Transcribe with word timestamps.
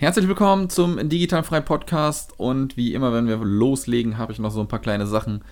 Herzlich 0.00 0.28
willkommen 0.28 0.70
zum 0.70 1.08
Digitalfrei 1.08 1.60
Podcast 1.60 2.32
und 2.36 2.76
wie 2.76 2.94
immer, 2.94 3.12
wenn 3.12 3.26
wir 3.26 3.38
loslegen, 3.38 4.16
habe 4.16 4.30
ich 4.30 4.38
noch 4.38 4.52
so 4.52 4.60
ein 4.60 4.68
paar 4.68 4.78
kleine 4.78 5.08
Sachen, 5.08 5.42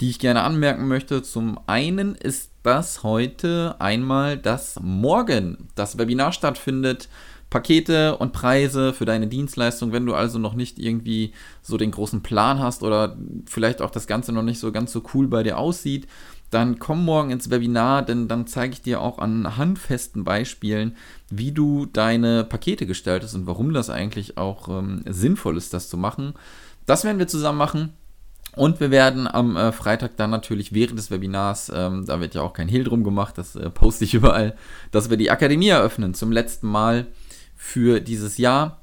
die 0.00 0.10
ich 0.10 0.20
gerne 0.20 0.42
anmerken 0.42 0.86
möchte. 0.86 1.22
Zum 1.22 1.58
einen 1.66 2.14
ist 2.14 2.52
das 2.62 3.02
heute 3.02 3.74
einmal, 3.80 4.38
dass 4.38 4.78
morgen 4.80 5.66
das 5.74 5.98
Webinar 5.98 6.30
stattfindet. 6.30 7.08
Pakete 7.50 8.16
und 8.16 8.32
Preise 8.32 8.92
für 8.92 9.06
deine 9.06 9.26
Dienstleistung, 9.26 9.90
wenn 9.90 10.06
du 10.06 10.14
also 10.14 10.38
noch 10.38 10.54
nicht 10.54 10.78
irgendwie 10.78 11.32
so 11.60 11.76
den 11.76 11.90
großen 11.90 12.22
Plan 12.22 12.60
hast 12.60 12.84
oder 12.84 13.16
vielleicht 13.46 13.82
auch 13.82 13.90
das 13.90 14.06
Ganze 14.06 14.32
noch 14.32 14.42
nicht 14.42 14.60
so 14.60 14.70
ganz 14.70 14.92
so 14.92 15.02
cool 15.14 15.26
bei 15.26 15.42
dir 15.42 15.58
aussieht, 15.58 16.06
dann 16.56 16.78
komm 16.78 17.04
morgen 17.04 17.30
ins 17.30 17.50
Webinar, 17.50 18.00
denn 18.00 18.28
dann 18.28 18.46
zeige 18.46 18.72
ich 18.72 18.80
dir 18.80 19.02
auch 19.02 19.18
an 19.18 19.58
handfesten 19.58 20.24
Beispielen, 20.24 20.96
wie 21.28 21.52
du 21.52 21.84
deine 21.84 22.44
Pakete 22.44 22.86
gestaltest 22.86 23.34
und 23.34 23.46
warum 23.46 23.74
das 23.74 23.90
eigentlich 23.90 24.38
auch 24.38 24.70
ähm, 24.70 25.02
sinnvoll 25.06 25.58
ist, 25.58 25.74
das 25.74 25.90
zu 25.90 25.98
machen. 25.98 26.32
Das 26.86 27.04
werden 27.04 27.18
wir 27.18 27.28
zusammen 27.28 27.58
machen. 27.58 27.92
Und 28.54 28.80
wir 28.80 28.90
werden 28.90 29.28
am 29.28 29.54
äh, 29.54 29.70
Freitag 29.70 30.16
dann 30.16 30.30
natürlich 30.30 30.72
während 30.72 30.98
des 30.98 31.10
Webinars, 31.10 31.70
ähm, 31.74 32.06
da 32.06 32.20
wird 32.20 32.34
ja 32.34 32.40
auch 32.40 32.54
kein 32.54 32.68
Hehl 32.68 32.84
drum 32.84 33.04
gemacht, 33.04 33.36
das 33.36 33.54
äh, 33.54 33.68
poste 33.68 34.06
ich 34.06 34.14
überall, 34.14 34.56
dass 34.92 35.10
wir 35.10 35.18
die 35.18 35.30
Akademie 35.30 35.68
eröffnen 35.68 36.14
zum 36.14 36.32
letzten 36.32 36.68
Mal 36.68 37.06
für 37.54 38.00
dieses 38.00 38.38
Jahr. 38.38 38.80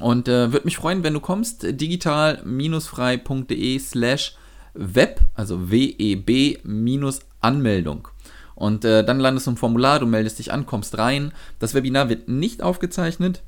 Und 0.00 0.26
äh, 0.26 0.52
würde 0.52 0.64
mich 0.64 0.78
freuen, 0.78 1.04
wenn 1.04 1.14
du 1.14 1.20
kommst, 1.20 1.62
digital-frei.de 1.62 3.78
slash 3.78 4.36
web, 4.74 5.20
also 5.34 5.70
W-E-B-Anmeldung. 5.70 8.08
Und 8.54 8.84
äh, 8.84 9.04
dann 9.04 9.18
landest 9.18 9.46
du 9.46 9.52
im 9.52 9.56
Formular, 9.56 9.98
du 9.98 10.06
meldest 10.06 10.38
dich 10.38 10.52
an, 10.52 10.66
kommst 10.66 10.98
rein. 10.98 11.32
Das 11.58 11.74
Webinar 11.74 12.08
wird 12.08 12.28
nicht 12.28 12.62
aufgezeichnet. 12.62 13.42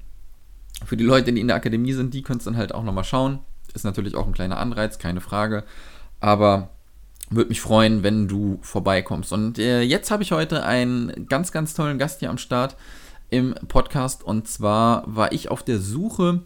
Für 0.84 0.96
die 0.96 1.04
Leute, 1.04 1.32
die 1.32 1.40
in 1.40 1.46
der 1.46 1.56
Akademie 1.56 1.92
sind, 1.92 2.12
die 2.12 2.22
können 2.22 2.38
es 2.38 2.44
dann 2.44 2.56
halt 2.56 2.74
auch 2.74 2.82
nochmal 2.82 3.04
schauen. 3.04 3.38
Ist 3.72 3.84
natürlich 3.84 4.14
auch 4.14 4.26
ein 4.26 4.32
kleiner 4.32 4.58
Anreiz, 4.58 4.98
keine 4.98 5.20
Frage. 5.20 5.64
Aber 6.20 6.70
würde 7.30 7.48
mich 7.48 7.60
freuen, 7.60 8.02
wenn 8.02 8.28
du 8.28 8.58
vorbeikommst. 8.62 9.32
Und 9.32 9.58
äh, 9.58 9.82
jetzt 9.82 10.10
habe 10.10 10.22
ich 10.22 10.32
heute 10.32 10.64
einen 10.64 11.26
ganz, 11.28 11.52
ganz 11.52 11.74
tollen 11.74 11.98
Gast 11.98 12.20
hier 12.20 12.30
am 12.30 12.38
Start 12.38 12.76
im 13.30 13.54
Podcast. 13.68 14.22
Und 14.22 14.48
zwar 14.48 15.02
war 15.06 15.32
ich 15.32 15.50
auf 15.50 15.62
der 15.62 15.78
Suche, 15.78 16.42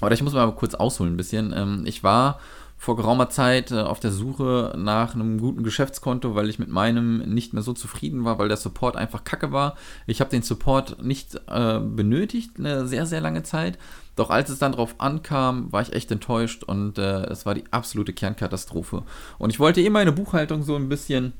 oder 0.00 0.12
ich 0.12 0.22
muss 0.22 0.32
mal 0.32 0.50
kurz 0.52 0.74
ausholen 0.74 1.14
ein 1.14 1.16
bisschen. 1.16 1.52
Ähm, 1.56 1.84
ich 1.86 2.02
war 2.02 2.40
vor 2.84 2.96
geraumer 2.96 3.30
Zeit 3.30 3.70
äh, 3.70 3.80
auf 3.80 3.98
der 3.98 4.12
Suche 4.12 4.74
nach 4.76 5.14
einem 5.14 5.40
guten 5.40 5.62
Geschäftskonto, 5.62 6.34
weil 6.34 6.50
ich 6.50 6.58
mit 6.58 6.68
meinem 6.68 7.18
nicht 7.32 7.54
mehr 7.54 7.62
so 7.62 7.72
zufrieden 7.72 8.24
war, 8.24 8.38
weil 8.38 8.48
der 8.48 8.58
Support 8.58 8.96
einfach 8.96 9.24
kacke 9.24 9.52
war. 9.52 9.76
Ich 10.06 10.20
habe 10.20 10.28
den 10.28 10.42
Support 10.42 11.02
nicht 11.02 11.34
äh, 11.48 11.80
benötigt, 11.80 12.58
eine 12.58 12.86
sehr, 12.86 13.06
sehr 13.06 13.22
lange 13.22 13.42
Zeit. 13.42 13.78
Doch 14.16 14.28
als 14.28 14.50
es 14.50 14.58
dann 14.58 14.72
drauf 14.72 14.96
ankam, 14.98 15.72
war 15.72 15.80
ich 15.80 15.94
echt 15.94 16.10
enttäuscht 16.10 16.62
und 16.62 16.98
äh, 16.98 17.24
es 17.24 17.46
war 17.46 17.54
die 17.54 17.64
absolute 17.70 18.12
Kernkatastrophe. 18.12 19.02
Und 19.38 19.48
ich 19.48 19.58
wollte 19.58 19.80
eh 19.80 19.88
meine 19.88 20.12
Buchhaltung 20.12 20.62
so 20.62 20.76
ein 20.76 20.90
bisschen 20.90 21.32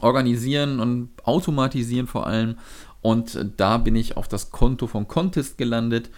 organisieren 0.00 0.78
und 0.78 1.10
automatisieren 1.24 2.06
vor 2.06 2.28
allem. 2.28 2.54
Und 3.02 3.54
da 3.56 3.78
bin 3.78 3.96
ich 3.96 4.16
auf 4.16 4.28
das 4.28 4.52
Konto 4.52 4.86
von 4.86 5.08
Contest 5.08 5.58
gelandet 5.58 6.10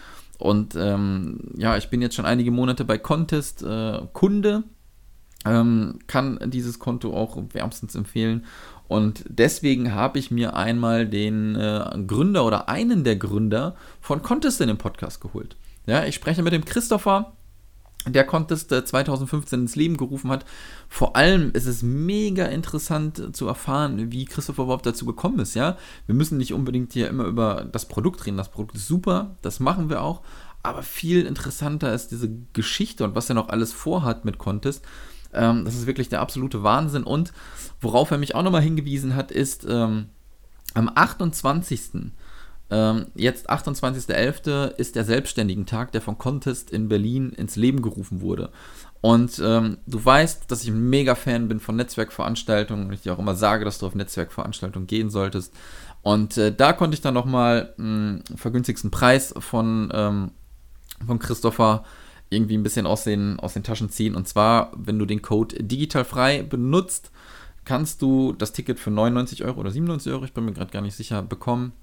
und 0.42 0.74
ähm, 0.74 1.38
ja, 1.56 1.76
ich 1.76 1.88
bin 1.88 2.02
jetzt 2.02 2.16
schon 2.16 2.24
einige 2.24 2.50
Monate 2.50 2.84
bei 2.84 2.98
Contest 2.98 3.62
äh, 3.62 4.00
Kunde, 4.12 4.64
ähm, 5.44 6.00
kann 6.08 6.40
dieses 6.46 6.80
Konto 6.80 7.16
auch 7.16 7.40
wärmstens 7.52 7.94
empfehlen. 7.94 8.44
Und 8.88 9.22
deswegen 9.28 9.94
habe 9.94 10.18
ich 10.18 10.32
mir 10.32 10.56
einmal 10.56 11.06
den 11.06 11.54
äh, 11.54 11.96
Gründer 12.08 12.44
oder 12.44 12.68
einen 12.68 13.04
der 13.04 13.14
Gründer 13.14 13.76
von 14.00 14.22
Contest 14.22 14.60
in 14.60 14.66
den 14.66 14.78
Podcast 14.78 15.20
geholt. 15.20 15.54
Ja, 15.86 16.06
ich 16.06 16.16
spreche 16.16 16.42
mit 16.42 16.52
dem 16.52 16.64
Christopher 16.64 17.34
der 18.06 18.24
Contest 18.24 18.70
2015 18.70 19.60
ins 19.60 19.76
Leben 19.76 19.96
gerufen 19.96 20.30
hat. 20.30 20.44
Vor 20.88 21.16
allem 21.16 21.52
ist 21.52 21.66
es 21.66 21.82
mega 21.82 22.46
interessant 22.46 23.34
zu 23.34 23.46
erfahren, 23.46 24.10
wie 24.10 24.24
Christopher 24.24 24.64
überhaupt 24.64 24.86
dazu 24.86 25.06
gekommen 25.06 25.38
ist. 25.38 25.54
Ja, 25.54 25.76
wir 26.06 26.14
müssen 26.14 26.38
nicht 26.38 26.52
unbedingt 26.52 26.92
hier 26.92 27.08
immer 27.08 27.24
über 27.24 27.66
das 27.70 27.86
Produkt 27.86 28.26
reden. 28.26 28.36
Das 28.36 28.50
Produkt 28.50 28.76
ist 28.76 28.88
super, 28.88 29.36
das 29.42 29.60
machen 29.60 29.88
wir 29.88 30.02
auch. 30.02 30.22
Aber 30.62 30.82
viel 30.82 31.26
interessanter 31.26 31.92
ist 31.92 32.08
diese 32.08 32.30
Geschichte 32.52 33.04
und 33.04 33.14
was 33.14 33.28
er 33.28 33.34
noch 33.34 33.48
alles 33.48 33.72
vorhat 33.72 34.24
mit 34.24 34.38
Contest. 34.38 34.84
Ähm, 35.32 35.64
das 35.64 35.74
ist 35.74 35.86
wirklich 35.86 36.08
der 36.08 36.20
absolute 36.20 36.62
Wahnsinn. 36.62 37.04
Und 37.04 37.32
worauf 37.80 38.10
er 38.10 38.18
mich 38.18 38.34
auch 38.34 38.42
nochmal 38.42 38.62
hingewiesen 38.62 39.16
hat, 39.16 39.30
ist 39.30 39.66
ähm, 39.68 40.06
am 40.74 40.90
28. 40.94 42.12
Ähm, 42.72 43.08
jetzt 43.14 43.50
28.11. 43.50 44.76
ist 44.76 44.96
der 44.96 45.04
Selbstständigen 45.04 45.66
Tag, 45.66 45.92
der 45.92 46.00
von 46.00 46.16
Contest 46.16 46.70
in 46.70 46.88
Berlin 46.88 47.28
ins 47.28 47.56
Leben 47.56 47.82
gerufen 47.82 48.22
wurde. 48.22 48.50
Und 49.02 49.42
ähm, 49.44 49.76
du 49.86 50.02
weißt, 50.02 50.50
dass 50.50 50.62
ich 50.62 50.70
ein 50.70 50.88
mega 50.88 51.14
Fan 51.14 51.48
bin 51.48 51.60
von 51.60 51.76
Netzwerkveranstaltungen 51.76 52.86
und 52.86 52.94
ich 52.94 53.02
dir 53.02 53.12
auch 53.12 53.18
immer 53.18 53.34
sage, 53.34 53.66
dass 53.66 53.78
du 53.78 53.86
auf 53.86 53.94
Netzwerkveranstaltungen 53.94 54.86
gehen 54.86 55.10
solltest. 55.10 55.52
Und 56.00 56.38
äh, 56.38 56.54
da 56.54 56.72
konnte 56.72 56.94
ich 56.94 57.02
dann 57.02 57.12
nochmal 57.12 57.74
einen 57.78 58.24
vergünstigsten 58.36 58.90
Preis 58.90 59.34
von, 59.38 59.90
ähm, 59.92 60.30
von 61.06 61.18
Christopher 61.18 61.84
irgendwie 62.30 62.56
ein 62.56 62.62
bisschen 62.62 62.86
aus 62.86 63.04
den, 63.04 63.38
aus 63.38 63.52
den 63.52 63.64
Taschen 63.64 63.90
ziehen. 63.90 64.14
Und 64.14 64.28
zwar, 64.28 64.72
wenn 64.74 64.98
du 64.98 65.04
den 65.04 65.20
Code 65.20 65.62
digitalfrei 65.62 66.42
benutzt, 66.42 67.10
kannst 67.66 68.00
du 68.00 68.32
das 68.32 68.52
Ticket 68.52 68.80
für 68.80 68.90
99 68.90 69.44
Euro 69.44 69.60
oder 69.60 69.70
97 69.70 70.10
Euro, 70.10 70.24
ich 70.24 70.32
bin 70.32 70.46
mir 70.46 70.54
gerade 70.54 70.72
gar 70.72 70.80
nicht 70.80 70.96
sicher, 70.96 71.20
bekommen 71.20 71.74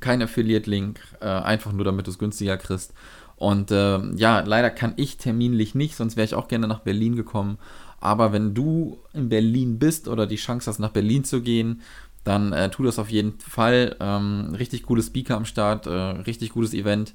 kein 0.00 0.22
Affiliate-Link, 0.22 1.00
äh, 1.20 1.26
einfach 1.26 1.72
nur 1.72 1.84
damit 1.84 2.06
du 2.06 2.10
es 2.10 2.18
günstiger 2.18 2.56
kriegst. 2.56 2.92
Und 3.36 3.70
äh, 3.70 3.98
ja, 4.16 4.40
leider 4.40 4.70
kann 4.70 4.92
ich 4.96 5.16
terminlich 5.16 5.74
nicht, 5.74 5.96
sonst 5.96 6.16
wäre 6.16 6.26
ich 6.26 6.34
auch 6.34 6.48
gerne 6.48 6.68
nach 6.68 6.80
Berlin 6.80 7.16
gekommen. 7.16 7.58
Aber 8.00 8.32
wenn 8.32 8.54
du 8.54 8.98
in 9.12 9.28
Berlin 9.28 9.78
bist 9.78 10.08
oder 10.08 10.26
die 10.26 10.36
Chance 10.36 10.70
hast, 10.70 10.78
nach 10.78 10.90
Berlin 10.90 11.24
zu 11.24 11.42
gehen, 11.42 11.80
dann 12.24 12.52
äh, 12.52 12.70
tu 12.70 12.82
das 12.82 12.98
auf 12.98 13.10
jeden 13.10 13.38
Fall. 13.38 13.96
Ähm, 14.00 14.54
richtig 14.58 14.82
cooles 14.84 15.06
Speaker 15.06 15.36
am 15.36 15.44
Start, 15.44 15.86
äh, 15.86 15.90
richtig 15.90 16.50
gutes 16.50 16.74
Event. 16.74 17.14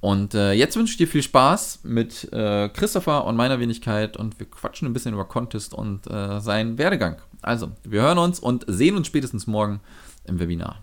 Und 0.00 0.34
äh, 0.34 0.52
jetzt 0.52 0.76
wünsche 0.76 0.92
ich 0.92 0.96
dir 0.96 1.06
viel 1.06 1.22
Spaß 1.22 1.80
mit 1.84 2.32
äh, 2.32 2.68
Christopher 2.70 3.24
und 3.26 3.36
meiner 3.36 3.60
Wenigkeit 3.60 4.16
und 4.16 4.40
wir 4.40 4.46
quatschen 4.46 4.88
ein 4.88 4.92
bisschen 4.92 5.12
über 5.12 5.26
Contest 5.26 5.74
und 5.74 6.10
äh, 6.10 6.40
seinen 6.40 6.78
Werdegang. 6.78 7.16
Also, 7.42 7.70
wir 7.84 8.02
hören 8.02 8.18
uns 8.18 8.40
und 8.40 8.64
sehen 8.66 8.96
uns 8.96 9.06
spätestens 9.06 9.46
morgen 9.46 9.80
im 10.24 10.40
Webinar 10.40 10.82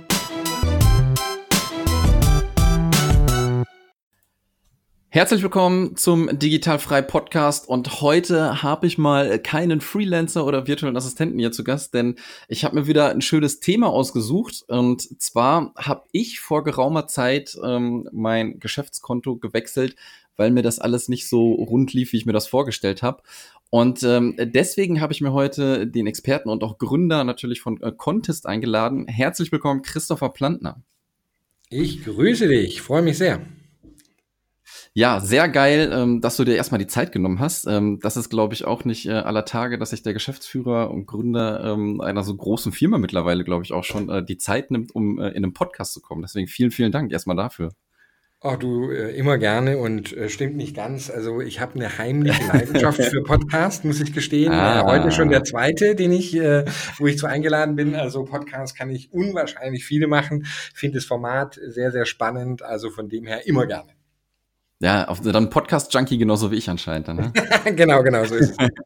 Herzlich 5.13 5.43
willkommen 5.43 5.97
zum 5.97 6.39
Digitalfrei 6.39 7.01
Podcast 7.01 7.67
und 7.67 7.99
heute 7.99 8.63
habe 8.63 8.87
ich 8.87 8.97
mal 8.97 9.39
keinen 9.39 9.81
Freelancer 9.81 10.45
oder 10.45 10.67
virtuellen 10.67 10.95
Assistenten 10.95 11.37
hier 11.37 11.51
zu 11.51 11.65
Gast, 11.65 11.93
denn 11.93 12.15
ich 12.47 12.63
habe 12.63 12.75
mir 12.75 12.87
wieder 12.87 13.09
ein 13.09 13.19
schönes 13.19 13.59
Thema 13.59 13.89
ausgesucht 13.89 14.63
und 14.69 15.21
zwar 15.21 15.73
habe 15.77 16.03
ich 16.13 16.39
vor 16.39 16.63
geraumer 16.63 17.07
Zeit 17.07 17.57
ähm, 17.61 18.07
mein 18.13 18.61
Geschäftskonto 18.61 19.35
gewechselt, 19.35 19.97
weil 20.37 20.49
mir 20.49 20.63
das 20.63 20.79
alles 20.79 21.09
nicht 21.09 21.27
so 21.27 21.55
rund 21.55 21.91
lief, 21.91 22.13
wie 22.13 22.17
ich 22.17 22.25
mir 22.25 22.31
das 22.31 22.47
vorgestellt 22.47 23.03
habe. 23.03 23.21
Und 23.69 24.03
ähm, 24.03 24.37
deswegen 24.39 25.01
habe 25.01 25.11
ich 25.11 25.19
mir 25.19 25.33
heute 25.33 25.87
den 25.87 26.07
Experten 26.07 26.47
und 26.47 26.63
auch 26.63 26.77
Gründer 26.77 27.25
natürlich 27.25 27.59
von 27.59 27.81
äh, 27.81 27.91
Contest 27.91 28.45
eingeladen. 28.45 29.07
Herzlich 29.09 29.51
willkommen, 29.51 29.81
Christopher 29.81 30.29
Plantner. 30.29 30.81
Ich 31.69 32.01
grüße 32.05 32.47
dich, 32.47 32.81
freue 32.81 33.01
mich 33.01 33.17
sehr. 33.17 33.41
Ja, 34.93 35.21
sehr 35.21 35.47
geil, 35.47 35.89
ähm, 35.93 36.19
dass 36.19 36.35
du 36.35 36.43
dir 36.43 36.57
erstmal 36.57 36.79
die 36.79 36.87
Zeit 36.87 37.13
genommen 37.13 37.39
hast. 37.39 37.65
Ähm, 37.65 37.99
das 38.01 38.17
ist, 38.17 38.29
glaube 38.29 38.53
ich, 38.53 38.65
auch 38.65 38.83
nicht 38.83 39.05
äh, 39.05 39.11
aller 39.11 39.45
Tage, 39.45 39.77
dass 39.77 39.91
sich 39.91 40.03
der 40.03 40.11
Geschäftsführer 40.11 40.91
und 40.91 41.05
Gründer 41.05 41.63
ähm, 41.63 42.01
einer 42.01 42.23
so 42.23 42.35
großen 42.35 42.73
Firma 42.73 42.97
mittlerweile, 42.97 43.45
glaube 43.45 43.63
ich, 43.63 43.71
auch 43.71 43.85
schon 43.85 44.09
äh, 44.09 44.21
die 44.21 44.37
Zeit 44.37 44.69
nimmt, 44.69 44.93
um 44.93 45.17
äh, 45.17 45.29
in 45.29 45.45
einem 45.45 45.53
Podcast 45.53 45.93
zu 45.93 46.01
kommen. 46.01 46.23
Deswegen 46.23 46.47
vielen, 46.47 46.71
vielen 46.71 46.91
Dank 46.91 47.13
erstmal 47.13 47.37
dafür. 47.37 47.71
Ach 48.41 48.57
du, 48.57 48.91
äh, 48.91 49.15
immer 49.15 49.37
gerne 49.37 49.77
und 49.77 50.11
äh, 50.11 50.27
stimmt 50.27 50.57
nicht 50.57 50.75
ganz. 50.75 51.09
Also 51.09 51.39
ich 51.39 51.61
habe 51.61 51.75
eine 51.75 51.97
heimliche 51.97 52.45
Leidenschaft 52.47 53.01
für 53.01 53.23
Podcast, 53.23 53.85
muss 53.85 54.01
ich 54.01 54.11
gestehen. 54.11 54.51
Ah. 54.51 54.81
Äh, 54.81 54.83
heute 54.83 55.11
schon 55.13 55.29
der 55.29 55.45
zweite, 55.45 55.95
den 55.95 56.11
ich, 56.11 56.33
wo 56.33 57.07
ich 57.07 57.17
zu 57.17 57.27
eingeladen 57.27 57.77
bin. 57.77 57.95
Also 57.95 58.25
Podcast 58.25 58.77
kann 58.77 58.89
ich 58.89 59.13
unwahrscheinlich 59.13 59.85
viele 59.85 60.07
machen. 60.07 60.43
Finde 60.73 60.97
das 60.97 61.05
Format 61.05 61.57
sehr, 61.65 61.93
sehr 61.93 62.05
spannend. 62.05 62.61
Also 62.61 62.89
von 62.89 63.07
dem 63.07 63.25
her 63.25 63.47
immer 63.47 63.65
gerne. 63.67 64.00
Ja, 64.81 65.07
auf, 65.07 65.21
dann 65.21 65.51
Podcast-Junkie 65.51 66.17
genauso 66.17 66.51
wie 66.51 66.55
ich 66.55 66.67
anscheinend. 66.69 67.07
Dann, 67.07 67.17
ne? 67.17 67.33
genau, 67.75 68.01
genau, 68.01 68.25
so 68.25 68.35
ist 68.35 68.59
es. 68.59 68.67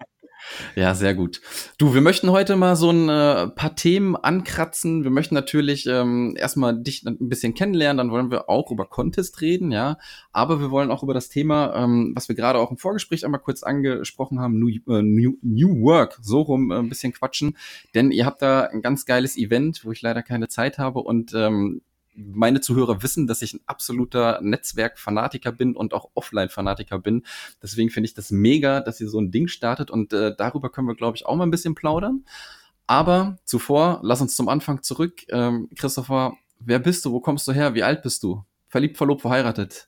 Ja, 0.76 0.94
sehr 0.94 1.16
gut. 1.16 1.42
Du, 1.80 1.96
wir 1.96 2.02
möchten 2.02 2.30
heute 2.30 2.56
mal 2.56 2.76
so 2.76 2.92
ein 2.92 3.10
äh, 3.10 3.48
paar 3.48 3.76
Themen 3.76 4.16
ankratzen. 4.16 5.04
Wir 5.04 5.10
möchten 5.10 5.34
natürlich 5.34 5.88
ähm, 5.88 6.36
erstmal 6.38 6.80
dich 6.80 7.04
ein 7.04 7.18
bisschen 7.30 7.56
kennenlernen, 7.56 7.98
dann 7.98 8.12
wollen 8.12 8.30
wir 8.30 8.48
auch 8.48 8.70
über 8.70 8.86
Contest 8.86 9.42
reden, 9.42 9.72
ja. 9.72 9.98
Aber 10.32 10.60
wir 10.60 10.70
wollen 10.70 10.92
auch 10.92 11.02
über 11.02 11.16
das 11.16 11.30
Thema, 11.30 11.76
ähm, 11.76 12.14
was 12.16 12.30
wir 12.30 12.36
gerade 12.36 12.60
auch 12.60 12.70
im 12.70 12.78
Vorgespräch 12.78 13.26
einmal 13.26 13.42
kurz 13.42 13.64
angesprochen 13.64 14.40
haben, 14.40 14.60
New, 14.60 14.70
äh, 14.70 15.02
New, 15.02 15.40
New 15.42 15.82
Work, 15.82 16.20
so 16.22 16.42
rum 16.42 16.72
äh, 16.72 16.76
ein 16.76 16.90
bisschen 16.90 17.12
quatschen. 17.12 17.58
Denn 17.96 18.12
ihr 18.12 18.28
habt 18.28 18.44
da 18.44 18.66
ein 18.66 18.84
ganz 18.84 19.06
geiles 19.06 19.38
Event, 19.38 19.84
wo 19.84 19.92
ich 19.92 20.04
leider 20.04 20.22
keine 20.22 20.48
Zeit 20.48 20.78
habe 20.78 21.00
und 21.00 21.34
ähm, 21.34 21.82
meine 22.16 22.62
Zuhörer 22.62 23.04
wissen, 23.04 23.28
dass 23.28 23.42
ich 23.42 23.54
ein 23.54 23.62
absoluter 23.66 24.40
Netzwerk-Fanatiker 24.42 25.52
bin 25.52 25.76
und 25.76 25.94
auch 25.94 26.10
Offline-Fanatiker 26.14 27.00
bin. 27.00 27.24
Deswegen 27.62 27.90
finde 27.90 28.08
ich 28.08 28.14
das 28.14 28.32
mega, 28.32 28.82
dass 28.82 29.02
ihr 29.02 29.10
so 29.10 29.20
ein 29.20 29.32
Ding 29.32 29.48
startet 29.48 29.92
und 29.92 30.14
äh, 30.14 30.36
darüber 30.36 30.70
können 30.72 30.88
wir, 30.88 30.96
glaube 30.96 31.18
ich, 31.18 31.26
auch 31.26 31.36
mal 31.36 31.46
ein 31.46 31.52
bisschen 31.52 31.76
plaudern. 31.76 32.26
Aber 32.88 33.38
zuvor, 33.46 34.00
lass 34.04 34.22
uns 34.22 34.36
zum 34.36 34.48
Anfang 34.48 34.84
zurück. 34.84 35.22
Ähm, 35.30 35.70
Christopher, 35.76 36.36
wer 36.60 36.80
bist 36.80 37.06
du? 37.06 37.12
Wo 37.12 37.20
kommst 37.20 37.48
du 37.48 37.52
her? 37.52 37.74
Wie 37.74 37.84
alt 37.84 38.04
bist 38.04 38.24
du? 38.24 38.44
Verliebt, 38.68 38.98
verlobt, 38.98 39.22
verheiratet? 39.22 39.88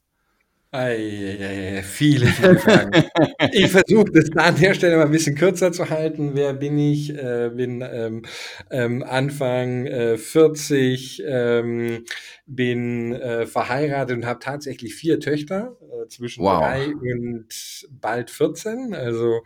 Ei, 0.72 1.82
viele, 1.84 2.28
viele 2.28 2.60
Fragen. 2.60 2.92
ich 3.54 3.72
versuche 3.72 4.12
das 4.12 4.30
an 4.36 4.60
der 4.60 4.74
Stelle 4.74 4.98
mal 4.98 5.06
ein 5.06 5.12
bisschen 5.12 5.36
kürzer 5.36 5.72
zu 5.72 5.90
halten. 5.90 6.32
Wer 6.34 6.54
bin 6.54 6.78
ich? 6.78 7.16
Äh, 7.16 7.52
bin 7.56 7.82
ähm, 7.82 8.24
ähm, 8.70 9.02
Anfang 9.04 9.86
äh, 9.86 10.18
40, 10.18 11.24
ähm, 11.26 12.04
bin 12.46 13.14
äh, 13.14 13.46
verheiratet 13.46 14.18
und 14.18 14.26
habe 14.26 14.40
tatsächlich 14.40 14.94
vier 14.94 15.22
Töchter, 15.22 15.78
äh, 15.82 16.08
zwischen 16.10 16.44
wow. 16.44 16.60
drei 16.60 16.88
und 16.88 17.48
bald 17.90 18.30
14. 18.30 18.94
Also 18.94 19.44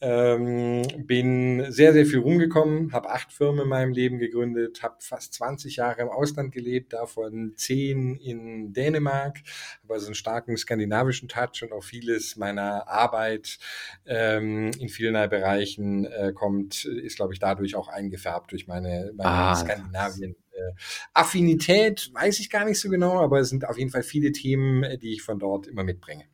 ähm, 0.00 0.86
bin 1.06 1.66
sehr, 1.70 1.92
sehr 1.92 2.06
viel 2.06 2.20
rumgekommen, 2.20 2.92
habe 2.92 3.10
acht 3.10 3.32
Firmen 3.32 3.62
in 3.62 3.68
meinem 3.68 3.92
Leben 3.92 4.18
gegründet, 4.18 4.82
habe 4.82 4.96
fast 5.00 5.34
20 5.34 5.76
Jahre 5.76 6.02
im 6.02 6.08
Ausland 6.08 6.52
gelebt, 6.52 6.92
davon 6.92 7.54
zehn 7.56 8.16
in 8.16 8.72
Dänemark, 8.72 9.38
habe 9.82 9.94
also 9.94 10.06
einen 10.06 10.14
starken 10.14 10.56
skandinavischen 10.56 11.28
Touch 11.28 11.62
und 11.62 11.72
auch 11.72 11.82
vieles 11.82 12.36
meiner 12.36 12.86
Arbeit 12.88 13.58
ähm, 14.06 14.70
in 14.78 14.88
vielen 14.88 15.14
Bereichen 15.28 16.04
äh, 16.04 16.32
kommt, 16.32 16.84
ist, 16.84 17.16
glaube 17.16 17.32
ich, 17.32 17.40
dadurch 17.40 17.74
auch 17.74 17.88
eingefärbt 17.88 18.52
durch 18.52 18.68
meine, 18.68 19.12
meine 19.16 19.28
ah, 19.28 19.54
Skandinavien. 19.56 20.36
Äh, 20.52 20.72
Affinität 21.12 22.10
weiß 22.14 22.38
ich 22.38 22.50
gar 22.50 22.64
nicht 22.64 22.78
so 22.78 22.88
genau, 22.88 23.20
aber 23.20 23.40
es 23.40 23.48
sind 23.48 23.66
auf 23.66 23.78
jeden 23.78 23.90
Fall 23.90 24.02
viele 24.04 24.30
Themen, 24.30 24.84
äh, 24.84 24.96
die 24.96 25.14
ich 25.14 25.22
von 25.22 25.38
dort 25.40 25.66
immer 25.66 25.82
mitbringe. 25.82 26.24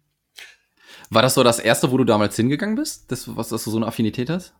War 1.14 1.22
das 1.22 1.34
so 1.34 1.42
das 1.42 1.60
erste, 1.60 1.92
wo 1.92 1.96
du 1.96 2.04
damals 2.04 2.36
hingegangen 2.36 2.74
bist? 2.74 3.10
Das, 3.10 3.36
was, 3.36 3.48
dass 3.48 3.64
du 3.64 3.70
so 3.70 3.76
eine 3.76 3.86
Affinität 3.86 4.30
hast? 4.30 4.54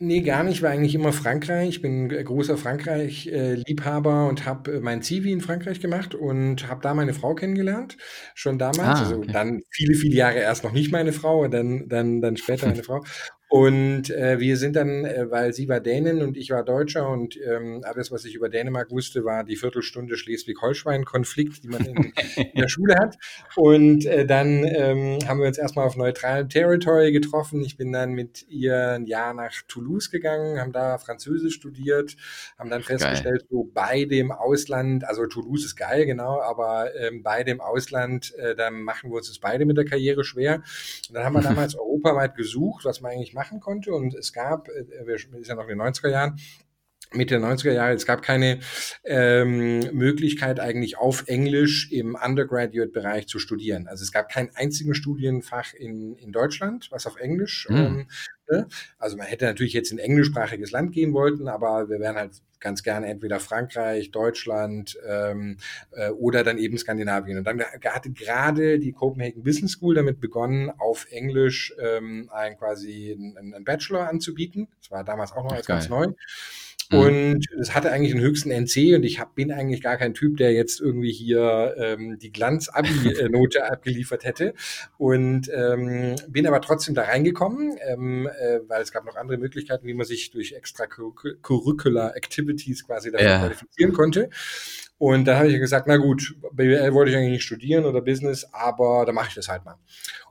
Nee, 0.00 0.22
gar 0.22 0.42
nicht. 0.42 0.60
War 0.60 0.70
eigentlich 0.70 0.94
immer 0.94 1.12
Frankreich. 1.12 1.68
Ich 1.68 1.82
bin 1.82 2.08
großer 2.08 2.56
Frankreich-Liebhaber 2.56 4.28
und 4.28 4.44
habe 4.44 4.74
äh, 4.74 4.80
mein 4.80 5.02
Zivi 5.02 5.30
in 5.30 5.40
Frankreich 5.40 5.80
gemacht 5.80 6.14
und 6.14 6.68
habe 6.68 6.80
da 6.82 6.94
meine 6.94 7.14
Frau 7.14 7.34
kennengelernt. 7.34 7.96
Schon 8.34 8.58
damals. 8.58 9.00
Ah, 9.00 9.04
also 9.04 9.16
okay. 9.18 9.32
dann 9.32 9.62
viele, 9.70 9.94
viele 9.94 10.16
Jahre 10.16 10.38
erst 10.38 10.64
noch 10.64 10.72
nicht 10.72 10.90
meine 10.90 11.12
Frau, 11.12 11.46
dann, 11.46 11.88
dann, 11.88 12.20
dann 12.20 12.36
später 12.36 12.66
meine 12.66 12.82
Frau. 12.82 13.04
Und 13.54 14.10
äh, 14.10 14.40
wir 14.40 14.56
sind 14.56 14.74
dann, 14.74 15.04
äh, 15.04 15.30
weil 15.30 15.52
sie 15.52 15.68
war 15.68 15.78
Dänin 15.78 16.22
und 16.22 16.36
ich 16.36 16.50
war 16.50 16.64
Deutscher 16.64 17.08
und 17.08 17.38
ähm, 17.40 17.82
alles, 17.84 18.10
was 18.10 18.24
ich 18.24 18.34
über 18.34 18.48
Dänemark 18.48 18.90
wusste, 18.90 19.24
war 19.24 19.44
die 19.44 19.54
Viertelstunde 19.54 20.16
Schleswig-Holstein-Konflikt, 20.16 21.62
die 21.62 21.68
man 21.68 21.86
in, 21.86 22.12
in, 22.34 22.50
der 22.60 22.66
Schule 22.66 22.96
hat. 22.96 23.16
Und 23.54 24.06
äh, 24.06 24.26
dann 24.26 24.64
ähm, 24.64 25.20
haben 25.28 25.38
wir 25.38 25.46
uns 25.46 25.56
erstmal 25.56 25.86
auf 25.86 25.96
neutralem 25.96 26.48
Territory 26.48 27.12
getroffen. 27.12 27.60
Ich 27.60 27.76
bin 27.76 27.92
dann 27.92 28.14
mit 28.14 28.44
ihr 28.48 28.94
ein 28.94 29.06
Jahr 29.06 29.32
nach 29.34 29.52
Toulouse 29.68 30.10
gegangen, 30.10 30.58
haben 30.58 30.72
da 30.72 30.98
Französisch 30.98 31.54
studiert, 31.54 32.16
haben 32.58 32.70
dann 32.70 32.82
festgestellt, 32.82 33.42
geil. 33.42 33.48
so 33.50 33.70
bei 33.72 34.04
dem 34.04 34.32
Ausland, 34.32 35.04
also 35.04 35.26
Toulouse 35.26 35.64
ist 35.64 35.76
geil, 35.76 36.06
genau, 36.06 36.40
aber 36.40 36.92
ähm, 36.96 37.22
bei 37.22 37.44
dem 37.44 37.60
Ausland, 37.60 38.34
äh, 38.34 38.56
dann 38.56 38.82
machen 38.82 39.10
wir 39.10 39.18
uns 39.18 39.28
das 39.28 39.38
beide 39.38 39.64
mit 39.64 39.76
der 39.76 39.84
Karriere 39.84 40.24
schwer. 40.24 40.56
Und 41.08 41.14
dann 41.14 41.22
haben 41.22 41.34
wir 41.34 41.42
damals 41.42 41.76
europaweit 41.76 42.34
gesucht, 42.34 42.84
was 42.84 43.00
man 43.00 43.12
eigentlich 43.12 43.32
machen 43.44 43.60
konnte. 43.60 43.92
Und 43.92 44.14
es 44.14 44.32
gab, 44.32 44.68
äh, 44.68 45.06
wir 45.06 45.18
sind 45.18 45.46
ja 45.46 45.54
noch 45.54 45.68
in 45.68 45.78
den 45.78 45.86
90er 45.86 46.10
Jahren, 46.10 46.38
Mitte 47.12 47.38
der 47.38 47.48
90er 47.48 47.72
Jahre, 47.72 47.94
es 47.94 48.06
gab 48.06 48.22
keine 48.22 48.60
ähm, 49.04 49.80
Möglichkeit 49.92 50.60
eigentlich 50.60 50.98
auf 50.98 51.24
Englisch 51.26 51.90
im 51.92 52.16
Undergraduate-Bereich 52.16 53.26
zu 53.26 53.38
studieren. 53.38 53.86
Also 53.86 54.02
es 54.02 54.12
gab 54.12 54.28
kein 54.30 54.54
einziges 54.54 54.96
Studienfach 54.96 55.74
in, 55.74 56.16
in 56.16 56.32
Deutschland, 56.32 56.88
was 56.90 57.06
auf 57.06 57.16
Englisch 57.16 57.68
mhm. 57.68 57.76
ähm, 57.76 58.06
Ne? 58.50 58.66
Also 58.98 59.16
man 59.16 59.26
hätte 59.26 59.46
natürlich 59.46 59.72
jetzt 59.72 59.90
in 59.90 59.98
ein 59.98 60.04
englischsprachiges 60.04 60.70
Land 60.70 60.92
gehen 60.92 61.12
wollten, 61.14 61.48
aber 61.48 61.88
wir 61.88 61.98
wären 61.98 62.16
halt 62.16 62.42
ganz 62.60 62.82
gerne 62.82 63.06
entweder 63.06 63.40
Frankreich, 63.40 64.10
Deutschland 64.10 64.98
ähm, 65.06 65.58
äh, 65.92 66.10
oder 66.10 66.44
dann 66.44 66.58
eben 66.58 66.78
Skandinavien. 66.78 67.38
Und 67.38 67.44
dann 67.44 67.60
hatte 67.60 68.10
gerade 68.10 68.78
die 68.78 68.92
Copenhagen 68.92 69.42
Business 69.42 69.72
School 69.72 69.94
damit 69.94 70.20
begonnen, 70.20 70.70
auf 70.70 71.06
Englisch 71.10 71.74
ähm, 71.78 72.30
ein 72.32 72.56
quasi 72.56 73.18
einen 73.36 73.64
Bachelor 73.64 74.08
anzubieten. 74.08 74.68
Das 74.80 74.90
war 74.90 75.04
damals 75.04 75.32
auch 75.32 75.44
noch 75.44 75.52
als 75.52 75.66
ganz 75.66 75.88
neu. 75.88 76.08
Mhm. 76.90 76.98
Und 76.98 77.46
es 77.60 77.74
hatte 77.74 77.90
eigentlich 77.90 78.12
den 78.12 78.20
höchsten 78.20 78.50
NC 78.50 78.94
und 78.94 79.02
ich 79.04 79.20
hab, 79.20 79.34
bin 79.34 79.52
eigentlich 79.52 79.82
gar 79.82 79.96
kein 79.96 80.14
Typ, 80.14 80.36
der 80.36 80.52
jetzt 80.52 80.80
irgendwie 80.80 81.12
hier 81.12 81.74
ähm, 81.78 82.18
die 82.18 82.32
Glanz-Abi-Note 82.32 83.64
abgeliefert 83.70 84.24
hätte. 84.24 84.54
Und 84.98 85.50
ähm, 85.54 86.16
bin 86.28 86.46
aber 86.46 86.60
trotzdem 86.60 86.94
da 86.94 87.02
reingekommen, 87.02 87.76
ähm, 87.86 88.26
äh, 88.26 88.60
weil 88.68 88.82
es 88.82 88.92
gab 88.92 89.04
noch 89.04 89.16
andere 89.16 89.38
Möglichkeiten, 89.38 89.86
wie 89.86 89.94
man 89.94 90.06
sich 90.06 90.30
durch 90.30 90.52
extracurricular 90.52 92.16
Activities 92.16 92.86
quasi 92.86 93.10
dafür 93.10 93.28
ja. 93.28 93.38
qualifizieren 93.38 93.92
konnte. 93.92 94.30
Und 94.98 95.26
da 95.26 95.38
habe 95.38 95.48
ich 95.48 95.58
gesagt, 95.58 95.86
na 95.86 95.96
gut, 95.96 96.36
BWL 96.52 96.94
wollte 96.94 97.10
ich 97.10 97.16
eigentlich 97.16 97.32
nicht 97.32 97.44
studieren 97.44 97.84
oder 97.84 98.00
Business, 98.00 98.46
aber 98.52 99.04
da 99.04 99.12
mache 99.12 99.28
ich 99.28 99.34
das 99.34 99.48
halt 99.48 99.64
mal. 99.64 99.76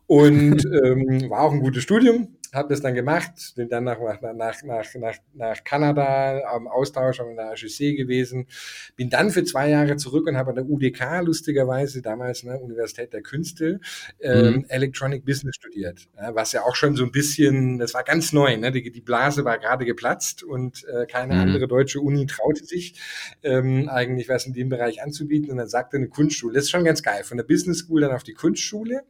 Und 0.08 0.66
ähm, 0.84 1.30
war 1.30 1.42
auch 1.42 1.52
ein 1.52 1.60
gutes 1.60 1.84
Studium, 1.84 2.38
habe 2.54 2.70
das 2.70 2.82
dann 2.82 2.94
gemacht, 2.94 3.54
bin 3.56 3.68
dann 3.68 3.84
nach, 3.84 3.98
nach, 4.00 4.64
nach, 4.64 4.96
nach, 4.96 5.16
nach 5.34 5.64
Kanada 5.64 6.42
am 6.54 6.68
Austausch 6.68 7.20
an 7.20 7.36
der 7.36 7.56
HEC 7.56 7.98
gewesen, 7.98 8.48
bin 8.96 9.10
dann 9.10 9.32
für 9.32 9.44
zwei 9.44 9.70
Jahre 9.70 9.96
zurück 9.98 10.28
und 10.28 10.38
habe 10.38 10.52
an 10.52 10.56
der 10.56 10.66
UDK 10.66 11.22
lustigerweise, 11.24 12.02
damals 12.02 12.44
ne, 12.44 12.60
Universität 12.60 13.12
der 13.12 13.22
Künste, 13.22 13.80
ähm, 14.20 14.46
mhm. 14.46 14.66
Electronic 14.68 15.26
Business 15.26 15.56
studiert, 15.56 16.08
ja, 16.16 16.36
was 16.36 16.52
ja 16.52 16.62
auch 16.64 16.76
schon 16.76 16.96
so 16.96 17.04
ein 17.04 17.12
bisschen, 17.12 17.80
das 17.80 17.94
war 17.94 18.04
ganz 18.04 18.34
neu, 18.34 18.56
ne, 18.58 18.72
die, 18.72 18.92
die 18.92 19.02
Blase 19.02 19.46
war 19.46 19.58
gerade 19.58 19.86
geplatzt 19.86 20.44
und 20.44 20.86
äh, 20.86 21.08
keine 21.08 21.34
mhm. 21.34 21.42
andere 21.42 21.68
deutsche 21.68 22.02
Uni 22.02 22.28
traute 22.28 22.66
sich 22.66 23.00
ähm, 23.42 23.90
eigentlich 23.90 24.30
was 24.30 24.46
in 24.46 24.54
dem 24.54 24.70
Bereich 24.70 25.02
anzubieten 25.02 25.50
und 25.50 25.58
dann 25.58 25.68
sagte 25.68 25.98
eine 25.98 26.08
Kunstschule, 26.08 26.54
das 26.54 26.66
ist 26.66 26.72
schon 26.72 26.84
ganz 26.84 27.02
geil, 27.02 27.24
von 27.24 27.38
der 27.38 27.46
Business 27.46 27.80
School 27.80 28.02
dann 28.02 28.12
auf 28.12 28.24
die 28.24 28.34
Kunstschule, 28.34 29.02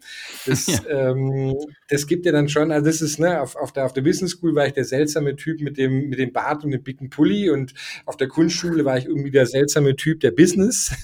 das, 0.46 0.68
ja. 0.88 1.10
ähm, 1.12 1.56
das 1.90 2.08
gibt 2.08 2.26
ja 2.26 2.32
dann 2.32 2.48
schon, 2.48 2.72
also 2.72 2.86
das 2.86 3.02
ist, 3.02 3.20
ne, 3.20 3.33
auf, 3.42 3.56
auf, 3.56 3.72
der, 3.72 3.86
auf 3.86 3.94
der 3.94 4.02
Business 4.02 4.32
School 4.32 4.56
war 4.56 4.68
ich 4.68 4.74
der 4.74 4.86
seltsame 4.86 5.36
Typ 5.36 5.62
mit 5.62 5.78
dem, 5.78 6.10
mit 6.10 6.20
dem 6.20 6.32
Bart 6.32 6.64
und 6.64 6.72
dem 6.72 6.84
dicken 6.84 7.10
Pulli 7.10 7.50
und 7.50 7.74
auf 8.06 8.18
der 8.18 8.28
Kunstschule 8.28 8.86
war 8.86 8.98
ich 8.98 9.06
irgendwie 9.06 9.32
der 9.32 9.46
seltsame 9.46 9.96
Typ 9.96 10.20
der 10.20 10.32
Business. 10.32 10.94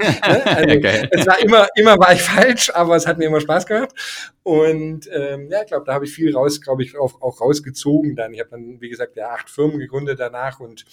Ne? 0.00 0.46
also, 0.46 0.76
okay. 0.76 1.08
Es 1.10 1.26
war 1.26 1.42
immer, 1.42 1.66
immer 1.74 1.98
war 1.98 2.12
ich 2.12 2.22
falsch, 2.22 2.70
aber 2.70 2.96
es 2.96 3.06
hat 3.06 3.18
mir 3.18 3.26
immer 3.26 3.40
Spaß 3.40 3.66
gemacht. 3.66 3.90
Und 4.42 5.08
ähm, 5.12 5.48
ja, 5.50 5.60
ich 5.62 5.68
glaube, 5.68 5.84
da 5.84 5.94
habe 5.94 6.04
ich 6.04 6.12
viel 6.12 6.34
raus, 6.34 6.60
glaube 6.60 6.82
ich, 6.82 6.96
auch, 6.96 7.20
auch 7.20 7.40
rausgezogen 7.40 8.16
dann. 8.16 8.32
Ich 8.32 8.40
habe 8.40 8.50
dann, 8.50 8.80
wie 8.80 8.88
gesagt, 8.88 9.16
ja 9.16 9.30
acht 9.30 9.50
Firmen 9.50 9.78
gegründet 9.78 10.18
danach 10.18 10.60
und 10.60 10.84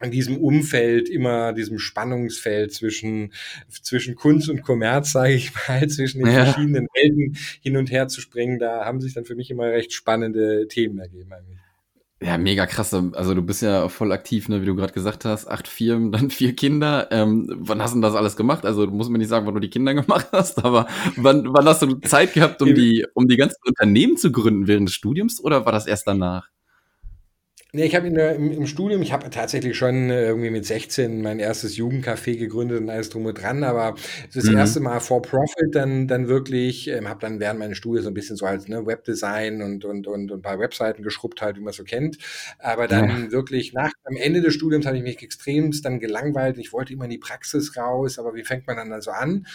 in 0.00 0.10
diesem 0.10 0.36
Umfeld, 0.38 1.08
immer 1.08 1.52
diesem 1.52 1.78
Spannungsfeld 1.78 2.72
zwischen, 2.72 3.32
zwischen 3.68 4.14
Kunst 4.14 4.48
und 4.48 4.62
Kommerz, 4.62 5.12
sage 5.12 5.34
ich 5.34 5.52
mal, 5.68 5.88
zwischen 5.88 6.18
den 6.18 6.32
ja. 6.32 6.44
verschiedenen 6.44 6.86
Welten 6.94 7.36
hin 7.62 7.76
und 7.76 7.90
her 7.90 8.08
zu 8.08 8.20
springen, 8.20 8.58
da 8.58 8.84
haben 8.84 9.00
sich 9.00 9.14
dann 9.14 9.24
für 9.24 9.34
mich 9.34 9.50
immer 9.50 9.66
recht 9.66 9.92
spannende 9.92 10.66
Themen 10.68 10.98
ergeben 10.98 11.32
eigentlich. 11.32 11.58
Ja, 12.24 12.38
mega 12.38 12.64
krass. 12.64 12.94
Also 12.94 13.34
du 13.34 13.42
bist 13.42 13.60
ja 13.60 13.88
voll 13.90 14.10
aktiv, 14.10 14.48
ne, 14.48 14.62
wie 14.62 14.66
du 14.66 14.74
gerade 14.74 14.94
gesagt 14.94 15.26
hast. 15.26 15.46
Acht 15.46 15.68
Firmen, 15.68 16.10
dann 16.12 16.30
vier 16.30 16.56
Kinder. 16.56 17.08
Ähm, 17.10 17.52
wann 17.58 17.82
hast 17.82 17.94
du 17.94 18.00
das 18.00 18.14
alles 18.14 18.36
gemacht? 18.36 18.64
Also 18.64 18.86
du 18.86 18.92
musst 18.92 19.10
mir 19.10 19.18
nicht 19.18 19.28
sagen, 19.28 19.46
wann 19.46 19.54
du 19.54 19.60
die 19.60 19.70
Kinder 19.70 19.94
gemacht 20.02 20.28
hast, 20.32 20.64
aber 20.64 20.86
wann, 21.16 21.52
wann 21.52 21.66
hast 21.66 21.82
du 21.82 21.96
Zeit 22.00 22.32
gehabt, 22.32 22.62
um 22.62 22.74
die, 22.74 23.04
um 23.14 23.28
die 23.28 23.36
ganzen 23.36 23.58
Unternehmen 23.66 24.16
zu 24.16 24.32
gründen 24.32 24.66
während 24.66 24.88
des 24.88 24.94
Studiums 24.94 25.42
oder 25.42 25.66
war 25.66 25.72
das 25.72 25.86
erst 25.86 26.06
danach? 26.06 26.48
Nee, 27.74 27.86
ich 27.86 27.96
habe 27.96 28.06
im, 28.06 28.52
im 28.52 28.66
Studium, 28.68 29.02
ich 29.02 29.12
habe 29.12 29.28
tatsächlich 29.30 29.76
schon 29.76 30.08
äh, 30.08 30.26
irgendwie 30.26 30.50
mit 30.50 30.64
16 30.64 31.20
mein 31.20 31.40
erstes 31.40 31.76
Jugendcafé 31.76 32.38
gegründet 32.38 32.80
und 32.80 32.88
alles 32.88 33.10
drum 33.10 33.26
und 33.26 33.34
dran, 33.34 33.64
aber 33.64 33.96
das 34.32 34.44
mhm. 34.44 34.56
erste 34.56 34.78
Mal 34.78 35.00
for 35.00 35.20
Profit 35.22 35.74
dann, 35.74 36.06
dann 36.06 36.28
wirklich, 36.28 36.86
ähm, 36.86 37.08
habe 37.08 37.18
dann 37.18 37.40
während 37.40 37.58
meines 37.58 37.76
Studiums 37.76 38.04
so 38.04 38.10
ein 38.12 38.14
bisschen 38.14 38.36
so 38.36 38.46
als 38.46 38.68
ne, 38.68 38.86
Webdesign 38.86 39.60
und, 39.60 39.84
und, 39.84 40.06
und, 40.06 40.30
und 40.30 40.38
ein 40.38 40.42
paar 40.42 40.60
Webseiten 40.60 41.02
geschrubbt 41.02 41.42
halt, 41.42 41.56
wie 41.56 41.62
man 41.62 41.72
so 41.72 41.82
kennt. 41.82 42.16
Aber 42.60 42.86
dann 42.86 43.08
ja. 43.08 43.32
wirklich 43.32 43.72
nach, 43.72 43.90
am 44.04 44.14
Ende 44.14 44.40
des 44.40 44.54
Studiums 44.54 44.86
habe 44.86 44.96
ich 44.96 45.02
mich 45.02 45.20
extremst 45.20 45.84
dann 45.84 45.98
gelangweilt. 45.98 46.58
Ich 46.58 46.72
wollte 46.72 46.92
immer 46.92 47.06
in 47.06 47.10
die 47.10 47.18
Praxis 47.18 47.76
raus, 47.76 48.20
aber 48.20 48.36
wie 48.36 48.44
fängt 48.44 48.68
man 48.68 48.76
dann 48.76 48.92
also 48.92 49.10
an? 49.10 49.46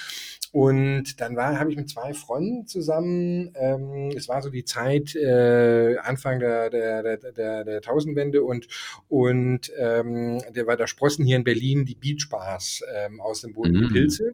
Und 0.52 1.22
dann 1.22 1.36
war, 1.36 1.60
habe 1.60 1.70
ich 1.70 1.78
mit 1.78 1.90
zwei 1.90 2.14
Freunden 2.14 2.66
zusammen, 2.66 3.54
ähm, 3.56 4.12
es 4.16 4.28
war 4.28 4.42
so 4.42 4.50
die 4.50 4.66
Zeit 4.66 5.16
äh, 5.16 5.98
Anfang 5.98 6.40
der, 6.40 6.72
der, 6.72 7.04
der, 7.04 7.18
der, 7.32 7.64
der 7.64 7.82
Tausendwende 8.10 8.44
und, 8.44 8.68
und 9.08 9.72
ähm, 9.78 10.42
der 10.56 10.68
war 10.68 10.78
da 10.78 10.88
sprossen 10.88 11.25
hier 11.25 11.38
in 11.38 11.44
Berlin 11.44 11.86
die 11.86 11.96
Beachbars 11.96 12.82
ähm, 12.96 13.22
aus 13.22 13.42
dem 13.42 13.54
Boden, 13.54 13.74
die 13.74 13.86
mm. 13.86 13.94
Pilze. 13.94 14.34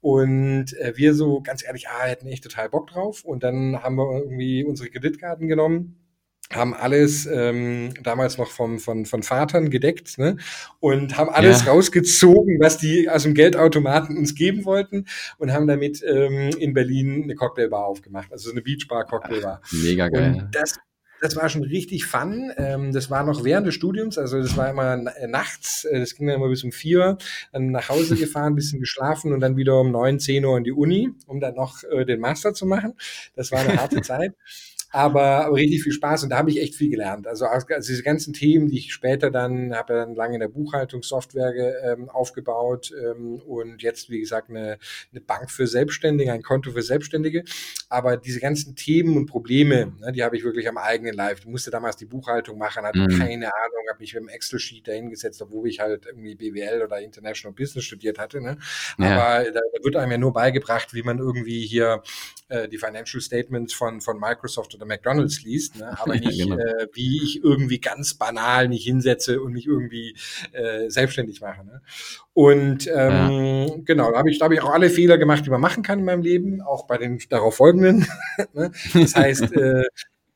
Und 0.00 0.76
äh, 0.78 0.92
wir 0.96 1.14
so 1.14 1.40
ganz 1.40 1.64
ehrlich, 1.64 1.88
ah, 1.88 2.04
hätten 2.04 2.28
echt 2.28 2.44
total 2.44 2.68
Bock 2.68 2.88
drauf. 2.88 3.24
Und 3.24 3.42
dann 3.42 3.82
haben 3.82 3.96
wir 3.96 4.18
irgendwie 4.18 4.64
unsere 4.64 4.90
Kreditkarten 4.90 5.48
genommen 5.48 6.00
haben 6.52 6.74
alles 6.74 7.24
ähm, 7.24 7.94
damals 8.02 8.36
noch 8.36 8.50
vom, 8.50 8.78
von, 8.78 9.06
von 9.06 9.22
Vatern 9.22 9.70
gedeckt 9.70 10.18
ne? 10.18 10.36
und 10.78 11.16
haben 11.16 11.30
alles 11.30 11.64
ja. 11.64 11.72
rausgezogen, 11.72 12.60
was 12.60 12.76
die 12.76 13.08
aus 13.08 13.22
dem 13.22 13.32
Geldautomaten 13.32 14.18
uns 14.18 14.34
geben 14.34 14.66
wollten 14.66 15.06
und 15.38 15.52
haben 15.54 15.66
damit 15.66 16.04
ähm, 16.06 16.50
in 16.58 16.74
Berlin 16.74 17.22
eine 17.24 17.34
Cocktailbar 17.34 17.86
aufgemacht, 17.86 18.30
also 18.30 18.50
eine 18.50 18.60
Beachbar 18.60 19.06
Cocktailbar. 19.06 19.62
Ach, 19.64 19.72
mega 19.72 20.10
geil. 20.10 20.34
Und 20.34 20.54
das, 20.54 20.78
das 21.20 21.36
war 21.36 21.48
schon 21.48 21.62
richtig 21.62 22.04
fun. 22.06 22.52
Ähm, 22.56 22.92
das 22.92 23.10
war 23.10 23.24
noch 23.24 23.44
während 23.44 23.66
des 23.66 23.74
Studiums, 23.74 24.18
also 24.18 24.40
das 24.40 24.56
war 24.56 24.70
immer 24.70 24.94
äh, 25.16 25.26
nachts, 25.26 25.84
äh, 25.84 25.98
das 25.98 26.14
ging 26.14 26.26
dann 26.26 26.36
immer 26.36 26.48
bis 26.48 26.64
um 26.64 26.72
vier, 26.72 27.18
dann 27.52 27.70
nach 27.70 27.88
Hause 27.88 28.16
gefahren, 28.16 28.54
bisschen 28.54 28.80
geschlafen 28.80 29.32
und 29.32 29.40
dann 29.40 29.56
wieder 29.56 29.80
um 29.80 29.90
neun, 29.90 30.20
zehn 30.20 30.44
Uhr 30.44 30.58
in 30.58 30.64
die 30.64 30.72
Uni, 30.72 31.10
um 31.26 31.40
dann 31.40 31.54
noch 31.54 31.82
äh, 31.84 32.04
den 32.04 32.20
Master 32.20 32.54
zu 32.54 32.66
machen. 32.66 32.94
Das 33.36 33.52
war 33.52 33.60
eine 33.60 33.76
harte 33.80 34.00
Zeit 34.02 34.34
aber, 34.94 35.46
aber 35.46 35.56
richtig 35.56 35.82
viel 35.82 35.90
Spaß 35.90 36.22
und 36.22 36.30
da 36.30 36.38
habe 36.38 36.50
ich 36.50 36.60
echt 36.60 36.76
viel 36.76 36.88
gelernt. 36.88 37.26
Also, 37.26 37.46
also 37.46 37.66
diese 37.66 38.04
ganzen 38.04 38.32
Themen, 38.32 38.68
die 38.68 38.78
ich 38.78 38.92
später 38.92 39.32
dann, 39.32 39.74
habe 39.74 39.92
dann 39.92 40.14
lange 40.14 40.34
in 40.34 40.40
der 40.40 40.48
Buchhaltungssoftware 40.48 41.82
ähm, 41.82 42.08
aufgebaut 42.08 42.92
ähm, 42.96 43.40
und 43.40 43.82
jetzt, 43.82 44.08
wie 44.08 44.20
gesagt, 44.20 44.50
eine, 44.50 44.78
eine 45.10 45.20
Bank 45.20 45.50
für 45.50 45.66
Selbstständige, 45.66 46.32
ein 46.32 46.42
Konto 46.42 46.70
für 46.70 46.82
Selbstständige. 46.82 47.42
Aber 47.88 48.16
diese 48.16 48.38
ganzen 48.38 48.76
Themen 48.76 49.16
und 49.16 49.26
Probleme, 49.26 49.94
ne, 49.98 50.12
die 50.12 50.22
habe 50.22 50.36
ich 50.36 50.44
wirklich 50.44 50.68
am 50.68 50.78
eigenen 50.78 51.14
Live. 51.14 51.40
Ich 51.40 51.46
musste 51.46 51.72
damals 51.72 51.96
die 51.96 52.06
Buchhaltung 52.06 52.56
machen, 52.56 52.84
hatte 52.84 53.00
mhm. 53.00 53.18
keine 53.18 53.46
Ahnung, 53.52 53.84
habe 53.90 53.98
mich 53.98 54.14
mit 54.14 54.22
dem 54.22 54.28
Excel-Sheet 54.28 54.86
dahingesetzt, 54.86 55.42
obwohl 55.42 55.68
ich 55.68 55.80
halt 55.80 56.06
irgendwie 56.06 56.36
BWL 56.36 56.82
oder 56.82 57.00
International 57.00 57.52
Business 57.52 57.84
studiert 57.84 58.20
hatte. 58.20 58.40
Ne? 58.40 58.58
Ja. 58.98 59.16
Aber 59.16 59.50
da, 59.50 59.60
da 59.60 59.84
wird 59.84 59.96
einem 59.96 60.12
ja 60.12 60.18
nur 60.18 60.32
beigebracht, 60.32 60.94
wie 60.94 61.02
man 61.02 61.18
irgendwie 61.18 61.66
hier 61.66 62.02
äh, 62.48 62.68
die 62.68 62.78
Financial 62.78 63.20
Statements 63.20 63.74
von, 63.74 64.00
von 64.00 64.20
Microsoft 64.20 64.74
oder 64.74 64.83
McDonalds 64.86 65.42
liest, 65.42 65.78
ne? 65.78 65.98
aber 66.00 66.14
nicht, 66.14 66.32
ja, 66.32 66.44
genau. 66.44 66.58
äh, 66.58 66.86
wie 66.92 67.22
ich 67.22 67.42
irgendwie 67.42 67.80
ganz 67.80 68.14
banal 68.14 68.68
mich 68.68 68.84
hinsetze 68.84 69.40
und 69.40 69.52
mich 69.52 69.66
irgendwie 69.66 70.16
äh, 70.52 70.88
selbstständig 70.88 71.40
mache. 71.40 71.64
Ne? 71.64 71.80
Und 72.32 72.86
ähm, 72.86 73.66
ja. 73.68 73.74
genau, 73.84 74.10
da 74.10 74.18
habe 74.18 74.30
ich, 74.30 74.38
da 74.38 74.46
hab 74.46 74.52
ich 74.52 74.62
auch 74.62 74.72
alle 74.72 74.90
Fehler 74.90 75.18
gemacht, 75.18 75.46
die 75.46 75.50
man 75.50 75.60
machen 75.60 75.82
kann 75.82 76.00
in 76.00 76.04
meinem 76.04 76.22
Leben, 76.22 76.60
auch 76.62 76.86
bei 76.86 76.98
den 76.98 77.18
darauf 77.28 77.56
folgenden. 77.56 78.06
ne? 78.54 78.72
Das 78.94 79.14
heißt, 79.14 79.52
äh, 79.52 79.84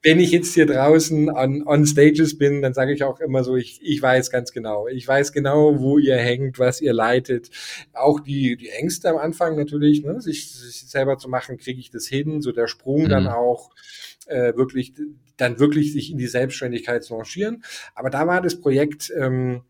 wenn 0.03 0.21
ich 0.21 0.31
jetzt 0.31 0.55
hier 0.55 0.67
draußen 0.67 1.29
on, 1.29 1.67
on 1.67 1.85
Stages 1.85 2.39
bin, 2.39 2.63
dann 2.63 2.73
sage 2.73 2.93
ich 2.93 3.03
auch 3.03 3.19
immer 3.21 3.43
so, 3.43 3.57
ich, 3.57 3.81
ich 3.83 4.01
weiß 4.01 4.31
ganz 4.31 4.53
genau. 4.53 4.87
Ich 4.87 5.07
weiß 5.07 5.33
genau, 5.33 5.81
wo 5.81 5.99
ihr 5.99 6.17
hängt, 6.17 6.59
was 6.59 6.81
ihr 6.81 6.93
leitet. 6.93 7.51
Auch 7.95 8.21
die, 8.21 8.57
die 8.57 8.71
Ängste 8.71 9.11
am 9.11 9.17
Anfang 9.17 9.57
natürlich, 9.57 10.05
ne, 10.05 10.21
sich, 10.21 10.53
sich 10.53 10.89
selber 10.89 11.19
zu 11.19 11.29
machen, 11.29 11.59
kriege 11.59 11.81
ich 11.81 11.91
das 11.91 12.07
hin, 12.07 12.43
so 12.43 12.53
der 12.53 12.69
Sprung 12.69 13.05
mhm. 13.05 13.09
dann 13.09 13.27
auch 13.27 13.71
äh, 14.29 14.57
wirklich, 14.57 14.95
dann 15.37 15.59
wirklich 15.59 15.93
sich 15.93 16.11
in 16.11 16.19
die 16.19 16.27
Selbstständigkeit 16.27 17.05
zu 17.05 17.17
lancieren. 17.17 17.65
Aber 17.95 18.11
da 18.11 18.27
war 18.27 18.41
das 18.41 18.61
Projekt, 18.61 19.13
ähm, 19.17 19.63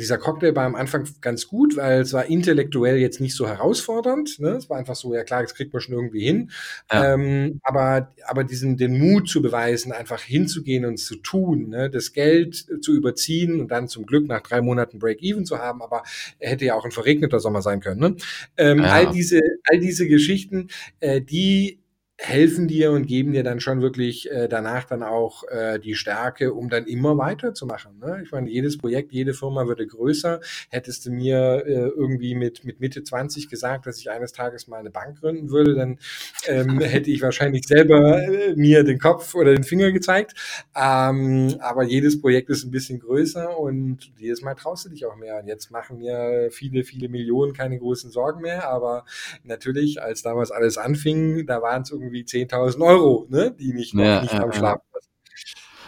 dieser 0.00 0.16
Cocktail 0.16 0.56
war 0.56 0.64
am 0.64 0.74
Anfang 0.74 1.06
ganz 1.20 1.48
gut, 1.48 1.76
weil 1.76 2.00
es 2.00 2.14
war 2.14 2.24
intellektuell 2.24 2.96
jetzt 2.96 3.20
nicht 3.20 3.36
so 3.36 3.46
herausfordernd. 3.46 4.38
Ne? 4.38 4.50
Es 4.50 4.70
war 4.70 4.78
einfach 4.78 4.94
so, 4.94 5.14
ja 5.14 5.22
klar, 5.22 5.42
das 5.42 5.54
kriegt 5.54 5.72
man 5.74 5.82
schon 5.82 5.94
irgendwie 5.94 6.24
hin. 6.24 6.50
Ja. 6.90 7.12
Ähm, 7.12 7.60
aber, 7.62 8.10
aber 8.26 8.44
diesen, 8.44 8.78
den 8.78 8.98
Mut 8.98 9.28
zu 9.28 9.42
beweisen, 9.42 9.92
einfach 9.92 10.22
hinzugehen 10.22 10.86
und 10.86 10.96
zu 10.96 11.16
tun, 11.16 11.68
ne? 11.68 11.90
das 11.90 12.14
Geld 12.14 12.54
zu 12.80 12.94
überziehen 12.94 13.60
und 13.60 13.68
dann 13.70 13.86
zum 13.86 14.06
Glück 14.06 14.26
nach 14.28 14.40
drei 14.40 14.62
Monaten 14.62 14.98
Break-Even 14.98 15.44
zu 15.44 15.58
haben, 15.58 15.82
aber 15.82 16.04
er 16.38 16.50
hätte 16.50 16.64
ja 16.64 16.74
auch 16.74 16.86
ein 16.86 16.90
verregneter 16.90 17.38
Sommer 17.38 17.60
sein 17.60 17.80
können. 17.80 18.00
Ne? 18.00 18.16
Ähm, 18.56 18.78
ja. 18.78 18.92
All 18.92 19.10
diese, 19.10 19.42
all 19.64 19.78
diese 19.78 20.08
Geschichten, 20.08 20.68
äh, 21.00 21.20
die 21.20 21.81
helfen 22.22 22.68
dir 22.68 22.92
und 22.92 23.06
geben 23.06 23.32
dir 23.32 23.42
dann 23.42 23.58
schon 23.58 23.82
wirklich 23.82 24.30
äh, 24.30 24.48
danach 24.48 24.84
dann 24.84 25.02
auch 25.02 25.42
äh, 25.48 25.80
die 25.80 25.96
Stärke, 25.96 26.54
um 26.54 26.68
dann 26.68 26.86
immer 26.86 27.18
weiterzumachen. 27.18 27.98
Ne? 27.98 28.20
Ich 28.22 28.30
meine, 28.30 28.48
jedes 28.48 28.78
Projekt, 28.78 29.12
jede 29.12 29.34
Firma 29.34 29.66
würde 29.66 29.86
größer. 29.86 30.40
Hättest 30.70 31.04
du 31.04 31.10
mir 31.10 31.64
äh, 31.66 31.72
irgendwie 31.72 32.36
mit, 32.36 32.64
mit 32.64 32.78
Mitte 32.78 33.02
20 33.02 33.48
gesagt, 33.48 33.86
dass 33.86 33.98
ich 33.98 34.08
eines 34.08 34.32
Tages 34.32 34.68
mal 34.68 34.78
eine 34.78 34.90
Bank 34.90 35.18
gründen 35.20 35.50
würde, 35.50 35.74
dann 35.74 35.98
ähm, 36.46 36.78
hätte 36.80 37.10
ich 37.10 37.22
wahrscheinlich 37.22 37.66
selber 37.66 38.22
äh, 38.22 38.54
mir 38.54 38.84
den 38.84 39.00
Kopf 39.00 39.34
oder 39.34 39.52
den 39.52 39.64
Finger 39.64 39.90
gezeigt. 39.90 40.34
Ähm, 40.76 41.56
aber 41.58 41.82
jedes 41.82 42.20
Projekt 42.20 42.50
ist 42.50 42.62
ein 42.64 42.70
bisschen 42.70 43.00
größer 43.00 43.58
und 43.58 44.12
jedes 44.16 44.42
Mal 44.42 44.54
traust 44.54 44.84
du 44.84 44.90
dich 44.90 45.06
auch 45.06 45.16
mehr. 45.16 45.40
Und 45.40 45.48
jetzt 45.48 45.72
machen 45.72 45.98
mir 45.98 46.50
viele, 46.52 46.84
viele 46.84 47.08
Millionen 47.08 47.52
keine 47.52 47.80
großen 47.80 48.12
Sorgen 48.12 48.42
mehr. 48.42 48.68
Aber 48.68 49.04
natürlich, 49.42 50.00
als 50.00 50.22
damals 50.22 50.52
alles 50.52 50.78
anfing, 50.78 51.46
da 51.46 51.60
waren 51.62 51.82
es 51.82 51.90
irgendwie 51.90 52.11
irgendwie 52.12 52.24
10.000 52.24 52.84
Euro, 52.84 53.26
ne, 53.28 53.54
die 53.58 53.72
mich 53.72 53.94
noch 53.94 54.04
ja, 54.04 54.22
nicht 54.22 54.32
ja, 54.32 54.42
am 54.42 54.52
Schlafen 54.52 54.82
lassen. 54.92 55.08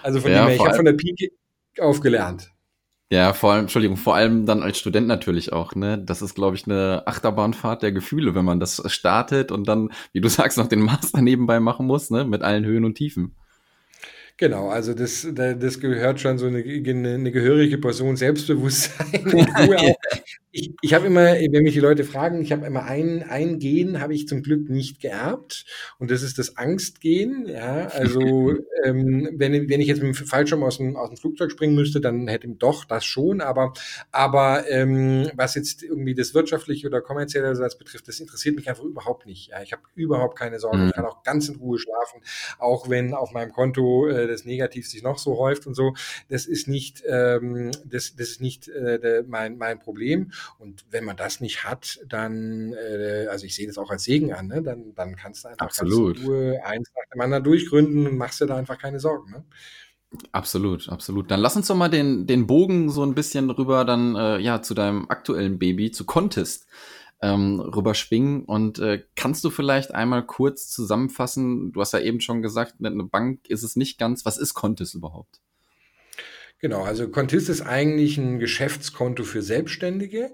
Also 0.02 0.20
von 0.20 0.30
ja, 0.30 0.42
dem 0.42 0.48
her, 0.48 0.56
ich 0.56 0.64
habe 0.64 0.74
von 0.74 0.84
der 0.84 0.92
Pike 0.94 1.32
aufgelernt. 1.78 2.50
Ja, 3.10 3.32
vor 3.32 3.52
allem, 3.52 3.62
Entschuldigung, 3.62 3.96
vor 3.96 4.16
allem 4.16 4.46
dann 4.46 4.62
als 4.62 4.78
Student 4.78 5.06
natürlich 5.06 5.52
auch, 5.52 5.74
ne? 5.74 5.98
Das 5.98 6.22
ist, 6.22 6.34
glaube 6.34 6.56
ich, 6.56 6.66
eine 6.66 7.02
Achterbahnfahrt 7.06 7.82
der 7.82 7.92
Gefühle, 7.92 8.34
wenn 8.34 8.44
man 8.44 8.60
das 8.60 8.82
startet 8.90 9.52
und 9.52 9.68
dann, 9.68 9.90
wie 10.12 10.20
du 10.20 10.28
sagst, 10.30 10.58
noch 10.58 10.68
den 10.68 10.80
Master 10.80 11.20
nebenbei 11.20 11.60
machen 11.60 11.86
muss, 11.86 12.10
ne? 12.10 12.24
Mit 12.24 12.42
allen 12.42 12.64
Höhen 12.64 12.84
und 12.84 12.96
Tiefen. 12.96 13.36
Genau, 14.36 14.68
also 14.68 14.94
das, 14.94 15.28
das 15.32 15.78
gehört 15.78 16.18
schon 16.18 16.38
so 16.38 16.46
eine, 16.46 16.58
eine 16.58 17.30
gehörige 17.30 17.78
Portion 17.78 18.16
Selbstbewusstsein. 18.16 19.22
ich 20.54 20.72
ich 20.82 20.94
habe 20.94 21.06
immer, 21.06 21.34
wenn 21.34 21.64
mich 21.64 21.74
die 21.74 21.80
Leute 21.80 22.04
fragen, 22.04 22.40
ich 22.40 22.52
habe 22.52 22.64
immer 22.64 22.84
ein, 22.84 23.24
ein 23.24 23.58
Gen, 23.58 24.00
habe 24.00 24.14
ich 24.14 24.28
zum 24.28 24.42
Glück 24.42 24.70
nicht 24.70 25.00
geerbt 25.00 25.64
und 25.98 26.12
das 26.12 26.22
ist 26.22 26.38
das 26.38 26.56
Angstgen. 26.56 27.48
Ja, 27.48 27.88
also 27.88 28.20
ähm, 28.84 29.30
wenn, 29.34 29.68
wenn 29.68 29.80
ich 29.80 29.88
jetzt 29.88 30.00
mit 30.00 30.16
dem 30.16 30.26
Fallschirm 30.26 30.62
aus 30.62 30.76
dem, 30.76 30.96
aus 30.96 31.08
dem 31.08 31.16
Flugzeug 31.16 31.50
springen 31.50 31.74
müsste, 31.74 32.00
dann 32.00 32.28
hätte 32.28 32.46
ich 32.46 32.58
doch 32.58 32.84
das 32.84 33.04
schon, 33.04 33.40
aber, 33.40 33.72
aber 34.12 34.70
ähm, 34.70 35.28
was 35.34 35.56
jetzt 35.56 35.82
irgendwie 35.82 36.14
das 36.14 36.34
wirtschaftliche 36.34 36.86
oder 36.86 37.00
kommerzielle 37.00 37.56
sowas 37.56 37.76
betrifft, 37.76 38.06
das 38.06 38.20
interessiert 38.20 38.54
mich 38.54 38.68
einfach 38.68 38.84
überhaupt 38.84 39.26
nicht. 39.26 39.48
Ja, 39.48 39.60
ich 39.60 39.72
habe 39.72 39.82
überhaupt 39.96 40.38
keine 40.38 40.60
Sorgen, 40.60 40.82
mhm. 40.82 40.88
ich 40.88 40.94
kann 40.94 41.04
auch 41.04 41.24
ganz 41.24 41.48
in 41.48 41.56
Ruhe 41.56 41.80
schlafen, 41.80 42.20
auch 42.60 42.88
wenn 42.88 43.12
auf 43.12 43.32
meinem 43.32 43.50
Konto 43.50 44.06
äh, 44.06 44.28
das 44.28 44.44
Negativ 44.44 44.88
sich 44.88 45.02
noch 45.02 45.18
so 45.18 45.36
häuft 45.36 45.66
und 45.66 45.74
so. 45.74 45.94
Das 46.28 46.46
ist 46.46 46.68
nicht, 46.68 47.02
ähm, 47.08 47.72
das, 47.84 48.14
das 48.14 48.28
ist 48.28 48.40
nicht 48.40 48.68
äh, 48.68 49.00
der, 49.00 49.24
mein, 49.24 49.58
mein 49.58 49.80
Problem. 49.80 50.30
Und 50.58 50.84
wenn 50.90 51.04
man 51.04 51.16
das 51.16 51.40
nicht 51.40 51.64
hat, 51.64 52.00
dann, 52.06 52.72
äh, 52.72 53.26
also 53.30 53.46
ich 53.46 53.54
sehe 53.54 53.66
das 53.66 53.78
auch 53.78 53.90
als 53.90 54.04
Segen 54.04 54.32
an, 54.32 54.48
ne? 54.48 54.62
dann, 54.62 54.94
dann 54.94 55.16
kannst 55.16 55.44
du 55.44 55.48
einfach 55.48 55.66
Absolut. 55.66 56.16
ganz 56.16 56.26
Ruhe 56.26 56.64
eins 56.64 56.90
nach 56.94 57.10
dem 57.12 57.20
anderen 57.20 57.44
durchgründen 57.44 58.06
und 58.06 58.16
machst 58.16 58.40
dir 58.40 58.46
da 58.46 58.56
einfach 58.56 58.78
keine 58.78 59.00
Sorgen. 59.00 59.30
Ne? 59.30 59.44
Absolut, 60.32 60.88
absolut. 60.88 61.30
Dann 61.30 61.40
lass 61.40 61.56
uns 61.56 61.66
doch 61.66 61.74
mal 61.74 61.88
den, 61.88 62.26
den 62.26 62.46
Bogen 62.46 62.90
so 62.90 63.04
ein 63.04 63.14
bisschen 63.14 63.50
rüber 63.50 63.84
dann 63.84 64.14
äh, 64.16 64.38
ja 64.38 64.62
zu 64.62 64.74
deinem 64.74 65.08
aktuellen 65.08 65.58
Baby, 65.58 65.90
zu 65.90 66.04
Contest 66.04 66.66
ähm, 67.20 67.60
rüberschwingen. 67.60 68.44
Und 68.44 68.78
äh, 68.78 69.02
kannst 69.16 69.44
du 69.44 69.50
vielleicht 69.50 69.94
einmal 69.94 70.24
kurz 70.24 70.68
zusammenfassen? 70.70 71.72
Du 71.72 71.80
hast 71.80 71.92
ja 71.92 72.00
eben 72.00 72.20
schon 72.20 72.42
gesagt, 72.42 72.74
eine 72.82 73.04
Bank 73.04 73.48
ist 73.48 73.62
es 73.62 73.76
nicht 73.76 73.98
ganz. 73.98 74.24
Was 74.24 74.38
ist 74.38 74.54
Contest 74.54 74.94
überhaupt? 74.94 75.40
Genau, 76.64 76.82
also 76.82 77.10
Contist 77.10 77.50
ist 77.50 77.60
eigentlich 77.60 78.16
ein 78.16 78.38
Geschäftskonto 78.38 79.24
für 79.24 79.42
Selbstständige. 79.42 80.30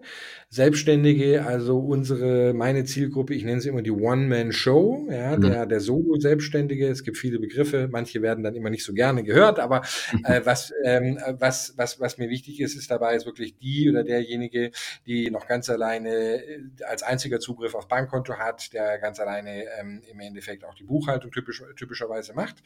Selbstständige, 0.53 1.47
also 1.47 1.79
unsere, 1.79 2.53
meine 2.55 2.83
Zielgruppe, 2.83 3.35
ich 3.35 3.45
nenne 3.45 3.61
sie 3.61 3.69
immer 3.69 3.83
die 3.83 3.93
One-Man-Show, 3.93 5.07
ja, 5.09 5.37
mhm. 5.37 5.43
der, 5.43 5.65
der 5.65 5.79
Solo-Selbstständige. 5.79 6.89
Es 6.89 7.05
gibt 7.05 7.19
viele 7.19 7.39
Begriffe, 7.39 7.89
manche 7.89 8.21
werden 8.21 8.43
dann 8.43 8.57
immer 8.57 8.69
nicht 8.69 8.83
so 8.83 8.93
gerne 8.93 9.23
gehört, 9.23 9.61
aber 9.61 9.83
äh, 10.25 10.41
was, 10.43 10.73
ähm, 10.83 11.21
was, 11.39 11.75
was, 11.77 12.01
was 12.01 12.19
mir 12.19 12.31
wichtig 12.31 12.59
ist, 12.59 12.75
ist 12.75 12.91
dabei 12.91 13.15
ist 13.15 13.27
wirklich 13.27 13.59
die 13.59 13.89
oder 13.89 14.03
derjenige, 14.03 14.73
die 15.07 15.31
noch 15.31 15.47
ganz 15.47 15.71
alleine 15.71 16.43
äh, 16.43 16.59
als 16.85 17.05
einziger 17.05 17.39
Zugriff 17.39 17.77
auf 17.77 17.87
Bankkonto 17.87 18.35
hat, 18.35 18.73
der 18.73 18.99
ganz 18.99 19.21
alleine 19.21 19.67
ähm, 19.79 20.03
im 20.11 20.19
Endeffekt 20.19 20.65
auch 20.65 20.75
die 20.75 20.83
Buchhaltung 20.83 21.31
typisch, 21.31 21.63
typischerweise 21.77 22.35
macht. 22.35 22.57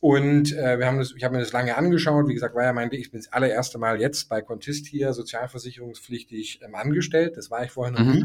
Und 0.00 0.56
äh, 0.56 0.78
wir 0.78 0.86
haben 0.86 0.96
das, 0.96 1.12
ich 1.14 1.22
habe 1.22 1.34
mir 1.34 1.42
das 1.42 1.52
lange 1.52 1.76
angeschaut. 1.76 2.28
Wie 2.28 2.32
gesagt, 2.32 2.54
war 2.54 2.64
ja 2.64 2.72
mein, 2.72 2.90
ich 2.92 3.10
bin 3.10 3.20
das 3.20 3.30
allererste 3.30 3.76
Mal 3.76 4.00
jetzt 4.00 4.30
bei 4.30 4.40
Contist 4.40 4.86
hier 4.86 5.12
sozialversicherungspflichtig 5.12 6.60
ähm, 6.64 6.74
angestellt. 6.74 7.09
Das 7.10 7.50
war 7.50 7.64
ich 7.64 7.70
vorher 7.70 7.92
noch 7.92 8.04
mhm. 8.04 8.12
nie. 8.12 8.24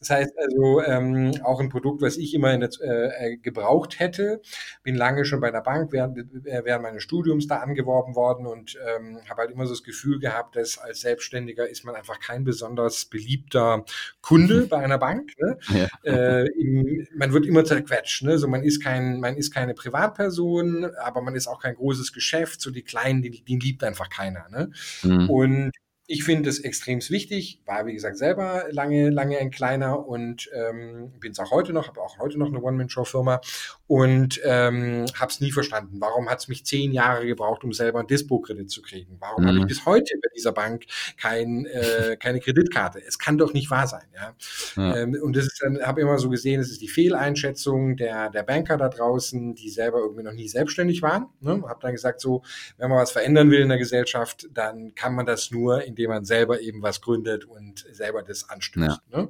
Das 0.00 0.10
heißt 0.10 0.32
also 0.38 0.82
ähm, 0.82 1.32
auch 1.42 1.60
ein 1.60 1.68
Produkt, 1.68 2.02
was 2.02 2.16
ich 2.16 2.34
immer 2.34 2.56
der, 2.56 2.70
äh, 2.80 3.32
äh, 3.32 3.36
gebraucht 3.36 3.98
hätte. 3.98 4.40
Bin 4.82 4.94
lange 4.94 5.24
schon 5.24 5.40
bei 5.40 5.50
der 5.50 5.62
Bank 5.62 5.92
während, 5.92 6.18
äh, 6.46 6.62
während 6.64 6.82
meines 6.82 7.02
Studiums 7.02 7.46
da 7.46 7.56
angeworben 7.58 8.14
worden 8.14 8.46
und 8.46 8.76
ähm, 8.86 9.18
habe 9.28 9.42
halt 9.42 9.50
immer 9.50 9.66
so 9.66 9.72
das 9.72 9.82
Gefühl 9.82 10.18
gehabt, 10.18 10.56
dass 10.56 10.78
als 10.78 11.00
Selbstständiger 11.00 11.68
ist 11.68 11.84
man 11.84 11.94
einfach 11.94 12.20
kein 12.20 12.44
besonders 12.44 13.06
beliebter 13.06 13.84
Kunde 14.20 14.66
bei 14.70 14.78
einer 14.78 14.98
Bank. 14.98 15.32
Ne? 15.38 15.58
Ja. 15.68 15.88
Äh, 16.04 16.46
im, 16.48 17.06
man 17.16 17.32
wird 17.32 17.46
immer 17.46 17.64
zerquetscht. 17.64 18.22
Ne? 18.22 18.38
So 18.38 18.48
man 18.48 18.62
ist 18.62 18.82
kein, 18.82 19.20
man 19.20 19.36
ist 19.36 19.52
keine 19.52 19.74
Privatperson, 19.74 20.90
aber 21.02 21.22
man 21.22 21.34
ist 21.34 21.46
auch 21.46 21.60
kein 21.60 21.74
großes 21.74 22.12
Geschäft. 22.12 22.60
So 22.60 22.70
die 22.70 22.82
Kleinen, 22.82 23.22
die, 23.22 23.42
die 23.42 23.58
liebt 23.58 23.82
einfach 23.82 24.10
keiner. 24.10 24.46
Ne? 24.50 24.70
Mhm. 25.02 25.30
Und 25.30 25.72
ich 26.08 26.24
finde 26.24 26.48
es 26.48 26.60
extrem 26.60 27.00
wichtig, 27.10 27.60
war 27.66 27.84
wie 27.86 27.92
gesagt 27.92 28.16
selber 28.16 28.66
lange, 28.70 29.10
lange 29.10 29.38
ein 29.38 29.50
kleiner 29.50 30.06
und 30.06 30.48
ähm, 30.54 31.12
bin 31.20 31.32
es 31.32 31.38
auch 31.40 31.50
heute 31.50 31.72
noch, 31.72 31.88
habe 31.88 32.00
auch 32.00 32.18
heute 32.18 32.38
noch 32.38 32.46
eine 32.46 32.60
One-Man-Show-Firma 32.60 33.40
und 33.88 34.40
ähm, 34.44 35.06
habe 35.18 35.30
es 35.30 35.40
nie 35.40 35.50
verstanden. 35.50 35.96
Warum 36.00 36.28
hat 36.28 36.38
es 36.38 36.48
mich 36.48 36.64
zehn 36.64 36.92
Jahre 36.92 37.26
gebraucht, 37.26 37.64
um 37.64 37.72
selber 37.72 37.98
einen 37.98 38.08
Dispo-Kredit 38.08 38.70
zu 38.70 38.82
kriegen? 38.82 39.16
Warum 39.18 39.42
mhm. 39.42 39.48
habe 39.48 39.58
ich 39.58 39.66
bis 39.66 39.84
heute 39.84 40.14
bei 40.22 40.28
dieser 40.36 40.52
Bank 40.52 40.84
kein, 41.16 41.66
äh, 41.66 42.16
keine 42.20 42.38
Kreditkarte? 42.38 43.02
Es 43.04 43.18
kann 43.18 43.36
doch 43.36 43.52
nicht 43.52 43.70
wahr 43.70 43.88
sein. 43.88 44.06
Ja? 44.14 44.34
ja. 44.76 44.96
Ähm, 44.96 45.16
und 45.20 45.34
das 45.34 45.46
ist 45.46 45.60
dann, 45.60 45.80
habe 45.82 46.00
immer 46.00 46.18
so 46.18 46.30
gesehen, 46.30 46.60
es 46.60 46.70
ist 46.70 46.82
die 46.82 46.88
Fehleinschätzung 46.88 47.96
der, 47.96 48.30
der 48.30 48.44
Banker 48.44 48.76
da 48.76 48.88
draußen, 48.88 49.56
die 49.56 49.70
selber 49.70 49.98
irgendwie 49.98 50.22
noch 50.22 50.32
nie 50.32 50.48
selbstständig 50.48 51.02
waren. 51.02 51.26
Ne? 51.40 51.64
Habe 51.66 51.80
dann 51.82 51.92
gesagt, 51.92 52.20
so, 52.20 52.42
wenn 52.78 52.90
man 52.90 52.98
was 52.98 53.10
verändern 53.10 53.50
will 53.50 53.60
in 53.60 53.68
der 53.68 53.78
Gesellschaft, 53.78 54.48
dann 54.52 54.94
kann 54.94 55.14
man 55.14 55.26
das 55.26 55.50
nur 55.50 55.82
in 55.82 55.95
indem 55.96 56.10
man 56.10 56.24
selber 56.24 56.60
eben 56.60 56.82
was 56.82 57.00
gründet 57.00 57.44
und 57.46 57.86
selber 57.90 58.22
das 58.22 58.48
anstößt. 58.48 59.00
Ja. 59.10 59.18
Ne? 59.18 59.28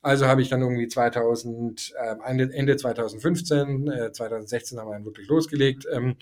Also 0.00 0.26
habe 0.26 0.42
ich 0.42 0.48
dann 0.48 0.62
irgendwie 0.62 0.88
2000, 0.88 1.94
äh, 1.96 2.16
Ende 2.26 2.76
2015, 2.76 3.88
äh, 3.88 4.12
2016 4.12 4.78
haben 4.78 4.88
wir 4.88 4.94
dann 4.94 5.04
wirklich 5.04 5.28
losgelegt. 5.28 5.86
Ähm, 5.92 6.16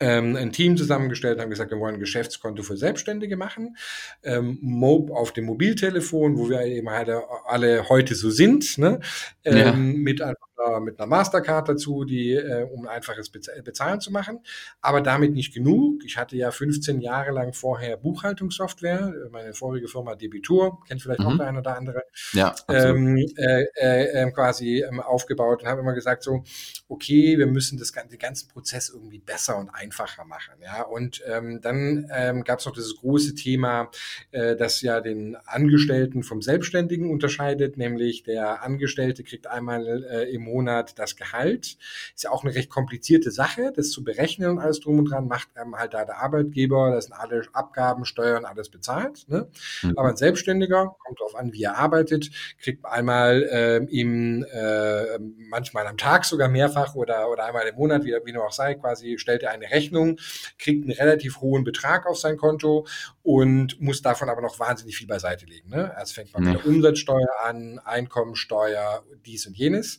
ähm, 0.00 0.36
ein 0.36 0.52
Team 0.52 0.76
zusammengestellt, 0.76 1.40
haben 1.40 1.50
gesagt, 1.50 1.72
wir 1.72 1.80
wollen 1.80 1.94
ein 1.94 2.00
Geschäftskonto 2.00 2.62
für 2.62 2.76
Selbstständige 2.76 3.36
machen. 3.36 3.76
Ähm, 4.22 4.58
Mob 4.60 5.10
auf 5.10 5.32
dem 5.32 5.46
Mobiltelefon, 5.46 6.38
wo 6.38 6.48
wir 6.48 6.62
eben 6.62 6.88
alle, 6.88 7.24
alle 7.46 7.88
heute 7.88 8.14
so 8.14 8.30
sind, 8.30 8.78
ne? 8.78 9.00
ähm, 9.44 9.56
ja. 9.56 9.72
mit 9.72 10.22
einfach 10.22 10.47
mit 10.80 10.98
einer 10.98 11.06
Mastercard 11.06 11.68
dazu, 11.68 12.04
die, 12.04 12.32
äh, 12.32 12.64
um 12.64 12.86
einfaches 12.86 13.30
Bezahlen 13.30 14.00
zu 14.00 14.12
machen. 14.12 14.40
Aber 14.80 15.00
damit 15.00 15.32
nicht 15.32 15.54
genug. 15.54 16.04
Ich 16.04 16.16
hatte 16.16 16.36
ja 16.36 16.50
15 16.50 17.00
Jahre 17.00 17.32
lang 17.32 17.52
vorher 17.52 17.96
Buchhaltungssoftware, 17.96 19.14
meine 19.30 19.54
vorige 19.54 19.88
Firma 19.88 20.14
Debitur, 20.14 20.78
kennt 20.86 21.02
vielleicht 21.02 21.20
mhm. 21.20 21.26
auch 21.26 21.36
der 21.36 21.46
eine 21.46 21.58
oder 21.58 21.76
andere, 21.76 22.02
ja, 22.32 22.54
ähm, 22.68 23.16
äh, 23.36 23.64
äh, 23.76 24.22
ähm, 24.22 24.32
quasi 24.32 24.82
ähm, 24.82 25.00
aufgebaut 25.00 25.62
und 25.62 25.68
habe 25.68 25.80
immer 25.80 25.94
gesagt 25.94 26.22
so, 26.22 26.42
okay, 26.88 27.38
wir 27.38 27.46
müssen 27.46 27.78
das, 27.78 27.92
den 27.92 28.18
ganzen 28.18 28.48
Prozess 28.48 28.90
irgendwie 28.90 29.18
besser 29.18 29.58
und 29.58 29.70
einfacher 29.70 30.24
machen. 30.24 30.54
Ja, 30.62 30.82
und 30.82 31.22
ähm, 31.26 31.60
dann 31.60 32.10
ähm, 32.12 32.44
gab 32.44 32.60
es 32.60 32.66
noch 32.66 32.74
dieses 32.74 32.96
große 32.96 33.34
Thema, 33.34 33.90
äh, 34.30 34.56
das 34.56 34.82
ja 34.82 35.00
den 35.00 35.36
Angestellten 35.46 36.22
vom 36.22 36.42
Selbstständigen 36.42 37.10
unterscheidet, 37.10 37.76
nämlich 37.76 38.22
der 38.22 38.62
Angestellte 38.62 39.22
kriegt 39.22 39.46
einmal 39.46 39.86
äh, 39.86 40.30
im 40.30 40.47
Monat 40.48 40.98
das 40.98 41.16
Gehalt. 41.16 41.78
Ist 42.14 42.24
ja 42.24 42.30
auch 42.30 42.44
eine 42.44 42.54
recht 42.54 42.70
komplizierte 42.70 43.30
Sache, 43.30 43.72
das 43.74 43.90
zu 43.90 44.04
berechnen 44.04 44.50
und 44.50 44.58
alles 44.58 44.80
drum 44.80 44.98
und 44.98 45.10
dran, 45.10 45.28
macht 45.28 45.48
ähm, 45.60 45.76
halt 45.76 45.94
da 45.94 46.04
der 46.04 46.18
Arbeitgeber, 46.18 46.90
das 46.90 47.06
sind 47.06 47.14
alle 47.14 47.42
Abgaben, 47.52 48.04
Steuern, 48.04 48.44
alles 48.44 48.68
bezahlt. 48.68 49.26
Ne? 49.28 49.48
Mhm. 49.82 49.98
Aber 49.98 50.08
ein 50.08 50.16
Selbstständiger, 50.16 50.96
kommt 50.98 51.20
darauf 51.20 51.34
an, 51.34 51.52
wie 51.52 51.62
er 51.62 51.76
arbeitet, 51.76 52.30
kriegt 52.60 52.84
einmal 52.84 53.42
äh, 53.44 53.76
im, 53.76 54.44
äh, 54.44 55.18
manchmal 55.18 55.86
am 55.86 55.96
Tag 55.96 56.24
sogar 56.24 56.48
mehrfach 56.48 56.94
oder, 56.94 57.30
oder 57.30 57.44
einmal 57.46 57.66
im 57.66 57.76
Monat, 57.76 58.04
wie, 58.04 58.14
wie 58.24 58.32
nur 58.32 58.46
auch 58.46 58.52
sei, 58.52 58.74
quasi 58.74 59.18
stellt 59.18 59.42
er 59.42 59.50
eine 59.50 59.70
Rechnung, 59.70 60.18
kriegt 60.58 60.84
einen 60.84 60.96
relativ 60.96 61.40
hohen 61.40 61.64
Betrag 61.64 62.06
auf 62.06 62.18
sein 62.18 62.36
Konto 62.36 62.86
und 63.22 63.80
muss 63.80 64.02
davon 64.02 64.28
aber 64.28 64.40
noch 64.40 64.58
wahnsinnig 64.58 64.96
viel 64.96 65.06
beiseite 65.06 65.46
legen. 65.46 65.68
Ne? 65.68 65.92
Erst 65.96 66.14
fängt 66.14 66.32
man 66.32 66.42
mhm. 66.42 66.52
mit 66.52 66.58
der 66.58 66.66
Umsatzsteuer 66.66 67.28
an, 67.44 67.78
Einkommensteuer, 67.84 69.04
dies 69.26 69.46
und 69.46 69.56
jenes. 69.56 69.98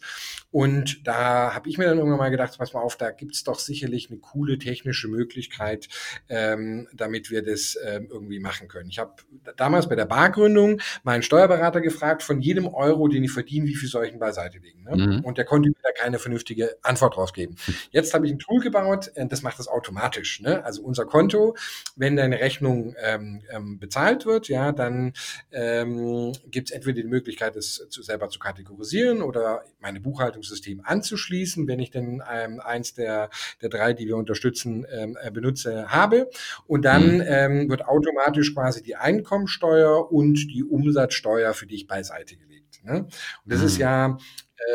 Und 0.52 1.08
da 1.08 1.54
habe 1.54 1.70
ich 1.70 1.78
mir 1.78 1.86
dann 1.86 1.98
irgendwann 1.98 2.20
mal 2.20 2.32
gedacht, 2.32 2.58
pass 2.58 2.74
mal 2.74 2.82
auf, 2.82 2.98
da 2.98 3.12
gibt 3.12 3.36
es 3.36 3.44
doch 3.44 3.60
sicherlich 3.60 4.10
eine 4.10 4.20
coole 4.20 4.58
technische 4.58 5.08
Möglichkeit, 5.08 5.88
ähm, 6.28 6.88
damit 6.94 7.30
wir 7.30 7.44
das 7.44 7.78
ähm, 7.86 8.08
irgendwie 8.12 8.40
machen 8.40 8.68
können. 8.68 8.90
Ich 8.90 9.00
habe 9.00 9.14
damals 9.56 9.88
bei 9.88 9.96
der 9.96 10.06
Bargründung 10.06 10.82
meinen 11.04 11.22
Steuerberater 11.22 11.82
gefragt, 11.82 12.24
von 12.24 12.42
jedem 12.42 12.68
Euro, 12.68 13.08
den 13.08 13.24
ich 13.24 13.32
verdiene, 13.32 13.68
wie 13.68 13.76
viel 13.76 13.90
soll 13.90 14.06
ich 14.06 14.12
denn 14.12 14.20
beiseite 14.20 14.58
legen? 14.60 14.84
Ne? 14.84 14.96
Mhm. 14.96 15.26
Und 15.26 15.38
der 15.38 15.46
konnte 15.46 15.70
mir 15.70 15.76
da 15.84 15.92
keine 15.92 16.20
vernünftige 16.20 16.78
Antwort 16.82 17.16
drauf 17.16 17.34
geben. 17.34 17.56
Jetzt 17.92 18.14
habe 18.14 18.26
ich 18.26 18.34
ein 18.34 18.40
Tool 18.40 18.60
gebaut, 18.62 19.12
äh, 19.16 19.28
das 19.28 19.42
macht 19.42 19.60
das 19.60 19.68
automatisch. 19.68 20.42
Ne? 20.42 20.64
Also 20.64 20.82
unser 20.82 21.06
Konto, 21.06 21.56
wenn 21.96 22.16
deine 22.16 22.40
Rechnung 22.40 22.96
ähm, 23.02 23.42
ähm, 23.52 23.80
bezahlt 23.80 24.26
wird, 24.26 24.48
ja, 24.48 24.72
dann 24.72 25.14
ähm, 25.52 26.34
gibt 26.48 26.70
es 26.70 26.76
entweder 26.76 27.02
die 27.02 27.08
Möglichkeit, 27.08 27.56
es 27.56 27.88
zu, 27.90 28.02
selber 28.02 28.30
zu 28.30 28.40
kategorisieren 28.40 29.22
oder 29.22 29.64
meine 29.80 30.00
Buchhaltung 30.00 30.29
Verwaltungssystem 30.30 30.82
anzuschließen, 30.84 31.68
wenn 31.68 31.80
ich 31.80 31.92
denn 31.92 32.22
ähm, 32.32 32.60
eins 32.60 32.94
der, 32.94 33.30
der 33.62 33.70
drei, 33.70 33.94
die 33.94 34.08
wir 34.08 34.18
unterstützen, 34.18 34.86
ähm, 34.92 35.18
äh, 35.22 35.32
benutze, 35.32 35.90
habe. 35.90 36.30
Und 36.68 36.86
dann 36.86 37.16
mhm. 37.16 37.24
ähm, 37.26 37.70
wird 37.70 37.86
automatisch 37.86 38.54
quasi 38.54 38.84
die 38.84 38.96
Einkommensteuer 38.96 40.12
und 40.12 40.36
die 40.36 40.64
Umsatzsteuer 40.64 41.54
für 41.54 41.68
dich 41.68 41.88
beiseite 41.88 42.38
gelegt. 42.38 42.84
Ne? 42.84 43.00
Und 43.00 43.10
das 43.46 43.60
mhm. 43.60 43.66
ist 43.66 43.78
ja 43.78 44.18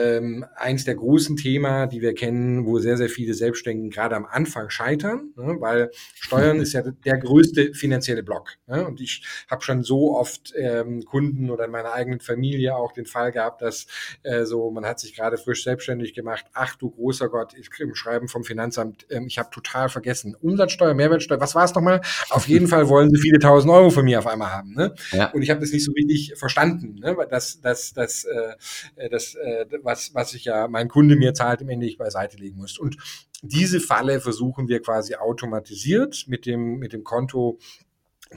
ähm, 0.00 0.44
eins 0.56 0.84
der 0.84 0.94
großen 0.94 1.36
Themen, 1.36 1.88
die 1.88 2.00
wir 2.00 2.14
kennen, 2.14 2.66
wo 2.66 2.78
sehr, 2.78 2.96
sehr 2.96 3.08
viele 3.08 3.34
Selbstständigen 3.34 3.90
gerade 3.90 4.16
am 4.16 4.24
Anfang 4.24 4.70
scheitern, 4.70 5.32
ne? 5.36 5.56
weil 5.60 5.90
Steuern 6.14 6.60
ist 6.60 6.72
ja 6.72 6.82
der 6.82 7.18
größte 7.18 7.74
finanzielle 7.74 8.22
Block. 8.22 8.52
Ne? 8.66 8.86
Und 8.86 9.00
ich 9.00 9.24
habe 9.50 9.62
schon 9.62 9.82
so 9.82 10.16
oft 10.16 10.52
ähm, 10.56 11.04
Kunden 11.04 11.50
oder 11.50 11.66
in 11.66 11.70
meiner 11.70 11.92
eigenen 11.92 12.20
Familie 12.20 12.76
auch 12.76 12.92
den 12.92 13.06
Fall 13.06 13.32
gehabt, 13.32 13.62
dass 13.62 13.86
äh, 14.22 14.44
so, 14.44 14.70
man 14.70 14.86
hat 14.86 15.00
sich 15.00 15.14
gerade 15.14 15.36
frisch 15.36 15.64
selbstständig 15.64 16.14
gemacht, 16.14 16.46
ach 16.52 16.76
du 16.76 16.90
großer 16.90 17.28
Gott, 17.28 17.54
ich 17.54 17.70
kriege 17.70 17.90
ein 17.90 17.94
Schreiben 17.94 18.28
vom 18.28 18.44
Finanzamt, 18.44 19.06
ähm, 19.10 19.26
ich 19.26 19.38
habe 19.38 19.50
total 19.50 19.88
vergessen, 19.88 20.34
Umsatzsteuer, 20.40 20.94
Mehrwertsteuer, 20.94 21.40
was 21.40 21.54
war 21.54 21.64
es 21.64 21.74
nochmal? 21.74 22.00
Auf 22.30 22.48
jeden 22.48 22.68
Fall 22.68 22.88
wollen 22.88 23.10
sie 23.10 23.20
viele 23.20 23.38
tausend 23.38 23.72
Euro 23.72 23.90
von 23.90 24.04
mir 24.04 24.18
auf 24.18 24.26
einmal 24.26 24.50
haben. 24.50 24.74
Ne? 24.74 24.94
Ja. 25.12 25.30
Und 25.32 25.42
ich 25.42 25.50
habe 25.50 25.60
das 25.60 25.72
nicht 25.72 25.84
so 25.84 25.92
richtig 25.92 26.34
verstanden, 26.36 26.98
ne? 27.00 27.16
dass, 27.28 27.60
dass, 27.60 27.92
dass, 27.92 28.24
äh, 28.24 29.08
dass 29.10 29.34
äh, 29.34 29.66
was, 29.82 30.14
was 30.14 30.34
ich 30.34 30.44
ja 30.44 30.68
mein 30.68 30.88
Kunde 30.88 31.16
mir 31.16 31.34
zahlt, 31.34 31.60
im 31.60 31.68
Ende 31.68 31.86
ich 31.86 31.98
beiseite 31.98 32.36
legen 32.36 32.56
muss. 32.56 32.78
Und 32.78 32.96
diese 33.42 33.80
Falle 33.80 34.20
versuchen 34.20 34.68
wir 34.68 34.80
quasi 34.80 35.14
automatisiert 35.16 36.24
mit 36.28 36.46
dem, 36.46 36.78
mit 36.78 36.92
dem 36.92 37.04
Konto 37.04 37.58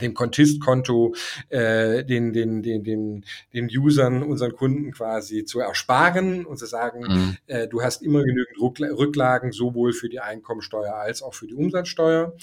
dem 0.02 0.14
Contist-Konto 0.14 1.16
äh, 1.50 2.04
den, 2.04 2.34
den, 2.34 2.62
den, 2.62 2.84
den, 2.84 3.26
den 3.54 3.70
Usern, 3.70 4.24
unseren 4.24 4.54
Kunden 4.54 4.92
quasi 4.92 5.46
zu 5.46 5.60
ersparen 5.60 6.46
und 6.46 6.58
zu 6.58 6.66
sagen, 6.66 7.02
mhm. 7.02 7.38
äh, 7.48 7.68
du 7.68 7.82
hast 7.82 8.02
immer 8.02 8.24
genügend 8.24 8.60
Rücklagen, 8.62 9.52
sowohl 9.52 9.94
für 9.94 10.10
die 10.10 10.20
Einkommensteuer 10.20 10.94
als 10.94 11.22
auch 11.22 11.34
für 11.34 11.48
die 11.48 11.56
Umsatzsteuer. 11.56 12.36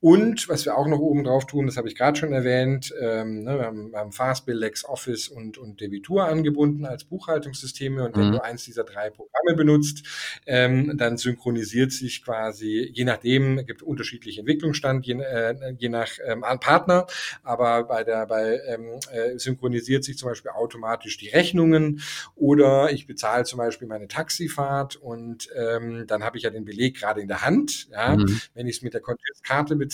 Und 0.00 0.48
was 0.48 0.64
wir 0.64 0.78
auch 0.78 0.86
noch 0.86 1.00
oben 1.00 1.24
drauf 1.24 1.46
tun, 1.46 1.66
das 1.66 1.76
habe 1.76 1.88
ich 1.88 1.96
gerade 1.96 2.16
schon 2.16 2.32
erwähnt, 2.32 2.94
ähm, 3.00 3.42
ne, 3.42 3.58
wir 3.58 3.66
haben, 3.66 3.90
wir 3.90 3.98
haben 3.98 4.12
Fastbill, 4.12 4.56
LexOffice 4.56 5.26
und, 5.26 5.58
und 5.58 5.80
Debitur 5.80 6.24
angebunden 6.24 6.86
als 6.86 7.02
Buchhaltungssysteme. 7.02 8.04
Und 8.04 8.16
wenn 8.16 8.28
mhm. 8.28 8.32
du 8.32 8.44
eins 8.44 8.64
dieser 8.64 8.84
drei 8.84 9.10
Programme 9.10 9.56
benutzt, 9.56 10.06
ähm, 10.46 10.96
dann 10.96 11.16
synchronisiert 11.16 11.90
sich 11.90 12.22
quasi, 12.24 12.88
je 12.94 13.04
nachdem, 13.04 13.66
gibt 13.66 13.82
unterschiedliche 13.82 14.40
Entwicklungsstand, 14.40 15.04
je, 15.04 15.14
äh, 15.14 15.74
je 15.76 15.88
nach 15.88 16.10
ähm, 16.24 16.44
Partner, 16.60 17.08
aber 17.42 17.82
bei 17.82 18.04
der, 18.04 18.26
bei 18.26 18.60
ähm, 18.68 19.00
äh, 19.10 19.36
synchronisiert 19.36 20.04
sich 20.04 20.16
zum 20.16 20.28
Beispiel 20.28 20.52
automatisch 20.52 21.18
die 21.18 21.28
Rechnungen 21.28 22.02
oder 22.36 22.92
ich 22.92 23.08
bezahle 23.08 23.42
zum 23.42 23.58
Beispiel 23.58 23.88
meine 23.88 24.06
Taxifahrt 24.06 24.94
und 24.94 25.48
ähm, 25.56 26.04
dann 26.06 26.22
habe 26.22 26.36
ich 26.36 26.44
ja 26.44 26.50
den 26.50 26.64
Beleg 26.64 26.96
gerade 26.96 27.20
in 27.20 27.26
der 27.26 27.42
Hand. 27.42 27.88
Ja? 27.90 28.16
Mhm. 28.16 28.40
Wenn 28.54 28.68
ich 28.68 28.76
es 28.76 28.82
mit 28.82 28.94
der 28.94 29.02
Karte 29.42 29.74
bezahle 29.74 29.87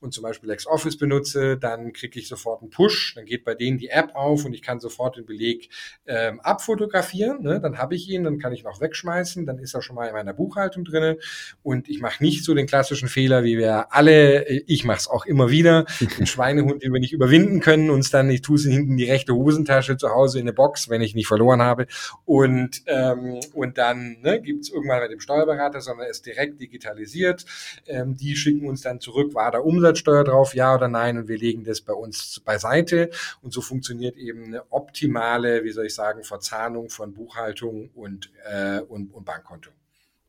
und 0.00 0.14
zum 0.14 0.22
Beispiel 0.22 0.48
LexOffice 0.48 0.96
benutze, 0.96 1.56
dann 1.56 1.92
kriege 1.92 2.18
ich 2.18 2.28
sofort 2.28 2.62
einen 2.62 2.70
Push, 2.70 3.14
dann 3.14 3.26
geht 3.26 3.44
bei 3.44 3.54
denen 3.54 3.78
die 3.78 3.88
App 3.88 4.14
auf 4.14 4.44
und 4.44 4.54
ich 4.54 4.62
kann 4.62 4.80
sofort 4.80 5.16
den 5.16 5.26
Beleg 5.26 5.68
ähm, 6.06 6.40
abfotografieren. 6.40 7.42
Ne? 7.42 7.60
Dann 7.60 7.78
habe 7.78 7.94
ich 7.94 8.08
ihn, 8.08 8.24
dann 8.24 8.38
kann 8.38 8.52
ich 8.52 8.60
ihn 8.60 8.66
auch 8.66 8.80
wegschmeißen, 8.80 9.46
dann 9.46 9.58
ist 9.58 9.74
er 9.74 9.82
schon 9.82 9.96
mal 9.96 10.06
in 10.06 10.14
meiner 10.14 10.32
Buchhaltung 10.32 10.84
drinne 10.84 11.18
und 11.62 11.88
ich 11.88 12.00
mache 12.00 12.22
nicht 12.22 12.44
so 12.44 12.54
den 12.54 12.66
klassischen 12.66 13.08
Fehler, 13.08 13.44
wie 13.44 13.58
wir 13.58 13.92
alle, 13.92 14.46
äh, 14.46 14.64
ich 14.66 14.84
mache 14.84 14.98
es 14.98 15.08
auch 15.08 15.26
immer 15.26 15.50
wieder, 15.50 15.84
den 16.18 16.26
Schweinehund, 16.26 16.82
den 16.82 16.92
wir 16.92 17.00
nicht 17.00 17.12
überwinden 17.12 17.60
können, 17.60 17.90
uns 17.90 18.10
dann, 18.10 18.30
ich 18.30 18.42
tue 18.42 18.56
es 18.56 18.64
hinten 18.64 18.92
in 18.92 18.96
die 18.96 19.10
rechte 19.10 19.34
Hosentasche 19.34 19.96
zu 19.96 20.10
Hause 20.10 20.38
in 20.38 20.44
eine 20.44 20.52
Box, 20.52 20.88
wenn 20.88 21.02
ich 21.02 21.14
nicht 21.14 21.26
verloren 21.26 21.60
habe 21.60 21.86
und, 22.24 22.82
ähm, 22.86 23.40
und 23.52 23.76
dann 23.76 24.16
ne, 24.22 24.40
gibt 24.40 24.62
es 24.62 24.70
irgendwann 24.70 25.02
mit 25.02 25.10
dem 25.10 25.20
Steuerberater, 25.20 25.80
sondern 25.80 26.08
ist 26.08 26.24
direkt 26.26 26.60
digitalisiert. 26.60 27.44
Ähm, 27.86 28.16
die 28.16 28.36
schicken 28.36 28.66
uns 28.66 28.80
dann 28.82 28.89
zurück, 28.98 29.34
war 29.34 29.52
da 29.52 29.58
Umsatzsteuer 29.58 30.24
drauf, 30.24 30.54
ja 30.54 30.74
oder 30.74 30.88
nein 30.88 31.18
und 31.18 31.28
wir 31.28 31.38
legen 31.38 31.62
das 31.62 31.80
bei 31.80 31.92
uns 31.92 32.40
beiseite 32.44 33.10
und 33.42 33.52
so 33.52 33.60
funktioniert 33.60 34.16
eben 34.16 34.46
eine 34.46 34.64
optimale, 34.72 35.62
wie 35.62 35.70
soll 35.70 35.86
ich 35.86 35.94
sagen, 35.94 36.24
Verzahnung 36.24 36.88
von 36.88 37.12
Buchhaltung 37.12 37.90
und, 37.94 38.32
äh, 38.50 38.80
und, 38.80 39.14
und 39.14 39.24
Bankkonto. 39.24 39.70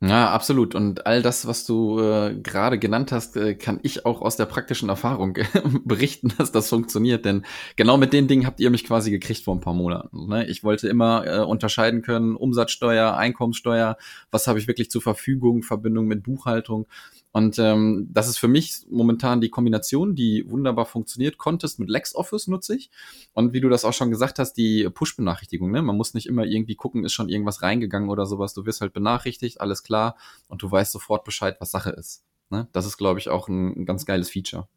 Ja, 0.04 0.32
absolut. 0.32 0.74
Und 0.74 1.06
all 1.06 1.22
das, 1.22 1.46
was 1.46 1.64
du 1.64 2.00
äh, 2.00 2.34
gerade 2.34 2.80
genannt 2.80 3.12
hast, 3.12 3.38
äh, 3.38 3.54
kann 3.54 3.80
ich 3.84 4.04
auch 4.04 4.24
aus 4.24 4.36
der 4.36 4.48
praktischen 4.48 4.90
Erfahrung 4.90 5.38
berichten, 5.86 6.34
dass 6.40 6.52
das 6.52 6.70
funktioniert. 6.70 7.24
Denn 7.24 7.46
genau 7.76 7.98
mit 7.98 8.12
den 8.12 8.28
Dingen 8.28 8.48
habt 8.48 8.60
ihr 8.60 8.72
mich 8.72 8.84
quasi 8.84 9.12
gekriegt 9.12 9.44
vor 9.44 9.54
ein 9.54 9.60
paar 9.62 9.76
Monaten. 9.76 10.28
Ne? 10.28 10.48
Ich 10.48 10.64
wollte 10.64 10.88
immer 10.88 11.28
äh, 11.28 11.40
unterscheiden 11.42 12.02
können, 12.02 12.36
Umsatzsteuer, 12.36 13.16
Einkommenssteuer, 13.16 13.96
was 14.32 14.48
habe 14.48 14.58
ich 14.58 14.68
wirklich 14.68 14.90
zur 14.90 15.04
Verfügung, 15.04 15.62
Verbindung 15.62 16.08
mit 16.08 16.24
Buchhaltung. 16.24 16.88
Und 17.34 17.60
ähm, 17.60 18.10
das 18.12 18.28
ist 18.28 18.38
für 18.38 18.50
mich 18.50 18.86
momentan 18.90 19.40
die 19.40 19.50
Kombination, 19.50 20.16
die 20.16 20.50
wunderbar 20.50 20.86
funktioniert. 20.86 21.38
Contest 21.38 21.80
mit 21.80 21.90
LexOffice 21.90 22.48
nutze 22.48 22.76
ich. 22.76 22.92
Und 23.34 23.54
wie 23.54 23.62
du 23.62 23.70
das 23.70 23.86
auch 23.86 23.94
schon 23.94 24.12
gesagt 24.12 24.38
hast, 24.38 24.54
die 24.54 24.90
Push-Benachrichtigung. 24.90 25.72
Ne? 25.72 25.82
Man 25.82 25.96
muss 25.96 26.14
nicht 26.14 26.28
immer 26.28 26.46
irgendwie 26.46 26.76
gucken, 26.76 27.06
ist 27.06 27.14
schon 27.14 27.30
irgendwas 27.30 27.62
reingegangen 27.62 28.10
oder 28.10 28.26
sowas. 28.26 28.54
Du 28.54 28.66
wirst 28.66 28.82
halt 28.82 28.94
benachrichtigt, 28.94 29.62
alles 29.62 29.84
klar. 29.84 30.18
Und 30.50 30.62
du 30.62 30.70
weißt 30.70 30.92
sofort 30.92 31.24
Bescheid, 31.24 31.56
was 31.60 31.72
Sache 31.72 31.92
ist. 31.92 32.26
Ne? 32.50 32.68
Das 32.74 32.86
ist, 32.86 32.98
glaube 32.98 33.20
ich, 33.20 33.30
auch 33.30 33.48
ein, 33.48 33.82
ein 33.82 33.86
ganz 33.86 34.06
geiles 34.06 34.30
Feature. 34.30 34.68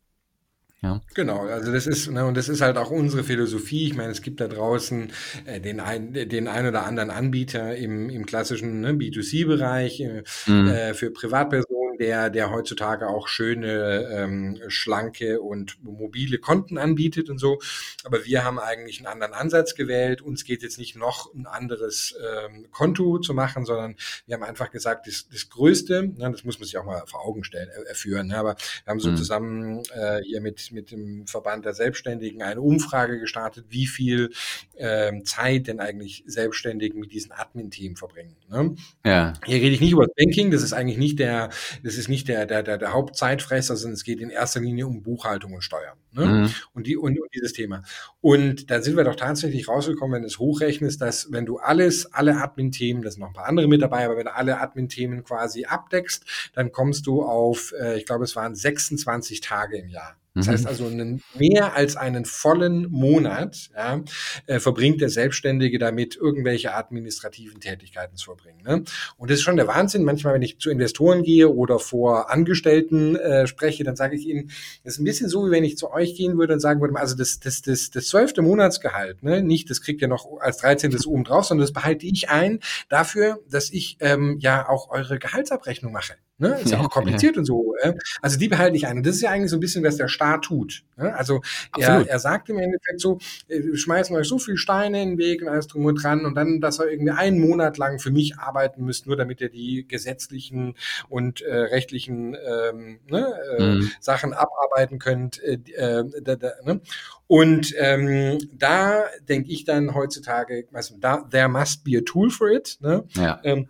Ja. 0.84 1.00
Genau, 1.14 1.46
also 1.46 1.72
das 1.72 1.86
ist, 1.86 2.10
ne, 2.10 2.26
und 2.26 2.36
das 2.36 2.50
ist 2.50 2.60
halt 2.60 2.76
auch 2.76 2.90
unsere 2.90 3.24
Philosophie. 3.24 3.86
Ich 3.86 3.96
meine, 3.96 4.12
es 4.12 4.20
gibt 4.20 4.38
da 4.38 4.48
draußen 4.48 5.10
äh, 5.46 5.58
den, 5.58 5.80
ein, 5.80 6.12
den 6.12 6.46
ein 6.46 6.66
oder 6.66 6.84
anderen 6.84 7.08
Anbieter 7.08 7.74
im, 7.74 8.10
im 8.10 8.26
klassischen 8.26 8.82
ne, 8.82 8.92
B2C-Bereich 8.92 10.00
äh, 10.00 10.24
mhm. 10.46 10.68
äh, 10.68 10.92
für 10.92 11.10
Privatpersonen 11.10 11.73
der, 11.98 12.30
der 12.30 12.50
heutzutage 12.50 13.08
auch 13.08 13.28
schöne, 13.28 14.08
ähm, 14.12 14.60
schlanke 14.68 15.40
und 15.40 15.82
mobile 15.82 16.38
Konten 16.38 16.78
anbietet 16.78 17.30
und 17.30 17.38
so. 17.38 17.58
Aber 18.04 18.24
wir 18.24 18.44
haben 18.44 18.58
eigentlich 18.58 18.98
einen 18.98 19.06
anderen 19.06 19.32
Ansatz 19.34 19.74
gewählt. 19.74 20.22
Uns 20.22 20.44
geht 20.44 20.62
jetzt 20.62 20.78
nicht 20.78 20.96
noch 20.96 21.32
ein 21.34 21.46
anderes 21.46 22.14
ähm, 22.20 22.66
Konto 22.70 23.18
zu 23.18 23.34
machen, 23.34 23.64
sondern 23.64 23.96
wir 24.26 24.34
haben 24.34 24.42
einfach 24.42 24.70
gesagt, 24.70 25.06
das, 25.06 25.28
das 25.30 25.48
Größte, 25.48 26.12
ne, 26.16 26.30
das 26.30 26.44
muss 26.44 26.58
man 26.58 26.66
sich 26.66 26.76
auch 26.76 26.84
mal 26.84 27.02
vor 27.06 27.24
Augen 27.24 27.44
stellen, 27.44 27.68
äh, 27.68 27.94
führen. 27.94 28.28
Ne, 28.28 28.38
aber 28.38 28.56
wir 28.84 28.90
haben 28.90 29.00
so 29.00 29.10
mhm. 29.10 29.16
zusammen 29.16 29.82
äh, 29.94 30.20
hier 30.22 30.40
mit, 30.40 30.72
mit 30.72 30.90
dem 30.90 31.26
Verband 31.26 31.64
der 31.64 31.74
Selbstständigen 31.74 32.42
eine 32.42 32.60
Umfrage 32.60 33.18
gestartet, 33.18 33.66
wie 33.68 33.86
viel 33.86 34.30
ähm, 34.76 35.24
Zeit 35.24 35.66
denn 35.66 35.80
eigentlich 35.80 36.24
Selbstständigen 36.26 37.00
mit 37.00 37.12
diesen 37.12 37.32
Admin-Themen 37.32 37.96
verbringen. 37.96 38.36
Ne? 38.48 38.74
Ja. 39.04 39.34
Hier 39.44 39.56
rede 39.56 39.74
ich 39.74 39.80
nicht 39.80 39.92
über 39.92 40.06
Banking, 40.16 40.50
das 40.50 40.62
ist 40.62 40.72
eigentlich 40.72 40.98
nicht 40.98 41.18
der, 41.18 41.50
das 41.84 41.96
ist 41.96 42.08
nicht 42.08 42.28
der, 42.28 42.46
der, 42.46 42.62
der, 42.62 42.78
der 42.78 42.92
Hauptzeitfresser, 42.94 43.76
sondern 43.76 43.94
es 43.94 44.04
geht 44.04 44.20
in 44.20 44.30
erster 44.30 44.58
Linie 44.58 44.86
um 44.86 45.02
Buchhaltung 45.02 45.52
und 45.52 45.62
Steuern. 45.62 45.98
Ne? 46.12 46.24
Mhm. 46.24 46.50
Und, 46.72 46.86
die, 46.86 46.96
und, 46.96 47.20
und 47.20 47.28
dieses 47.34 47.52
Thema. 47.52 47.82
Und 48.22 48.70
da 48.70 48.80
sind 48.80 48.96
wir 48.96 49.04
doch 49.04 49.16
tatsächlich 49.16 49.68
rausgekommen, 49.68 50.14
wenn 50.14 50.22
du 50.22 50.28
es 50.28 50.38
hochrechnest, 50.38 51.00
dass 51.02 51.30
wenn 51.30 51.44
du 51.44 51.58
alles, 51.58 52.10
alle 52.12 52.36
Admin-Themen, 52.36 53.02
da 53.02 53.10
sind 53.10 53.20
noch 53.20 53.28
ein 53.28 53.34
paar 53.34 53.46
andere 53.46 53.68
mit 53.68 53.82
dabei, 53.82 54.06
aber 54.06 54.16
wenn 54.16 54.24
du 54.24 54.34
alle 54.34 54.60
Admin-Themen 54.60 55.24
quasi 55.24 55.66
abdeckst, 55.66 56.24
dann 56.54 56.72
kommst 56.72 57.06
du 57.06 57.22
auf, 57.22 57.74
äh, 57.78 57.98
ich 57.98 58.06
glaube, 58.06 58.24
es 58.24 58.34
waren 58.34 58.54
26 58.54 59.42
Tage 59.42 59.76
im 59.76 59.88
Jahr. 59.88 60.16
Das 60.34 60.48
heißt 60.48 60.64
mhm. 60.64 60.68
also, 60.68 60.86
einen, 60.86 61.22
mehr 61.38 61.74
als 61.74 61.96
einen 61.96 62.24
vollen 62.24 62.90
Monat 62.90 63.70
ja, 63.74 64.02
äh, 64.46 64.58
verbringt 64.58 65.00
der 65.00 65.08
Selbstständige 65.08 65.78
damit, 65.78 66.16
irgendwelche 66.16 66.74
administrativen 66.74 67.60
Tätigkeiten 67.60 68.16
zu 68.16 68.26
verbringen. 68.26 68.62
Ne? 68.64 68.84
Und 69.16 69.30
das 69.30 69.38
ist 69.38 69.44
schon 69.44 69.56
der 69.56 69.68
Wahnsinn. 69.68 70.02
Manchmal, 70.02 70.34
wenn 70.34 70.42
ich 70.42 70.58
zu 70.58 70.70
Investoren 70.70 71.22
gehe 71.22 71.48
oder 71.48 71.78
vor 71.78 72.30
Angestellten 72.30 73.14
äh, 73.14 73.46
spreche, 73.46 73.84
dann 73.84 73.94
sage 73.94 74.16
ich 74.16 74.26
ihnen, 74.26 74.50
das 74.82 74.94
ist 74.94 75.00
ein 75.00 75.04
bisschen 75.04 75.28
so, 75.28 75.46
wie 75.46 75.52
wenn 75.52 75.62
ich 75.62 75.76
zu 75.76 75.92
euch 75.92 76.16
gehen 76.16 76.36
würde 76.36 76.54
und 76.54 76.60
sagen 76.60 76.80
würde, 76.80 76.96
also 76.96 77.14
das, 77.16 77.38
das, 77.38 77.62
das, 77.62 77.90
das 77.90 78.06
zwölfte 78.08 78.42
Monatsgehalt, 78.42 79.22
ne? 79.22 79.40
nicht, 79.40 79.70
das 79.70 79.82
kriegt 79.82 80.02
ihr 80.02 80.08
noch 80.08 80.40
als 80.40 80.56
13. 80.58 80.96
oben 81.06 81.22
drauf, 81.22 81.44
sondern 81.44 81.64
das 81.64 81.72
behalte 81.72 82.06
ich 82.06 82.28
ein 82.28 82.58
dafür, 82.88 83.40
dass 83.48 83.70
ich 83.70 83.98
ähm, 84.00 84.38
ja 84.40 84.68
auch 84.68 84.90
eure 84.90 85.20
Gehaltsabrechnung 85.20 85.92
mache. 85.92 86.14
Ne? 86.36 86.60
Ist 86.60 86.72
ja, 86.72 86.80
auch 86.80 86.90
kompliziert 86.90 87.36
ja. 87.36 87.40
und 87.40 87.44
so. 87.44 87.76
Äh? 87.80 87.94
Also 88.20 88.38
die 88.38 88.48
behalte 88.48 88.76
ich 88.76 88.88
ein. 88.88 88.96
Und 88.96 89.06
das 89.06 89.16
ist 89.16 89.22
ja 89.22 89.30
eigentlich 89.30 89.50
so 89.50 89.56
ein 89.56 89.60
bisschen, 89.60 89.84
was 89.84 89.96
der 89.96 90.08
Staat 90.08 90.42
tut. 90.42 90.82
Ne? 90.96 91.14
Also 91.14 91.42
er, 91.78 92.08
er 92.08 92.18
sagt 92.18 92.48
im 92.48 92.58
Endeffekt 92.58 93.00
so, 93.00 93.18
äh, 93.46 93.62
wir 93.62 93.76
schmeißen 93.76 94.16
euch 94.16 94.26
so 94.26 94.40
viel 94.40 94.56
Steine 94.56 95.00
in 95.00 95.10
den 95.10 95.18
Weg 95.18 95.42
und 95.42 95.48
alles 95.48 95.68
drum 95.68 95.84
und 95.84 96.02
dran 96.02 96.26
und 96.26 96.34
dann, 96.34 96.60
dass 96.60 96.80
ihr 96.80 96.90
irgendwie 96.90 97.12
einen 97.12 97.38
Monat 97.38 97.78
lang 97.78 98.00
für 98.00 98.10
mich 98.10 98.36
arbeiten 98.36 98.84
müsst, 98.84 99.06
nur 99.06 99.16
damit 99.16 99.40
ihr 99.40 99.48
die 99.48 99.86
gesetzlichen 99.86 100.74
und 101.08 101.40
äh, 101.40 101.54
rechtlichen 101.54 102.34
ähm, 102.34 102.98
ne, 103.08 103.32
äh, 103.56 103.62
mhm. 103.62 103.90
Sachen 104.00 104.32
abarbeiten 104.32 104.98
könnt. 104.98 105.40
Äh, 105.40 105.58
äh 105.76 106.04
da, 106.20 106.34
da, 106.34 106.50
ne? 106.64 106.80
Und 107.28 107.74
ähm, 107.78 108.38
da 108.52 109.04
denke 109.28 109.50
ich 109.50 109.64
dann 109.64 109.94
heutzutage, 109.94 110.66
also 110.72 110.96
da, 110.98 111.18
there 111.30 111.48
must 111.48 111.84
be 111.84 111.96
a 111.96 112.02
tool 112.04 112.30
for 112.30 112.50
it. 112.50 112.76
Ne? 112.80 113.04
Ja. 113.14 113.40
Ähm, 113.44 113.68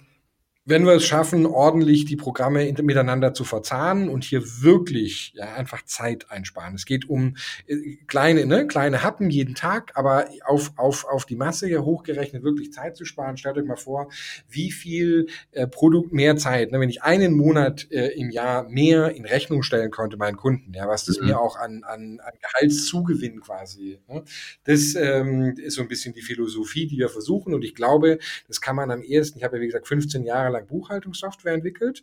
wenn 0.66 0.86
wir 0.86 0.94
es 0.94 1.04
schaffen, 1.04 1.44
ordentlich 1.44 2.06
die 2.06 2.16
Programme 2.16 2.72
miteinander 2.82 3.34
zu 3.34 3.44
verzahnen 3.44 4.08
und 4.08 4.24
hier 4.24 4.42
wirklich 4.62 5.32
ja 5.34 5.52
einfach 5.54 5.84
Zeit 5.84 6.30
einsparen. 6.30 6.74
Es 6.74 6.86
geht 6.86 7.08
um 7.08 7.36
äh, 7.66 7.96
kleine, 8.06 8.46
ne, 8.46 8.66
kleine 8.66 9.02
Happen 9.02 9.28
jeden 9.28 9.54
Tag, 9.54 9.92
aber 9.94 10.26
auf, 10.44 10.72
auf, 10.76 11.04
auf 11.04 11.26
die 11.26 11.36
Masse 11.36 11.66
hier 11.66 11.84
hochgerechnet 11.84 12.42
wirklich 12.42 12.72
Zeit 12.72 12.96
zu 12.96 13.04
sparen. 13.04 13.36
Stellt 13.36 13.58
euch 13.58 13.66
mal 13.66 13.76
vor, 13.76 14.08
wie 14.48 14.70
viel 14.70 15.26
äh, 15.52 15.66
Produkt 15.66 16.14
mehr 16.14 16.36
Zeit, 16.36 16.72
ne, 16.72 16.80
wenn 16.80 16.88
ich 16.88 17.02
einen 17.02 17.36
Monat 17.36 17.86
äh, 17.90 18.08
im 18.18 18.30
Jahr 18.30 18.66
mehr 18.66 19.14
in 19.14 19.26
Rechnung 19.26 19.62
stellen 19.62 19.90
konnte 19.90 20.16
meinen 20.16 20.36
Kunden, 20.38 20.72
ja, 20.72 20.88
was 20.88 21.04
das 21.04 21.20
mhm. 21.20 21.26
mir 21.26 21.40
auch 21.40 21.56
an, 21.56 21.84
an, 21.84 22.20
an 22.24 22.32
Gehaltszugewinn 22.40 23.40
quasi. 23.40 23.98
Ne, 24.08 24.24
das 24.64 24.94
ähm, 24.94 25.56
ist 25.58 25.74
so 25.74 25.82
ein 25.82 25.88
bisschen 25.88 26.14
die 26.14 26.22
Philosophie, 26.22 26.86
die 26.86 26.96
wir 26.96 27.10
versuchen 27.10 27.52
und 27.52 27.64
ich 27.64 27.74
glaube, 27.74 28.18
das 28.48 28.62
kann 28.62 28.76
man 28.76 28.90
am 28.90 29.02
ehesten, 29.02 29.38
ich 29.38 29.44
habe 29.44 29.56
ja 29.56 29.62
wie 29.62 29.66
gesagt 29.66 29.88
15 29.88 30.24
Jahre 30.24 30.53
lang 30.54 30.66
Buchhaltungssoftware 30.66 31.54
entwickelt. 31.54 32.02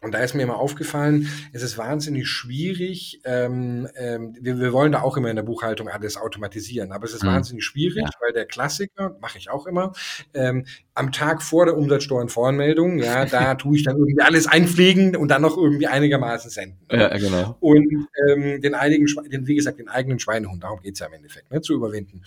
Und 0.00 0.14
da 0.14 0.18
ist 0.18 0.34
mir 0.34 0.44
immer 0.44 0.58
aufgefallen, 0.58 1.28
es 1.52 1.62
ist 1.62 1.76
wahnsinnig 1.76 2.28
schwierig. 2.28 3.20
Ähm, 3.24 3.88
ähm, 3.96 4.36
wir, 4.40 4.60
wir 4.60 4.72
wollen 4.72 4.92
da 4.92 5.02
auch 5.02 5.16
immer 5.16 5.28
in 5.28 5.34
der 5.34 5.42
Buchhaltung 5.42 5.88
alles 5.88 6.16
automatisieren, 6.16 6.92
aber 6.92 7.06
es 7.06 7.14
ist 7.14 7.24
mhm. 7.24 7.28
wahnsinnig 7.28 7.64
schwierig, 7.64 8.04
ja. 8.04 8.10
weil 8.20 8.32
der 8.32 8.46
Klassiker, 8.46 9.16
mache 9.20 9.38
ich 9.38 9.50
auch 9.50 9.66
immer, 9.66 9.92
ähm, 10.34 10.66
am 10.94 11.10
Tag 11.10 11.42
vor 11.42 11.64
der 11.64 11.76
Umsatzsteuernvoranmeldung, 11.76 12.98
ja, 13.00 13.26
da 13.26 13.54
tue 13.56 13.76
ich 13.76 13.82
dann 13.82 13.96
irgendwie 13.96 14.22
alles 14.22 14.46
einpflegen 14.46 15.16
und 15.16 15.28
dann 15.28 15.42
noch 15.42 15.56
irgendwie 15.56 15.88
einigermaßen 15.88 16.48
senden. 16.48 16.78
Ja, 16.92 17.16
genau. 17.18 17.56
Und 17.58 18.06
ähm, 18.28 18.60
den, 18.60 18.74
einigen, 18.76 19.06
den, 19.32 19.48
wie 19.48 19.56
gesagt, 19.56 19.80
den 19.80 19.88
eigenen 19.88 20.20
Schweinehund, 20.20 20.62
darum 20.62 20.80
geht's 20.80 21.00
ja 21.00 21.06
im 21.06 21.14
Endeffekt, 21.14 21.50
ne, 21.50 21.60
zu 21.60 21.74
überwinden. 21.74 22.22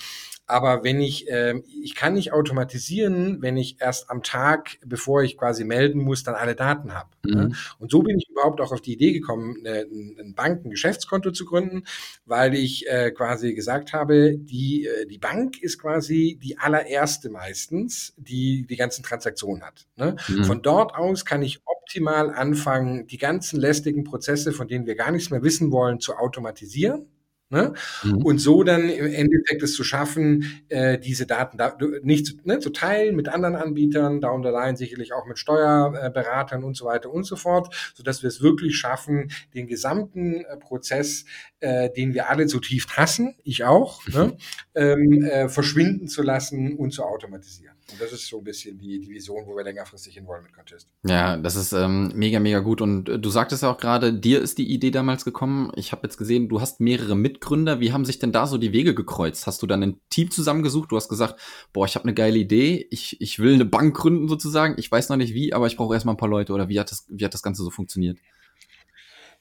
Aber 0.52 0.84
wenn 0.84 1.00
ich, 1.00 1.28
ähm, 1.30 1.64
ich 1.82 1.96
kann 1.96 2.14
nicht 2.14 2.34
automatisieren, 2.34 3.42
wenn 3.42 3.56
ich 3.56 3.78
erst 3.80 4.10
am 4.10 4.22
Tag, 4.22 4.80
bevor 4.86 5.24
ich 5.24 5.38
quasi 5.38 5.64
melden 5.64 6.04
muss, 6.04 6.24
dann 6.24 6.36
alle 6.36 6.56
Daten 6.56 6.94
habe. 6.94 7.10
Ne? 7.24 7.32
Mhm. 7.32 7.42
Ne? 7.42 7.56
Und 7.80 7.90
so 7.90 8.02
bin 8.04 8.18
ich 8.18 8.28
überhaupt 8.30 8.60
auch 8.60 8.74
auf 8.74 8.82
die 8.82 8.92
Idee 8.92 9.14
gekommen, 9.14 9.56
eine, 9.66 9.86
ein 10.20 10.34
Banken-Geschäftskonto 10.36 11.32
zu 11.32 11.46
gründen, 11.46 11.84
weil 12.26 12.54
ich 12.54 12.86
äh, 12.90 13.12
quasi 13.12 13.54
gesagt 13.54 13.94
habe, 13.94 14.38
die, 14.38 14.88
äh, 14.88 15.08
die 15.08 15.20
Bank 15.20 15.62
ist 15.62 15.80
quasi 15.80 16.38
die 16.44 16.58
allererste 16.58 17.30
meistens, 17.30 18.14
die 18.18 18.66
die 18.68 18.76
ganzen 18.76 19.04
Transaktionen 19.04 19.64
hat. 19.64 19.88
Ne? 19.96 20.18
Mhm. 20.28 20.44
Von 20.44 20.62
dort 20.62 20.96
aus 20.96 21.24
kann 21.24 21.44
ich 21.44 21.62
optimal 21.64 22.30
anfangen, 22.30 23.08
die 23.08 23.18
ganzen 23.18 23.58
lästigen 23.58 24.04
Prozesse, 24.04 24.52
von 24.52 24.68
denen 24.68 24.86
wir 24.86 24.96
gar 24.96 25.12
nichts 25.12 25.30
mehr 25.30 25.44
wissen 25.44 25.72
wollen, 25.72 26.02
zu 26.02 26.16
automatisieren. 26.18 27.08
Ne? 27.52 27.74
Mhm. 28.04 28.26
Und 28.26 28.38
so 28.38 28.64
dann 28.64 28.90
im 28.90 29.14
Endeffekt 29.14 29.62
es 29.62 29.74
zu 29.74 29.84
schaffen, 29.84 30.64
äh, 30.70 30.98
diese 30.98 31.26
Daten 31.26 31.58
da, 31.58 31.78
nicht 32.02 32.26
zu, 32.26 32.34
ne, 32.46 32.60
zu 32.60 32.70
teilen 32.70 33.14
mit 33.16 33.28
anderen 33.28 33.58
Anbietern, 33.58 34.22
down 34.22 34.42
the 34.42 34.50
line 34.50 34.78
sicherlich 34.78 35.12
auch 35.12 35.26
mit 35.26 35.38
Steuerberatern 35.38 36.64
und 36.64 36.78
so 36.78 36.86
weiter 36.86 37.12
und 37.12 37.26
so 37.26 37.36
fort, 37.36 37.76
so 37.94 38.04
dass 38.04 38.24
wir 38.24 38.30
es 38.30 38.42
wirklich 38.42 38.78
schaffen, 38.78 39.32
den 39.54 39.68
gesamten 39.68 40.46
äh, 40.46 40.56
Prozess, 40.58 41.26
äh, 41.60 41.90
den 41.90 42.14
wir 42.14 42.30
alle 42.30 42.48
so 42.48 42.60
tief 42.60 42.88
hassen, 42.96 43.36
ich 43.44 43.66
auch, 43.66 44.08
ne, 44.08 44.38
ähm, 44.74 45.24
äh, 45.24 45.50
verschwinden 45.50 46.08
zu 46.08 46.24
lassen 46.24 46.78
und 46.78 46.92
zu 46.92 47.04
automatisieren. 47.04 47.76
Und 47.92 48.00
das 48.00 48.14
ist 48.14 48.28
so 48.28 48.38
ein 48.38 48.44
bisschen 48.44 48.78
die, 48.78 49.00
die 49.00 49.10
Vision, 49.10 49.46
wo 49.46 49.56
wir 49.56 49.64
längerfristig 49.64 50.14
hinwollen 50.14 50.44
mit 50.44 50.54
Contest. 50.54 50.88
Ja, 51.04 51.38
das 51.38 51.56
ist 51.56 51.74
ähm, 51.74 52.12
mega, 52.16 52.40
mega 52.40 52.60
gut. 52.60 52.82
Und 52.82 53.10
äh, 53.10 53.20
du 53.20 53.30
sagtest 53.30 53.64
ja 53.64 53.72
auch 53.72 53.78
gerade, 53.78 54.14
dir 54.14 54.42
ist 54.42 54.58
die 54.58 54.72
Idee 54.72 54.92
damals 54.92 55.26
gekommen. 55.26 55.72
Ich 55.76 55.92
habe 55.92 56.04
jetzt 56.04 56.18
gesehen, 56.18 56.50
du 56.50 56.62
hast 56.62 56.80
mehrere 56.80 57.16
Mitgründer. 57.16 57.80
Wie 57.80 57.92
haben 57.92 58.06
sich 58.06 58.20
denn 58.20 58.32
da 58.32 58.48
so 58.48 58.58
die 58.58 58.74
Wege 58.74 58.96
gekreuzt? 58.96 59.48
Hast 59.48 59.62
du 59.62 59.68
dann 59.68 59.84
ein 59.84 60.00
Team 60.10 60.32
zusammengesucht? 60.32 60.92
Du 60.92 60.96
hast 60.96 61.10
gesagt, 61.10 61.40
boah, 61.74 61.86
ich 61.86 61.96
habe 61.96 62.06
eine 62.06 62.14
geile 62.14 62.38
Idee. 62.38 62.88
Ich, 62.92 63.20
ich 63.20 63.40
will 63.40 63.54
eine 63.54 63.66
Bank 63.66 63.96
gründen 63.96 64.28
sozusagen. 64.28 64.76
Ich 64.78 64.92
weiß 64.92 65.10
noch 65.10 65.18
nicht 65.18 65.34
wie, 65.34 65.54
aber 65.54 65.68
ich 65.68 65.78
brauche 65.78 65.94
erstmal 65.94 66.16
ein 66.16 66.20
paar 66.20 66.30
Leute. 66.30 66.54
Oder 66.54 66.70
wie 66.70 66.80
hat 66.80 66.92
das, 66.92 67.06
wie 67.10 67.26
hat 67.26 67.34
das 67.34 67.44
Ganze 67.44 67.64
so 67.64 67.70
funktioniert? 67.70 68.18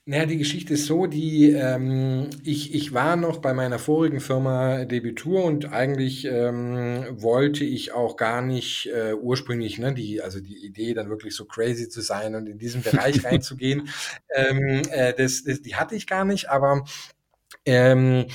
Naja, 0.06 0.26
die 0.26 0.38
Geschichte 0.38 0.74
ist 0.74 0.86
so, 0.86 1.06
die 1.06 1.50
ähm, 1.50 2.30
ich, 2.42 2.74
ich 2.74 2.92
war 2.94 3.16
noch 3.16 3.38
bei 3.38 3.52
meiner 3.52 3.78
vorigen 3.78 4.20
Firma 4.20 4.84
Debitur 4.86 5.44
und 5.44 5.66
eigentlich 5.72 6.24
ähm, 6.24 7.04
wollte 7.10 7.64
ich 7.64 7.92
auch 7.92 8.16
gar 8.16 8.40
nicht 8.42 8.86
äh, 8.86 9.12
ursprünglich, 9.14 9.78
ne, 9.78 9.92
die, 9.94 10.22
also 10.22 10.40
die 10.40 10.64
Idee, 10.66 10.94
dann 10.94 11.10
wirklich 11.10 11.36
so 11.36 11.44
crazy 11.44 11.88
zu 11.88 12.00
sein 12.00 12.34
und 12.34 12.48
in 12.48 12.58
diesen 12.58 12.82
Bereich 12.82 13.24
reinzugehen, 13.24 13.88
ähm, 14.34 14.82
äh, 14.90 15.12
das, 15.14 15.44
das, 15.44 15.60
die 15.62 15.76
hatte 15.76 15.94
ich 15.94 16.06
gar 16.06 16.24
nicht, 16.24 16.48
aber 16.50 16.84
ähm, 17.64 18.26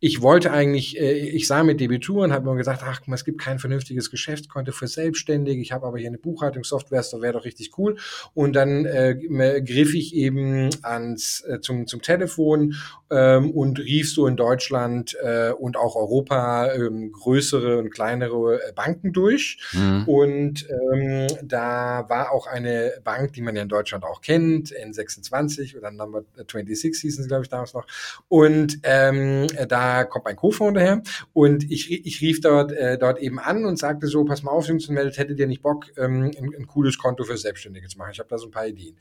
ich 0.00 0.20
wollte 0.20 0.52
eigentlich, 0.52 1.00
äh, 1.00 1.12
ich 1.12 1.46
sah 1.46 1.62
mit 1.62 1.80
Debituren, 1.80 2.32
habe 2.32 2.50
mir 2.50 2.56
gesagt, 2.56 2.82
ach, 2.84 3.00
es 3.06 3.24
gibt 3.24 3.40
kein 3.40 3.58
vernünftiges 3.58 4.10
Geschäftskonto 4.10 4.72
für 4.72 4.86
Selbstständige. 4.86 5.62
Ich 5.62 5.72
habe 5.72 5.86
aber 5.86 5.98
hier 5.98 6.08
eine 6.08 6.18
Buchhaltungssoftware, 6.18 6.98
das 6.98 7.20
wäre 7.20 7.32
doch 7.32 7.44
richtig 7.44 7.78
cool. 7.78 7.96
Und 8.34 8.54
dann 8.54 8.84
äh, 8.84 9.62
griff 9.64 9.94
ich 9.94 10.14
eben 10.14 10.70
ans 10.82 11.42
äh, 11.48 11.60
zum 11.60 11.86
zum 11.86 12.02
Telefon 12.02 12.74
ähm, 13.10 13.50
und 13.52 13.78
rief 13.78 14.12
so 14.12 14.26
in 14.26 14.36
Deutschland 14.36 15.16
äh, 15.22 15.52
und 15.52 15.76
auch 15.76 15.96
Europa 15.96 16.72
ähm, 16.72 17.12
größere 17.12 17.78
und 17.78 17.90
kleinere 17.90 18.60
äh, 18.60 18.72
Banken 18.72 19.12
durch. 19.12 19.58
Mhm. 19.72 20.04
Und 20.06 20.66
ähm, 20.68 21.26
da 21.42 22.06
war 22.08 22.32
auch 22.32 22.46
eine 22.46 22.92
Bank, 23.04 23.32
die 23.32 23.42
man 23.42 23.56
ja 23.56 23.62
in 23.62 23.68
Deutschland 23.68 24.04
auch 24.04 24.20
kennt, 24.20 24.72
N26 24.72 25.76
oder 25.78 25.90
Number 25.90 26.24
26 26.34 27.00
hießen 27.00 27.22
sie, 27.22 27.28
glaube 27.28 27.44
ich, 27.44 27.48
damals 27.48 27.74
noch. 27.74 27.86
Und 28.28 28.63
ähm, 28.82 29.46
da 29.68 30.04
kommt 30.04 30.24
mein 30.24 30.36
Co-Founder 30.36 30.80
her 30.80 31.02
und 31.32 31.70
ich, 31.70 31.90
ich 31.90 32.20
rief 32.20 32.40
dort, 32.40 32.72
äh, 32.72 32.98
dort 32.98 33.18
eben 33.18 33.38
an 33.38 33.64
und 33.64 33.78
sagte 33.78 34.06
so, 34.06 34.24
pass 34.24 34.42
mal 34.42 34.50
auf, 34.52 34.66
Jungs 34.66 34.88
und 34.88 34.94
Mädels, 34.94 35.18
hättet 35.18 35.38
ihr 35.38 35.46
nicht 35.46 35.62
Bock, 35.62 35.86
ähm, 35.96 36.30
ein, 36.36 36.52
ein 36.56 36.66
cooles 36.66 36.98
Konto 36.98 37.24
für 37.24 37.36
Selbstständige 37.36 37.88
zu 37.88 37.98
machen? 37.98 38.10
Ich 38.12 38.18
habe 38.18 38.28
da 38.28 38.38
so 38.38 38.46
ein 38.46 38.50
paar 38.50 38.66
Ideen. 38.66 38.96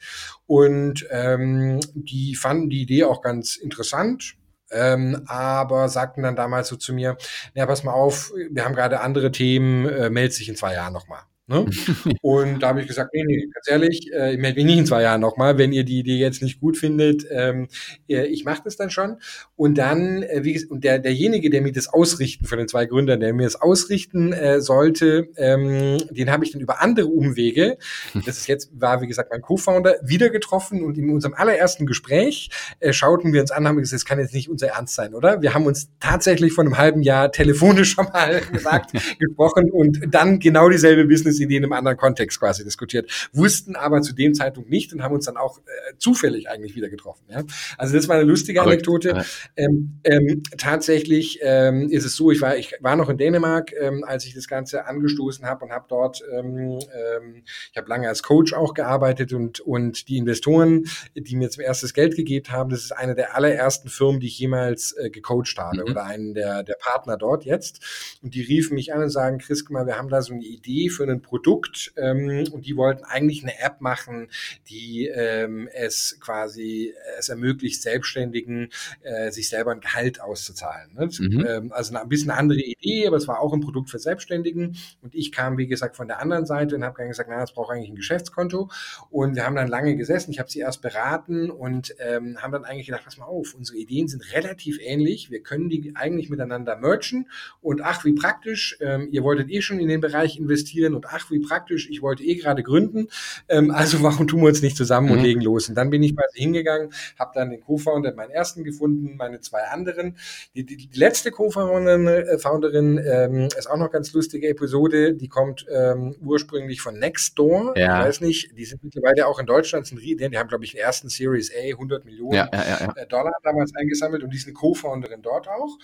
Und 0.45 1.05
ähm, 1.11 1.79
die 1.93 2.35
fanden 2.35 2.69
die 2.69 2.81
Idee 2.81 3.03
auch 3.05 3.21
ganz 3.21 3.55
interessant. 3.55 4.35
Ähm, 4.71 5.21
aber 5.27 5.87
sagten 5.87 6.23
dann 6.23 6.35
damals 6.35 6.67
so 6.67 6.75
zu 6.75 6.93
mir, 6.95 7.15
ja, 7.53 7.67
pass 7.67 7.83
mal 7.83 7.93
auf, 7.93 8.33
wir 8.49 8.65
haben 8.65 8.73
gerade 8.73 9.01
andere 9.01 9.31
Themen, 9.31 9.87
äh, 9.87 10.09
meld 10.09 10.33
sich 10.33 10.49
in 10.49 10.55
zwei 10.55 10.73
Jahren 10.73 10.93
nochmal. 10.93 11.21
Ne? 11.45 11.65
und 12.21 12.59
da 12.63 12.69
habe 12.69 12.81
ich 12.81 12.87
gesagt, 12.87 13.11
nee, 13.13 13.23
nee, 13.25 13.47
ganz 13.53 13.67
ehrlich, 13.67 14.09
äh, 14.13 14.33
ich 14.33 14.39
melde 14.39 14.55
mich 14.55 14.65
nicht 14.65 14.77
in 14.77 14.85
zwei 14.85 15.01
Jahren 15.01 15.19
nochmal, 15.19 15.57
wenn 15.57 15.73
ihr 15.73 15.83
die 15.83 15.99
Idee 15.99 16.17
jetzt 16.17 16.41
nicht 16.41 16.61
gut 16.61 16.77
findet. 16.77 17.25
Ähm, 17.29 17.67
äh, 18.07 18.25
ich 18.27 18.45
mache 18.45 18.61
das 18.63 18.77
dann 18.77 18.89
schon. 18.89 19.17
Und 19.57 19.77
dann, 19.77 20.23
äh, 20.23 20.43
wie 20.43 20.53
und 20.65 20.85
der, 20.85 20.99
derjenige, 20.99 21.49
der 21.49 21.61
mir 21.61 21.73
das 21.73 21.87
ausrichten, 21.87 22.45
von 22.45 22.59
den 22.59 22.69
zwei 22.69 22.85
Gründern, 22.85 23.19
der 23.19 23.33
mir 23.33 23.43
das 23.43 23.61
ausrichten 23.61 24.31
äh, 24.31 24.61
sollte, 24.61 25.29
ähm, 25.35 25.97
den 26.11 26.31
habe 26.31 26.45
ich 26.45 26.51
dann 26.51 26.61
über 26.61 26.81
andere 26.81 27.07
Umwege, 27.07 27.77
das 28.13 28.37
ist 28.37 28.47
jetzt, 28.47 28.69
war 28.73 29.01
wie 29.01 29.07
gesagt 29.07 29.29
mein 29.31 29.41
Co-Founder, 29.41 29.95
wieder 30.01 30.29
getroffen 30.29 30.83
und 30.83 30.97
in 30.97 31.09
unserem 31.09 31.33
allerersten 31.33 31.85
Gespräch 31.85 32.49
äh, 32.79 32.93
schauten 32.93 33.33
wir 33.33 33.41
uns 33.41 33.51
an, 33.51 33.67
haben 33.67 33.77
gesagt, 33.77 34.01
das 34.01 34.05
kann 34.05 34.19
jetzt 34.19 34.33
nicht 34.33 34.49
unser 34.49 34.67
Ernst 34.67 34.95
sein, 34.95 35.13
oder? 35.13 35.41
Wir 35.41 35.53
haben 35.53 35.65
uns 35.65 35.89
tatsächlich 35.99 36.53
vor 36.53 36.63
einem 36.63 36.77
halben 36.77 37.01
Jahr 37.01 37.31
telefonisch 37.33 37.91
schon 37.95 38.05
mal 38.13 38.41
gesagt, 38.51 38.91
gesprochen 39.19 39.71
und 39.71 39.99
dann 40.09 40.39
genau 40.39 40.69
dieselbe 40.69 41.05
Business 41.05 41.39
Business-Idee 41.43 41.57
in 41.57 41.63
einem 41.63 41.73
anderen 41.73 41.97
Kontext 41.97 42.39
quasi 42.39 42.63
diskutiert, 42.63 43.29
wussten 43.33 43.75
aber 43.75 44.01
zu 44.01 44.13
dem 44.13 44.33
Zeitpunkt 44.33 44.69
nicht 44.69 44.93
und 44.93 45.03
haben 45.03 45.13
uns 45.13 45.25
dann 45.25 45.37
auch 45.37 45.59
äh, 45.59 45.97
zufällig 45.97 46.49
eigentlich 46.49 46.75
wieder 46.75 46.89
getroffen. 46.89 47.25
Ja? 47.29 47.43
Also 47.77 47.95
das 47.95 48.07
war 48.07 48.15
eine 48.15 48.25
lustige 48.25 48.61
Anekdote. 48.61 49.09
Ja. 49.09 49.25
Ähm, 49.55 49.99
ähm, 50.03 50.43
tatsächlich 50.57 51.39
ähm, 51.41 51.89
ist 51.89 52.05
es 52.05 52.15
so, 52.15 52.31
ich 52.31 52.41
war, 52.41 52.57
ich 52.57 52.75
war 52.81 52.95
noch 52.95 53.09
in 53.09 53.17
Dänemark, 53.17 53.73
ähm, 53.79 54.03
als 54.05 54.25
ich 54.25 54.33
das 54.33 54.47
Ganze 54.47 54.85
angestoßen 54.85 55.45
habe 55.45 55.65
und 55.65 55.71
habe 55.71 55.85
dort, 55.89 56.23
ähm, 56.31 56.79
ähm, 56.93 57.43
ich 57.71 57.77
habe 57.77 57.89
lange 57.89 58.07
als 58.07 58.23
Coach 58.23 58.53
auch 58.53 58.73
gearbeitet 58.73 59.33
und, 59.33 59.59
und 59.59 60.07
die 60.07 60.17
Investoren, 60.17 60.85
die 61.15 61.35
mir 61.35 61.49
zum 61.49 61.63
erstes 61.63 61.93
Geld 61.93 62.15
gegeben 62.15 62.51
haben, 62.51 62.69
das 62.69 62.83
ist 62.83 62.91
eine 62.91 63.15
der 63.15 63.35
allerersten 63.35 63.89
Firmen, 63.89 64.19
die 64.19 64.27
ich 64.27 64.39
jemals 64.39 64.93
äh, 64.93 65.09
gecoacht 65.09 65.57
habe 65.57 65.83
mhm. 65.83 65.91
oder 65.91 66.03
einen 66.05 66.33
der, 66.33 66.63
der 66.63 66.75
Partner 66.79 67.17
dort 67.17 67.45
jetzt. 67.45 68.17
Und 68.21 68.33
die 68.33 68.41
riefen 68.41 68.75
mich 68.75 68.93
an 68.93 69.01
und 69.01 69.09
sagen, 69.09 69.37
Chris, 69.37 69.65
guck 69.65 69.73
mal, 69.73 69.85
wir 69.85 69.97
haben 69.97 70.09
da 70.09 70.21
so 70.21 70.33
eine 70.33 70.43
Idee 70.43 70.89
für 70.89 71.03
einen 71.03 71.21
Produkt 71.23 71.93
ähm, 71.97 72.43
und 72.51 72.65
die 72.67 72.75
wollten 72.77 73.03
eigentlich 73.03 73.41
eine 73.43 73.59
App 73.59 73.81
machen, 73.81 74.27
die 74.69 75.07
ähm, 75.07 75.67
es 75.73 76.19
quasi 76.19 76.93
es 77.17 77.29
ermöglicht, 77.29 77.81
Selbstständigen 77.81 78.69
äh, 79.01 79.31
sich 79.31 79.49
selber 79.49 79.71
ein 79.71 79.79
Gehalt 79.79 80.21
auszuzahlen. 80.21 80.93
Ne? 80.93 81.09
Mhm. 81.19 81.45
Ähm, 81.47 81.71
also 81.73 81.93
eine, 81.93 82.03
ein 82.03 82.09
bisschen 82.09 82.31
andere 82.31 82.59
Idee, 82.59 83.07
aber 83.07 83.17
es 83.17 83.27
war 83.27 83.39
auch 83.39 83.53
ein 83.53 83.61
Produkt 83.61 83.89
für 83.89 83.99
Selbstständigen 83.99 84.77
und 85.01 85.15
ich 85.15 85.31
kam, 85.31 85.57
wie 85.57 85.67
gesagt, 85.67 85.95
von 85.95 86.07
der 86.07 86.19
anderen 86.19 86.45
Seite 86.45 86.75
und 86.75 86.83
habe 86.83 87.07
gesagt, 87.07 87.29
na, 87.31 87.39
das 87.39 87.53
braucht 87.53 87.71
eigentlich 87.71 87.89
ein 87.89 87.95
Geschäftskonto 87.95 88.69
und 89.09 89.35
wir 89.35 89.45
haben 89.45 89.55
dann 89.55 89.67
lange 89.67 89.95
gesessen, 89.95 90.31
ich 90.31 90.39
habe 90.39 90.49
sie 90.49 90.59
erst 90.59 90.81
beraten 90.81 91.49
und 91.49 91.95
ähm, 91.99 92.41
haben 92.41 92.51
dann 92.51 92.65
eigentlich 92.65 92.87
gedacht, 92.87 93.03
pass 93.05 93.17
mal 93.17 93.25
auf, 93.25 93.53
unsere 93.53 93.77
Ideen 93.77 94.07
sind 94.07 94.33
relativ 94.33 94.79
ähnlich, 94.81 95.31
wir 95.31 95.41
können 95.41 95.69
die 95.69 95.93
eigentlich 95.95 96.29
miteinander 96.29 96.75
merchen 96.75 97.29
und 97.61 97.81
ach, 97.81 98.05
wie 98.05 98.13
praktisch, 98.13 98.77
ähm, 98.81 99.09
ihr 99.11 99.23
wolltet 99.23 99.49
eh 99.49 99.61
schon 99.61 99.79
in 99.79 99.87
den 99.87 100.01
Bereich 100.01 100.37
investieren 100.37 100.93
und 100.93 101.05
ach, 101.13 101.31
wie 101.31 101.39
praktisch, 101.39 101.89
ich 101.89 102.01
wollte 102.01 102.23
eh 102.23 102.35
gerade 102.35 102.63
gründen, 102.63 103.07
ähm, 103.49 103.71
also 103.71 104.01
warum 104.03 104.27
tun 104.27 104.41
wir 104.41 104.47
uns 104.47 104.61
nicht 104.61 104.77
zusammen 104.77 105.07
mhm. 105.07 105.13
und 105.13 105.19
legen 105.21 105.41
los? 105.41 105.69
Und 105.69 105.75
dann 105.75 105.89
bin 105.89 106.03
ich 106.03 106.15
quasi 106.15 106.39
hingegangen, 106.39 106.91
habe 107.17 107.31
dann 107.35 107.49
den 107.49 107.61
Co-Founder, 107.61 108.13
meinen 108.13 108.31
ersten 108.31 108.63
gefunden, 108.63 109.15
meine 109.17 109.39
zwei 109.39 109.63
anderen. 109.63 110.17
Die, 110.55 110.65
die, 110.65 110.77
die 110.77 110.99
letzte 110.99 111.31
Co-Founderin 111.31 112.97
äh, 112.97 113.25
ähm, 113.25 113.47
ist 113.57 113.69
auch 113.69 113.77
noch 113.77 113.91
ganz 113.91 114.13
lustige 114.13 114.47
Episode, 114.49 115.13
die 115.13 115.27
kommt 115.27 115.65
ähm, 115.71 116.15
ursprünglich 116.21 116.81
von 116.81 116.97
Nextdoor, 116.97 117.77
ja. 117.77 117.99
ich 118.01 118.07
weiß 118.07 118.21
nicht, 118.21 118.57
die 118.57 118.65
sind 118.65 118.83
mittlerweile 118.83 119.27
auch 119.27 119.39
in 119.39 119.45
Deutschland, 119.45 119.87
sind, 119.87 120.01
die 120.01 120.37
haben 120.37 120.49
glaube 120.49 120.65
ich 120.65 120.71
den 120.71 120.81
ersten 120.81 121.09
Series 121.09 121.51
A 121.53 121.71
100 121.71 122.05
Millionen 122.05 122.33
ja, 122.33 122.49
ja, 122.53 122.93
äh, 122.95 123.07
Dollar 123.07 123.33
damals 123.43 123.75
eingesammelt 123.75 124.23
und 124.23 124.31
die 124.31 124.37
ist 124.37 124.47
eine 124.47 124.53
Co-Founderin 124.53 125.21
dort 125.21 125.47
auch. 125.47 125.77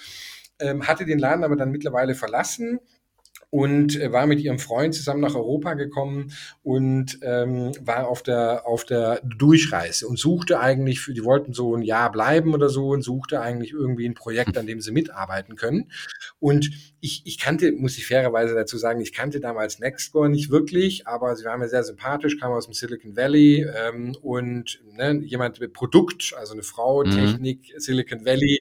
Ähm, 0.62 0.88
hatte 0.88 1.06
den 1.06 1.20
Laden 1.20 1.44
aber 1.46 1.56
dann 1.56 1.72
mittlerweile 1.72 2.16
verlassen 2.16 2.80
und 3.52 4.00
äh, 4.00 4.12
war 4.12 4.28
mit 4.28 4.40
ihrem 4.40 4.60
Freund 4.60 4.94
zusammen 4.94 5.22
nach 5.22 5.36
Europa 5.36 5.74
gekommen 5.74 6.34
und 6.64 7.20
ähm, 7.22 7.72
war 7.82 8.08
auf 8.08 8.22
der 8.22 8.68
auf 8.68 8.84
der 8.84 9.22
Durchreise 9.24 10.08
und 10.08 10.20
suchte 10.20 10.60
eigentlich 10.60 11.00
für 11.00 11.14
die 11.14 11.24
wollten 11.24 11.54
so 11.54 11.76
ein 11.76 11.82
Jahr 11.82 12.12
bleiben 12.12 12.54
oder 12.54 12.70
so 12.70 12.90
und 12.90 13.02
suchte 13.02 13.42
eigentlich 13.42 13.72
irgendwie 13.72 14.08
ein 14.08 14.14
Projekt, 14.14 14.58
an 14.58 14.68
dem 14.68 14.82
sie 14.82 14.92
mitarbeiten 14.92 15.56
können. 15.56 15.92
Und 16.40 16.70
ich, 17.02 17.24
ich 17.26 17.40
kannte, 17.40 17.72
muss 17.72 17.98
ich 17.98 18.06
fairerweise 18.06 18.54
dazu 18.54 18.78
sagen, 18.78 19.02
ich 19.02 19.14
kannte 19.14 19.40
damals 19.40 19.80
Nextcore 19.80 20.30
nicht 20.30 20.50
wirklich, 20.50 21.08
aber 21.08 21.36
sie 21.36 21.46
waren 21.46 21.60
mir 21.60 21.70
sehr 21.70 21.84
sympathisch, 21.84 22.40
kam 22.40 22.52
aus 22.52 22.66
dem 22.66 22.74
Silicon 22.74 23.16
Valley 23.16 23.66
ähm, 23.76 24.16
und 24.22 24.82
ne, 24.94 25.22
jemand 25.24 25.60
mit 25.60 25.74
Produkt, 25.74 26.34
also 26.38 26.54
eine 26.54 26.64
Frau, 26.64 27.04
mhm. 27.04 27.12
Technik, 27.12 27.74
Silicon 27.78 28.26
Valley, 28.26 28.60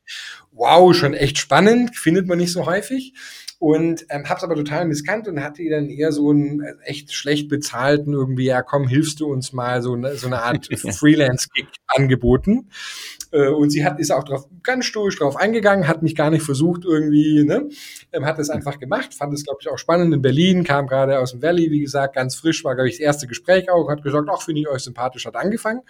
wow, 0.52 0.94
schon 0.94 1.14
echt 1.14 1.38
spannend, 1.38 1.96
findet 1.96 2.26
man 2.26 2.38
nicht 2.38 2.52
so 2.52 2.66
häufig 2.66 3.12
und 3.58 4.06
ähm, 4.10 4.28
hab's 4.28 4.44
aber 4.44 4.54
total 4.54 4.84
misskannt 4.84 5.26
und 5.26 5.42
hatte 5.42 5.62
ihr 5.62 5.72
dann 5.72 5.88
eher 5.88 6.12
so 6.12 6.30
einen 6.30 6.60
äh, 6.60 6.74
echt 6.84 7.12
schlecht 7.12 7.48
bezahlten 7.48 8.12
irgendwie, 8.12 8.44
ja 8.44 8.62
komm, 8.62 8.86
hilfst 8.86 9.18
du 9.18 9.26
uns 9.26 9.52
mal, 9.52 9.82
so 9.82 9.94
eine, 9.94 10.14
so 10.14 10.28
eine 10.28 10.42
Art 10.42 10.68
Freelance-Gig 10.72 11.66
angeboten. 11.88 12.68
Äh, 13.32 13.48
und 13.48 13.70
sie 13.70 13.84
hat, 13.84 13.98
ist 13.98 14.12
auch 14.12 14.24
drauf, 14.24 14.46
ganz 14.62 14.84
stoisch 14.84 15.18
drauf 15.18 15.36
eingegangen, 15.36 15.88
hat 15.88 16.02
mich 16.02 16.14
gar 16.14 16.30
nicht 16.30 16.42
versucht 16.42 16.84
irgendwie, 16.84 17.44
ne, 17.44 17.68
ähm, 18.12 18.24
hat 18.24 18.38
es 18.38 18.48
einfach 18.48 18.78
gemacht, 18.78 19.12
fand 19.12 19.34
es, 19.34 19.44
glaube 19.44 19.58
ich, 19.60 19.68
auch 19.68 19.78
spannend 19.78 20.14
in 20.14 20.22
Berlin, 20.22 20.64
kam 20.64 20.86
gerade 20.86 21.18
aus 21.18 21.32
dem 21.32 21.42
Valley, 21.42 21.70
wie 21.70 21.80
gesagt, 21.80 22.14
ganz 22.14 22.36
frisch, 22.36 22.64
war, 22.64 22.74
glaube 22.74 22.88
ich, 22.88 22.96
das 22.96 23.00
erste 23.00 23.26
Gespräch 23.26 23.70
auch, 23.70 23.90
hat 23.90 24.02
gesagt, 24.02 24.28
ach, 24.32 24.42
finde 24.42 24.62
ich 24.62 24.68
euch 24.68 24.82
sympathisch, 24.82 25.26
hat 25.26 25.36
angefangen. 25.36 25.80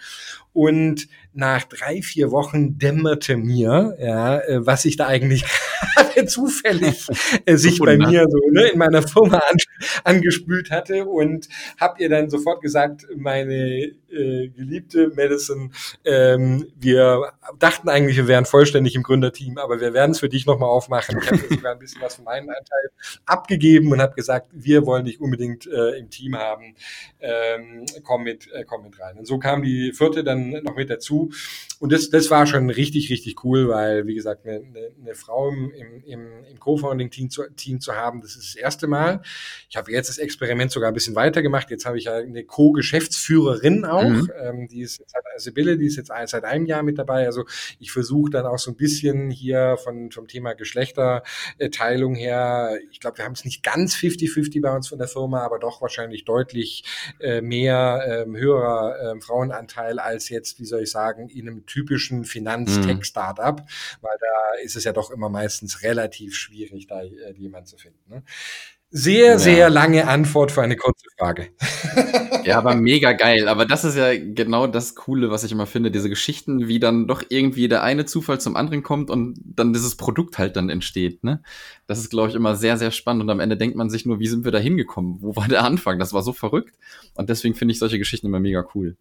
Und 0.53 1.07
nach 1.33 1.63
drei, 1.63 2.01
vier 2.01 2.31
Wochen 2.31 2.77
dämmerte 2.77 3.37
mir, 3.37 3.95
ja, 3.99 4.39
äh, 4.39 4.65
was 4.65 4.85
ich 4.85 4.97
da 4.97 5.07
eigentlich 5.07 5.45
zufällig 6.25 7.07
äh, 7.45 7.55
sich 7.55 7.79
bei 7.79 7.97
mir 7.97 8.25
so 8.29 8.39
ne, 8.51 8.69
in 8.69 8.79
meiner 8.79 9.01
Firma 9.01 9.37
an, 9.37 9.57
angespült 10.03 10.71
hatte 10.71 11.05
und 11.05 11.47
habe 11.79 12.01
ihr 12.01 12.09
dann 12.09 12.29
sofort 12.29 12.61
gesagt, 12.61 13.05
meine 13.15 13.91
äh, 14.11 14.49
geliebte 14.49 15.11
Madison, 15.15 15.73
ähm, 16.05 16.67
wir 16.75 17.31
dachten 17.59 17.89
eigentlich, 17.89 18.17
wir 18.17 18.27
wären 18.27 18.45
vollständig 18.45 18.95
im 18.95 19.03
Gründerteam, 19.03 19.57
aber 19.57 19.79
wir 19.81 19.93
werden 19.93 20.11
es 20.11 20.19
für 20.19 20.29
dich 20.29 20.45
nochmal 20.45 20.69
aufmachen. 20.69 21.19
Ich 21.21 21.31
habe 21.31 21.37
sogar 21.49 21.73
ein 21.73 21.79
bisschen 21.79 22.01
was 22.01 22.15
von 22.15 22.25
meinem 22.25 22.49
Anteil 22.49 22.91
abgegeben 23.25 23.91
und 23.91 24.01
habe 24.01 24.15
gesagt, 24.15 24.49
wir 24.51 24.85
wollen 24.85 25.05
dich 25.05 25.19
unbedingt 25.19 25.67
äh, 25.67 25.97
im 25.97 26.09
Team 26.09 26.37
haben. 26.37 26.75
Ähm, 27.19 27.85
komm 28.03 28.23
mit, 28.23 28.51
äh, 28.51 28.63
komm 28.65 28.83
mit 28.83 28.99
rein. 28.99 29.17
Und 29.17 29.25
so 29.25 29.39
kam 29.39 29.63
die 29.63 29.93
vierte 29.93 30.23
dann 30.23 30.49
noch 30.63 30.75
mit 30.75 30.89
dazu. 30.89 31.31
Und 31.79 31.93
das, 31.93 32.09
das 32.09 32.29
war 32.29 32.45
schon 32.45 32.69
richtig, 32.69 33.09
richtig 33.09 33.43
cool, 33.45 33.69
weil, 33.69 34.05
wie 34.05 34.13
gesagt, 34.15 34.45
eine, 34.45 34.61
eine, 35.01 35.15
Frau 35.15 35.49
im, 35.49 35.71
im, 36.05 36.43
im 36.43 36.59
Co-Founding-Team 36.59 37.29
zu, 37.29 37.43
Team 37.55 37.79
zu 37.79 37.95
haben, 37.95 38.21
das 38.21 38.35
ist 38.35 38.53
das 38.53 38.55
erste 38.55 38.87
Mal. 38.87 39.21
Ich 39.69 39.77
habe 39.77 39.91
jetzt 39.91 40.09
das 40.09 40.17
Experiment 40.17 40.71
sogar 40.71 40.91
ein 40.91 40.93
bisschen 40.93 41.15
weitergemacht. 41.15 41.69
Jetzt 41.71 41.85
habe 41.85 41.97
ich 41.97 42.05
ja 42.05 42.15
eine 42.15 42.43
Co-Geschäftsführerin 42.43 43.85
auch, 43.85 43.98
mhm. 44.03 44.31
ähm, 44.41 44.67
die 44.67 44.81
ist 44.81 44.99
jetzt, 44.99 45.15
Sibylle, 45.37 45.77
die 45.77 45.85
ist 45.85 45.95
jetzt 45.95 46.11
seit 46.25 46.43
einem 46.43 46.65
Jahr 46.65 46.83
mit 46.83 46.97
dabei. 46.97 47.25
Also 47.25 47.45
ich 47.79 47.91
versuche 47.91 48.29
dann 48.29 48.45
auch 48.45 48.59
so 48.59 48.71
ein 48.71 48.77
bisschen 48.77 49.29
hier 49.29 49.77
von, 49.77 50.11
vom 50.11 50.27
Thema 50.27 50.53
Geschlechterteilung 50.53 52.15
her, 52.15 52.77
ich 52.91 52.99
glaube, 52.99 53.17
wir 53.17 53.25
haben 53.25 53.33
es 53.33 53.45
nicht 53.45 53.63
ganz 53.63 53.95
50-50 53.95 54.61
bei 54.61 54.75
uns 54.75 54.87
von 54.87 54.97
der 54.97 55.07
Firma, 55.07 55.41
aber 55.41 55.59
doch 55.59 55.81
wahrscheinlich 55.81 56.25
deutlich 56.25 56.83
äh, 57.19 57.41
mehr 57.41 58.25
ähm, 58.27 58.35
höherer 58.35 59.11
ähm, 59.11 59.21
Frauenanteil 59.21 59.99
als 59.99 60.29
jetzt, 60.29 60.59
wie 60.59 60.65
soll 60.65 60.83
ich 60.83 60.91
sagen, 60.91 61.29
in 61.29 61.47
einem 61.47 61.65
typischen 61.65 62.25
Finanz-Tech-Startup, 62.25 63.59
mhm. 63.59 63.65
weil 64.01 64.17
da 64.19 64.59
ist 64.63 64.75
es 64.75 64.83
ja 64.83 64.93
doch 64.93 65.11
immer 65.11 65.29
meistens 65.29 65.83
relativ 65.83 66.35
schwierig, 66.35 66.87
da 66.87 67.01
äh, 67.01 67.33
jemanden 67.37 67.67
zu 67.67 67.77
finden. 67.77 67.99
Ne? 68.07 68.23
Sehr, 68.91 69.31
ja. 69.31 69.37
sehr 69.37 69.69
lange 69.69 70.07
Antwort 70.07 70.51
für 70.51 70.61
eine 70.61 70.75
kurze 70.75 71.05
Frage. 71.17 71.49
Ja, 72.45 72.57
aber 72.57 72.73
mega 72.73 73.11
geil. 73.11 73.47
Aber 73.47 73.65
das 73.65 73.83
ist 73.83 73.95
ja 73.95 74.17
genau 74.17 74.65
das 74.65 74.95
Coole, 74.95 75.29
was 75.29 75.43
ich 75.43 75.51
immer 75.51 75.67
finde. 75.67 75.91
Diese 75.91 76.09
Geschichten, 76.09 76.67
wie 76.67 76.79
dann 76.79 77.05
doch 77.05 77.21
irgendwie 77.29 77.67
der 77.67 77.83
eine 77.83 78.05
Zufall 78.05 78.39
zum 78.39 78.55
anderen 78.55 78.81
kommt 78.81 79.09
und 79.09 79.39
dann 79.43 79.73
dieses 79.73 79.97
Produkt 79.97 80.37
halt 80.39 80.55
dann 80.55 80.69
entsteht. 80.69 81.23
Ne? 81.23 81.43
Das 81.85 81.99
ist, 81.99 82.09
glaube 82.09 82.29
ich, 82.29 82.35
immer 82.35 82.55
sehr, 82.55 82.77
sehr 82.77 82.91
spannend. 82.91 83.23
Und 83.23 83.29
am 83.29 83.39
Ende 83.39 83.57
denkt 83.57 83.75
man 83.75 83.89
sich 83.89 84.05
nur, 84.05 84.19
wie 84.19 84.27
sind 84.27 84.45
wir 84.45 84.51
da 84.51 84.57
hingekommen? 84.57 85.17
Wo 85.19 85.35
war 85.35 85.47
der 85.47 85.63
Anfang? 85.63 85.99
Das 85.99 86.13
war 86.13 86.23
so 86.23 86.33
verrückt. 86.33 86.75
Und 87.15 87.29
deswegen 87.29 87.55
finde 87.55 87.73
ich 87.73 87.79
solche 87.79 87.99
Geschichten 87.99 88.27
immer 88.27 88.39
mega 88.39 88.65
cool. 88.73 88.95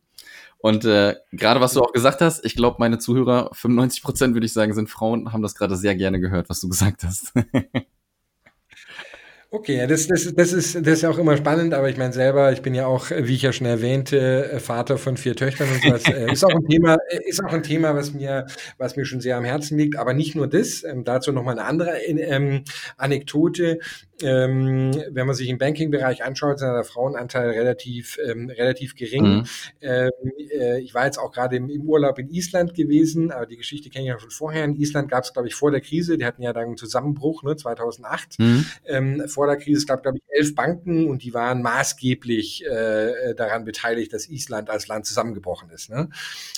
Und 0.58 0.84
äh, 0.84 1.14
gerade 1.32 1.60
was 1.60 1.74
du 1.74 1.80
auch 1.80 1.92
gesagt 1.92 2.20
hast, 2.20 2.44
ich 2.44 2.56
glaube, 2.56 2.76
meine 2.80 2.98
Zuhörer, 2.98 3.50
95 3.52 4.02
Prozent 4.02 4.34
würde 4.34 4.46
ich 4.46 4.52
sagen, 4.52 4.74
sind 4.74 4.90
Frauen, 4.90 5.32
haben 5.32 5.42
das 5.42 5.54
gerade 5.54 5.76
sehr 5.76 5.94
gerne 5.94 6.18
gehört, 6.18 6.50
was 6.50 6.60
du 6.60 6.68
gesagt 6.68 7.04
hast. 7.04 7.32
Okay, 9.50 9.86
das, 9.86 10.06
das, 10.06 10.34
das, 10.34 10.52
ist, 10.52 10.74
das 10.74 10.98
ist 10.98 11.04
auch 11.06 11.16
immer 11.16 11.34
spannend, 11.38 11.72
aber 11.72 11.88
ich 11.88 11.96
meine 11.96 12.12
selber, 12.12 12.52
ich 12.52 12.60
bin 12.60 12.74
ja 12.74 12.86
auch, 12.86 13.10
wie 13.10 13.34
ich 13.34 13.40
ja 13.40 13.50
schon 13.50 13.66
erwähnte, 13.66 14.50
äh, 14.52 14.60
Vater 14.60 14.98
von 14.98 15.16
vier 15.16 15.34
Töchtern 15.34 15.68
und 15.70 15.82
sowas. 15.82 16.02
Äh, 16.06 16.30
ist 16.30 16.44
auch 16.44 16.54
ein 16.54 16.66
Thema, 16.68 16.98
äh, 17.08 17.20
ist 17.26 17.42
auch 17.42 17.52
ein 17.52 17.62
Thema, 17.62 17.94
was 17.94 18.12
mir, 18.12 18.46
was 18.76 18.96
mir 18.96 19.06
schon 19.06 19.22
sehr 19.22 19.38
am 19.38 19.44
Herzen 19.44 19.78
liegt. 19.78 19.96
Aber 19.96 20.12
nicht 20.12 20.34
nur 20.34 20.48
das, 20.48 20.84
ähm, 20.84 21.02
dazu 21.04 21.32
nochmal 21.32 21.58
eine 21.58 21.66
andere 21.66 21.96
ähm, 21.98 22.64
Anekdote 22.98 23.78
ähm, 24.22 24.92
wenn 25.10 25.26
man 25.26 25.36
sich 25.36 25.48
im 25.48 25.58
Banking-Bereich 25.58 26.24
anschaut, 26.24 26.56
ist 26.56 26.62
der 26.62 26.84
Frauenanteil 26.84 27.50
relativ, 27.50 28.18
ähm, 28.24 28.50
relativ 28.50 28.96
gering. 28.96 29.38
Mhm. 29.38 29.44
Ähm, 29.80 30.10
äh, 30.50 30.80
ich 30.80 30.94
war 30.94 31.04
jetzt 31.04 31.18
auch 31.18 31.30
gerade 31.30 31.56
im, 31.56 31.70
im, 31.70 31.82
Urlaub 31.82 32.18
in 32.18 32.28
Island 32.30 32.74
gewesen, 32.74 33.30
aber 33.30 33.46
die 33.46 33.56
Geschichte 33.56 33.90
kenne 33.90 34.04
ich 34.04 34.08
ja 34.08 34.18
schon 34.18 34.30
vorher. 34.30 34.64
In 34.64 34.74
Island 34.74 35.10
gab 35.10 35.24
es, 35.24 35.32
glaube 35.32 35.48
ich, 35.48 35.54
vor 35.54 35.70
der 35.70 35.80
Krise, 35.80 36.18
die 36.18 36.24
hatten 36.24 36.42
ja 36.42 36.52
dann 36.52 36.64
einen 36.64 36.76
Zusammenbruch, 36.76 37.42
ne, 37.42 37.56
2008. 37.56 38.38
Mhm. 38.38 38.66
Vor 39.38 39.46
der 39.46 39.56
Krise, 39.56 39.78
es 39.78 39.86
gab, 39.86 40.02
glaube 40.02 40.18
ich, 40.18 40.24
elf 40.36 40.56
Banken 40.56 41.08
und 41.08 41.22
die 41.22 41.32
waren 41.32 41.62
maßgeblich 41.62 42.66
äh, 42.66 43.36
daran 43.36 43.64
beteiligt, 43.64 44.12
dass 44.12 44.28
Island 44.28 44.68
als 44.68 44.88
Land 44.88 45.06
zusammengebrochen 45.06 45.70
ist. 45.70 45.90
Ne? 45.90 46.08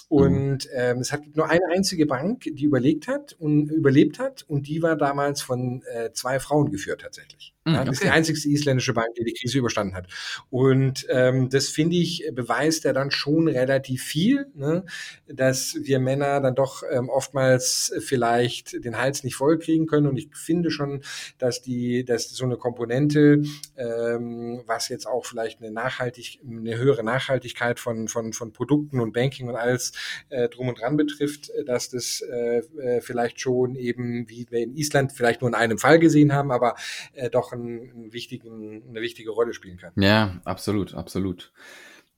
Und 0.09 0.65
mhm. 0.65 0.71
ähm, 0.73 0.99
es 1.01 1.13
hat 1.13 1.21
nur 1.35 1.51
eine 1.51 1.67
einzige 1.75 2.07
Bank, 2.07 2.45
die 2.51 2.65
überlegt 2.65 3.07
hat 3.07 3.35
und 3.39 3.71
überlebt 3.71 4.19
hat, 4.19 4.45
und 4.49 4.67
die 4.67 4.81
war 4.81 4.97
damals 4.97 5.43
von 5.43 5.83
äh, 5.93 6.11
zwei 6.13 6.41
Frauen 6.41 6.71
geführt 6.71 7.03
tatsächlich. 7.03 7.53
Mhm, 7.65 7.75
ja, 7.75 7.85
das 7.85 7.89
okay. 7.89 7.93
ist 7.93 8.05
die 8.05 8.17
einzigste 8.17 8.49
isländische 8.49 8.95
Bank, 8.95 9.15
die 9.19 9.25
die 9.25 9.35
Krise 9.35 9.59
überstanden 9.59 9.95
hat. 9.95 10.07
Und 10.49 11.07
ähm, 11.11 11.51
das 11.51 11.69
finde 11.69 11.97
ich 11.97 12.27
beweist 12.33 12.85
ja 12.85 12.95
dann 12.95 13.11
schon 13.11 13.49
relativ 13.49 14.03
viel, 14.03 14.47
ne? 14.55 14.85
dass 15.27 15.77
wir 15.79 15.99
Männer 15.99 16.41
dann 16.41 16.55
doch 16.55 16.83
ähm, 16.91 17.11
oftmals 17.11 17.93
vielleicht 18.01 18.83
den 18.83 18.97
Hals 18.97 19.25
nicht 19.25 19.35
voll 19.35 19.59
kriegen 19.59 19.87
können. 19.87 20.07
Und 20.07 20.17
ich 20.17 20.31
finde 20.35 20.71
schon, 20.71 21.03
dass 21.37 21.61
die, 21.61 22.05
dass 22.05 22.31
so 22.31 22.45
eine 22.45 22.57
Komponente, 22.57 23.43
ähm, 23.77 24.63
was 24.67 24.89
jetzt 24.89 25.07
auch 25.07 25.27
vielleicht 25.27 25.61
eine 25.61 25.71
nachhaltig, 25.71 26.41
eine 26.49 26.79
höhere 26.79 27.05
Nachhaltigkeit 27.05 27.79
von 27.79 28.09
von 28.09 28.33
von 28.33 28.53
Produkten 28.53 29.01
und 29.01 29.13
Banking 29.13 29.49
und 29.49 29.57
alles 29.57 29.93
äh, 30.31 30.49
drum 30.49 30.69
und 30.69 30.81
dran 30.81 30.97
betrifft, 30.97 31.51
dass 31.67 31.91
das 31.91 32.23
äh, 32.23 32.61
äh, 32.81 33.01
vielleicht 33.03 33.41
schon 33.41 33.75
eben, 33.75 34.29
wie 34.31 34.47
wir 34.49 34.61
in 34.61 34.75
Island 34.77 35.13
vielleicht 35.13 35.43
nur 35.43 35.49
in 35.49 35.55
einem 35.55 35.77
Fall 35.77 35.99
gesehen 35.99 36.33
haben, 36.33 36.51
aber 36.51 36.75
äh, 37.13 37.29
doch 37.29 37.50
einen, 37.53 37.91
einen 37.91 38.13
wichtigen, 38.13 38.83
eine 38.89 39.01
wichtige 39.01 39.31
Rolle 39.31 39.53
spielen 39.53 39.79
kann. 39.79 39.93
Ja, 39.97 40.41
absolut, 40.45 40.95
absolut. 40.95 41.53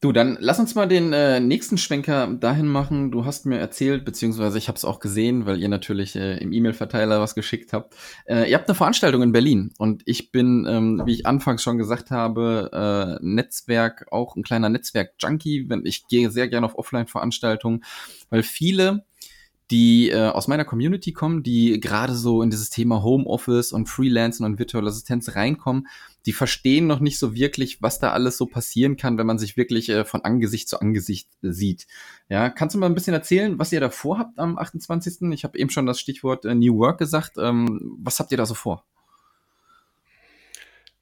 Du, 0.03 0.11
dann 0.11 0.37
lass 0.41 0.59
uns 0.59 0.75
mal 0.75 0.89
den 0.89 1.13
äh, 1.13 1.39
nächsten 1.39 1.79
Schwenker 1.79 2.27
dahin 2.27 2.67
machen. 2.67 3.13
Du 3.13 3.25
hast 3.25 3.47
mir 3.47 3.59
erzählt, 3.59 4.05
beziehungsweise 4.05 4.59
ich 4.59 4.67
habe 4.67 4.75
es 4.75 4.85
auch 4.85 4.99
gesehen, 4.99 5.47
weil 5.47 5.61
ihr 5.63 5.69
natürlich 5.69 6.17
äh, 6.17 6.39
im 6.39 6.53
E-Mail-Verteiler 6.53 7.21
was 7.21 7.37
geschickt 7.37 7.73
habt. 7.73 7.95
Äh, 8.27 8.51
ihr 8.51 8.57
habt 8.57 8.69
eine 8.69 8.75
Veranstaltung 8.75 9.23
in 9.23 9.31
Berlin 9.31 9.73
und 9.79 10.03
ich 10.05 10.33
bin, 10.33 10.67
ähm, 10.69 11.03
wie 11.07 11.13
ich 11.13 11.27
anfangs 11.27 11.63
schon 11.63 11.79
gesagt 11.79 12.11
habe, 12.11 13.19
äh, 13.21 13.25
Netzwerk, 13.25 14.07
auch 14.11 14.35
ein 14.35 14.43
kleiner 14.43 14.71
Netzwerk-Junkie. 14.71 15.69
Ich 15.85 16.09
gehe 16.09 16.33
sehr 16.33 16.49
gerne 16.49 16.67
auf 16.67 16.77
Offline-Veranstaltungen, 16.77 17.85
weil 18.29 18.43
viele 18.43 19.05
die 19.73 20.11
äh, 20.11 20.29
aus 20.29 20.49
meiner 20.49 20.67
Community 20.67 21.13
kommen, 21.13 21.43
die 21.43 21.81
gerade 21.81 22.15
so 22.15 22.43
in 22.43 22.51
dieses 22.51 22.69
Thema 22.69 23.03
Homeoffice 23.03 23.73
und 23.73 23.89
Freelancing 23.89 24.45
und 24.45 24.59
virtuelle 24.59 24.89
Assistenz 24.89 25.35
reinkommen, 25.35 25.89
die 26.27 26.35
verstehen 26.35 26.87
noch 26.87 27.01
nicht 27.01 27.19
so 27.19 27.35
wirklich, 27.35 27.81
was 27.81 27.99
da 27.99 28.13
alles 28.13 28.37
so 28.37 28.45
passieren 28.45 28.99
kann, 28.99 29.17
wenn 29.17 29.27
man 29.27 29.39
sich 29.39 29.57
wirklich 29.57 29.89
äh, 29.89 30.05
von 30.05 30.21
Angesicht 30.25 30.69
zu 30.69 30.79
Angesicht 30.79 31.31
äh, 31.43 31.53
sieht. 31.53 31.87
Ja, 32.29 32.51
kannst 32.51 32.75
du 32.75 32.79
mal 32.79 32.87
ein 32.87 32.95
bisschen 32.95 33.15
erzählen, 33.15 33.59
was 33.59 33.73
ihr 33.73 33.81
da 33.81 33.89
vorhabt 33.89 34.39
am 34.39 34.59
28.? 34.59 35.33
Ich 35.33 35.43
habe 35.43 35.59
eben 35.59 35.71
schon 35.71 35.87
das 35.87 35.99
Stichwort 35.99 36.45
äh, 36.45 36.55
New 36.55 36.77
Work 36.77 36.99
gesagt. 36.99 37.39
Ähm, 37.39 37.97
was 37.99 38.21
habt 38.21 38.31
ihr 38.31 38.39
da 38.39 38.45
so 38.45 38.55
vor? 38.55 38.85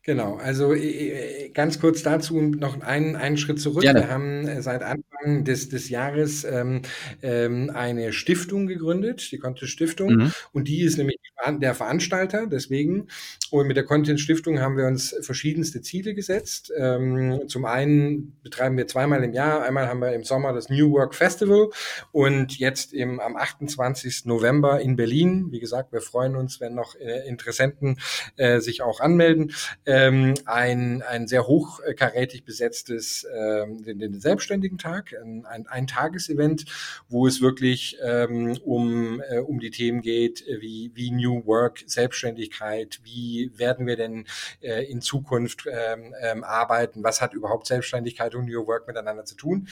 Genau, 0.03 0.37
also 0.37 0.73
äh, 0.73 1.47
äh, 1.47 1.49
ganz 1.51 1.79
kurz 1.79 2.03
dazu 2.03 2.41
noch 2.41 2.81
einen, 2.81 3.17
einen 3.17 3.37
Schritt 3.37 3.61
zurück. 3.61 3.83
Gerne. 3.83 4.01
Wir 4.01 4.09
haben 4.09 4.49
äh, 4.49 4.63
seit 4.63 4.83
Anfang 4.83 5.45
des, 5.45 5.69
des 5.69 5.91
Jahres 5.91 6.45
ähm, 6.45 6.83
ähm, 7.23 7.71
eine 7.75 8.15
Stiftung 8.15 8.67
gegründet, 8.67 9.31
die 9.31 9.39
Content 9.39 9.71
Stiftung, 9.71 10.15
mhm. 10.15 10.33
und 10.53 10.69
die 10.69 10.81
ist 10.83 10.97
nämlich 10.97 11.19
der 11.49 11.75
Veranstalter, 11.75 12.47
deswegen. 12.47 13.09
Und 13.51 13.67
mit 13.67 13.77
der 13.77 13.85
Content 13.85 14.21
Stiftung 14.21 14.61
haben 14.61 14.77
wir 14.77 14.87
uns 14.87 15.17
verschiedenste 15.23 15.81
Ziele 15.81 16.15
gesetzt. 16.15 16.73
Ähm, 16.77 17.43
zum 17.49 17.65
einen 17.65 18.39
betreiben 18.43 18.77
wir 18.77 18.87
zweimal 18.87 19.25
im 19.25 19.33
Jahr, 19.33 19.63
einmal 19.63 19.89
haben 19.89 20.01
wir 20.01 20.13
im 20.13 20.25
Sommer 20.25 20.53
das 20.53 20.69
New 20.69 20.93
Work 20.93 21.15
Festival 21.15 21.71
und 22.13 22.59
jetzt 22.59 22.93
im, 22.93 23.21
am 23.21 23.37
28. 23.37 24.27
November 24.27 24.81
in 24.81 24.97
Berlin. 24.97 25.49
Wie 25.51 25.61
gesagt, 25.61 25.93
wir 25.93 26.01
freuen 26.01 26.37
uns, 26.37 26.61
wenn 26.61 26.75
noch 26.75 26.95
äh, 26.95 27.27
Interessenten 27.27 27.99
äh, 28.37 28.61
sich 28.61 28.83
auch 28.83 29.01
anmelden 29.01 29.53
ähm, 29.91 30.35
ein, 30.47 31.03
ein 31.03 31.27
sehr 31.27 31.47
hochkarätig 31.47 32.45
besetztes 32.45 33.27
ähm, 33.35 33.83
den, 33.83 33.99
den 33.99 34.21
Selbstständigen 34.21 34.79
Tag, 34.79 35.13
ein, 35.21 35.45
ein, 35.47 35.67
ein 35.67 35.87
Tagesevent, 35.89 36.65
wo 37.09 37.27
es 37.27 37.41
wirklich 37.41 37.99
ähm, 38.03 38.57
um, 38.65 39.21
äh, 39.21 39.39
um 39.39 39.59
die 39.59 39.71
Themen 39.71 40.01
geht, 40.01 40.45
wie, 40.61 40.93
wie 40.95 41.11
New 41.11 41.45
Work, 41.45 41.83
Selbstständigkeit, 41.87 43.01
wie 43.03 43.51
werden 43.57 43.87
wir 43.87 43.97
denn 43.97 44.27
äh, 44.61 44.85
in 44.85 45.01
Zukunft 45.01 45.65
ähm, 45.67 46.15
ähm, 46.21 46.45
arbeiten, 46.45 47.03
was 47.03 47.21
hat 47.21 47.35
überhaupt 47.35 47.67
Selbstständigkeit 47.67 48.35
und 48.37 48.47
New 48.47 48.67
Work 48.67 48.87
miteinander 48.87 49.25
zu 49.25 49.35
tun. 49.35 49.67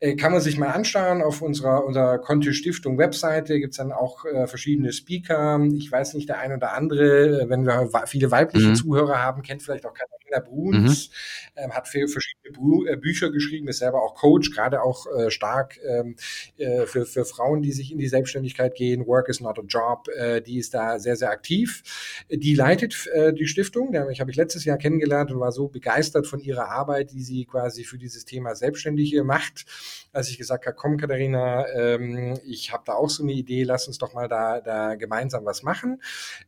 Äh, 0.00 0.16
kann 0.16 0.32
man 0.32 0.40
sich 0.40 0.56
mal 0.56 0.70
anschauen 0.70 1.20
auf 1.20 1.42
unserer, 1.42 1.84
unserer 1.84 2.18
Conti 2.18 2.54
Stiftung 2.54 2.96
Webseite 2.96 3.60
gibt's 3.60 3.76
dann 3.76 3.92
auch 3.92 4.24
äh, 4.24 4.46
verschiedene 4.46 4.92
Speaker. 4.92 5.60
Ich 5.76 5.92
weiß 5.92 6.14
nicht, 6.14 6.28
der 6.28 6.38
ein 6.38 6.54
oder 6.54 6.72
andere, 6.72 7.42
äh, 7.42 7.48
wenn 7.50 7.66
wir 7.66 7.90
viele 8.06 8.30
weibliche 8.30 8.68
mhm. 8.68 8.74
Zuhörer 8.76 9.22
haben, 9.22 9.42
kennt 9.42 9.62
vielleicht 9.62 9.84
auch 9.84 9.92
Katharina 10.30 10.40
Bruns, 10.40 11.08
mhm. 11.56 11.64
ähm, 11.64 11.72
hat 11.72 11.88
viel 11.88 12.08
verschiedene 12.08 12.52
Bü 12.52 12.88
äh, 12.88 12.96
Bücher 12.96 13.30
geschrieben, 13.30 13.68
ist 13.68 13.78
selber 13.78 14.02
auch 14.02 14.14
Coach, 14.14 14.50
gerade 14.50 14.82
auch 14.82 15.06
äh, 15.06 15.30
stark 15.30 15.78
ähm, 15.86 16.16
äh, 16.56 16.86
für, 16.86 17.06
für 17.06 17.24
Frauen, 17.24 17.62
die 17.62 17.72
sich 17.72 17.92
in 17.92 17.98
die 17.98 18.08
Selbstständigkeit 18.08 18.74
gehen. 18.74 19.06
Work 19.06 19.28
is 19.28 19.40
not 19.40 19.58
a 19.58 19.62
job, 19.62 20.08
äh, 20.08 20.40
die 20.40 20.58
ist 20.58 20.74
da 20.74 20.98
sehr, 20.98 21.16
sehr 21.16 21.30
aktiv. 21.30 21.82
Die 22.30 22.54
leitet 22.54 23.06
äh, 23.12 23.32
die 23.32 23.46
Stiftung, 23.46 23.94
ich 24.10 24.20
habe 24.20 24.30
ich 24.30 24.36
letztes 24.36 24.64
Jahr 24.64 24.78
kennengelernt 24.78 25.30
und 25.30 25.40
war 25.40 25.52
so 25.52 25.68
begeistert 25.68 26.26
von 26.26 26.40
ihrer 26.40 26.68
Arbeit, 26.68 27.12
die 27.12 27.22
sie 27.22 27.44
quasi 27.44 27.84
für 27.84 27.98
dieses 27.98 28.24
Thema 28.24 28.54
Selbstständige 28.54 29.24
macht 29.24 29.66
als 30.12 30.28
ich 30.28 30.38
gesagt 30.38 30.66
habe, 30.66 30.76
komm 30.76 30.96
Katharina, 30.96 31.68
ähm, 31.68 32.38
ich 32.44 32.72
habe 32.72 32.82
da 32.86 32.94
auch 32.94 33.10
so 33.10 33.22
eine 33.22 33.32
Idee, 33.32 33.62
lass 33.62 33.86
uns 33.86 33.98
doch 33.98 34.12
mal 34.12 34.28
da, 34.28 34.60
da 34.60 34.94
gemeinsam 34.96 35.44
was 35.44 35.62
machen. 35.62 36.02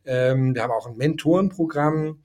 Ähm, 0.05 0.53
wir 0.53 0.63
haben 0.63 0.71
auch 0.71 0.87
ein 0.87 0.97
Mentorenprogramm 0.97 2.19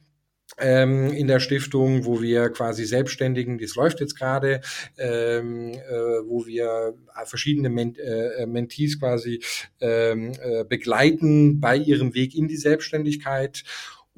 ähm, 0.56 1.12
in 1.12 1.26
der 1.26 1.40
Stiftung, 1.40 2.04
wo 2.04 2.22
wir 2.22 2.48
quasi 2.50 2.84
Selbstständigen, 2.84 3.58
das 3.58 3.74
läuft 3.74 4.00
jetzt 4.00 4.16
gerade, 4.16 4.60
ähm, 4.96 5.72
äh, 5.72 5.92
wo 6.26 6.46
wir 6.46 6.94
verschiedene 7.24 7.68
Ment 7.68 7.98
äh, 7.98 8.46
Mentees 8.46 8.98
quasi 8.98 9.42
ähm, 9.80 10.32
äh, 10.40 10.64
begleiten 10.64 11.60
bei 11.60 11.76
ihrem 11.76 12.14
Weg 12.14 12.34
in 12.34 12.48
die 12.48 12.56
Selbstständigkeit. 12.56 13.64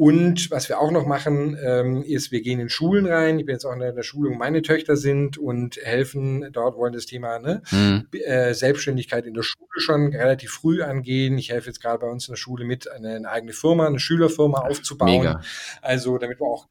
Und 0.00 0.50
was 0.50 0.70
wir 0.70 0.80
auch 0.80 0.90
noch 0.90 1.04
machen, 1.04 1.58
ähm, 1.62 2.02
ist, 2.02 2.32
wir 2.32 2.40
gehen 2.40 2.58
in 2.58 2.70
Schulen 2.70 3.04
rein. 3.04 3.38
Ich 3.38 3.44
bin 3.44 3.52
jetzt 3.52 3.66
auch 3.66 3.74
in 3.74 3.80
der 3.80 4.02
Schule, 4.02 4.30
wo 4.30 4.34
meine 4.34 4.62
Töchter 4.62 4.96
sind 4.96 5.36
und 5.36 5.76
helfen 5.76 6.50
dort, 6.52 6.78
wollen 6.78 6.94
das 6.94 7.04
Thema 7.04 7.38
ne, 7.38 7.60
mhm. 7.70 8.06
äh, 8.12 8.54
Selbstständigkeit 8.54 9.26
in 9.26 9.34
der 9.34 9.42
Schule 9.42 9.68
schon 9.76 10.06
relativ 10.14 10.52
früh 10.52 10.82
angehen. 10.82 11.36
Ich 11.36 11.50
helfe 11.50 11.66
jetzt 11.66 11.82
gerade 11.82 11.98
bei 11.98 12.06
uns 12.06 12.26
in 12.28 12.32
der 12.32 12.38
Schule 12.38 12.64
mit, 12.64 12.90
eine, 12.90 13.14
eine 13.14 13.28
eigene 13.28 13.52
Firma, 13.52 13.86
eine 13.86 14.00
Schülerfirma 14.00 14.60
aufzubauen. 14.60 15.18
Mega. 15.18 15.42
Also 15.82 16.16
damit 16.16 16.40
wir 16.40 16.46
auch 16.46 16.66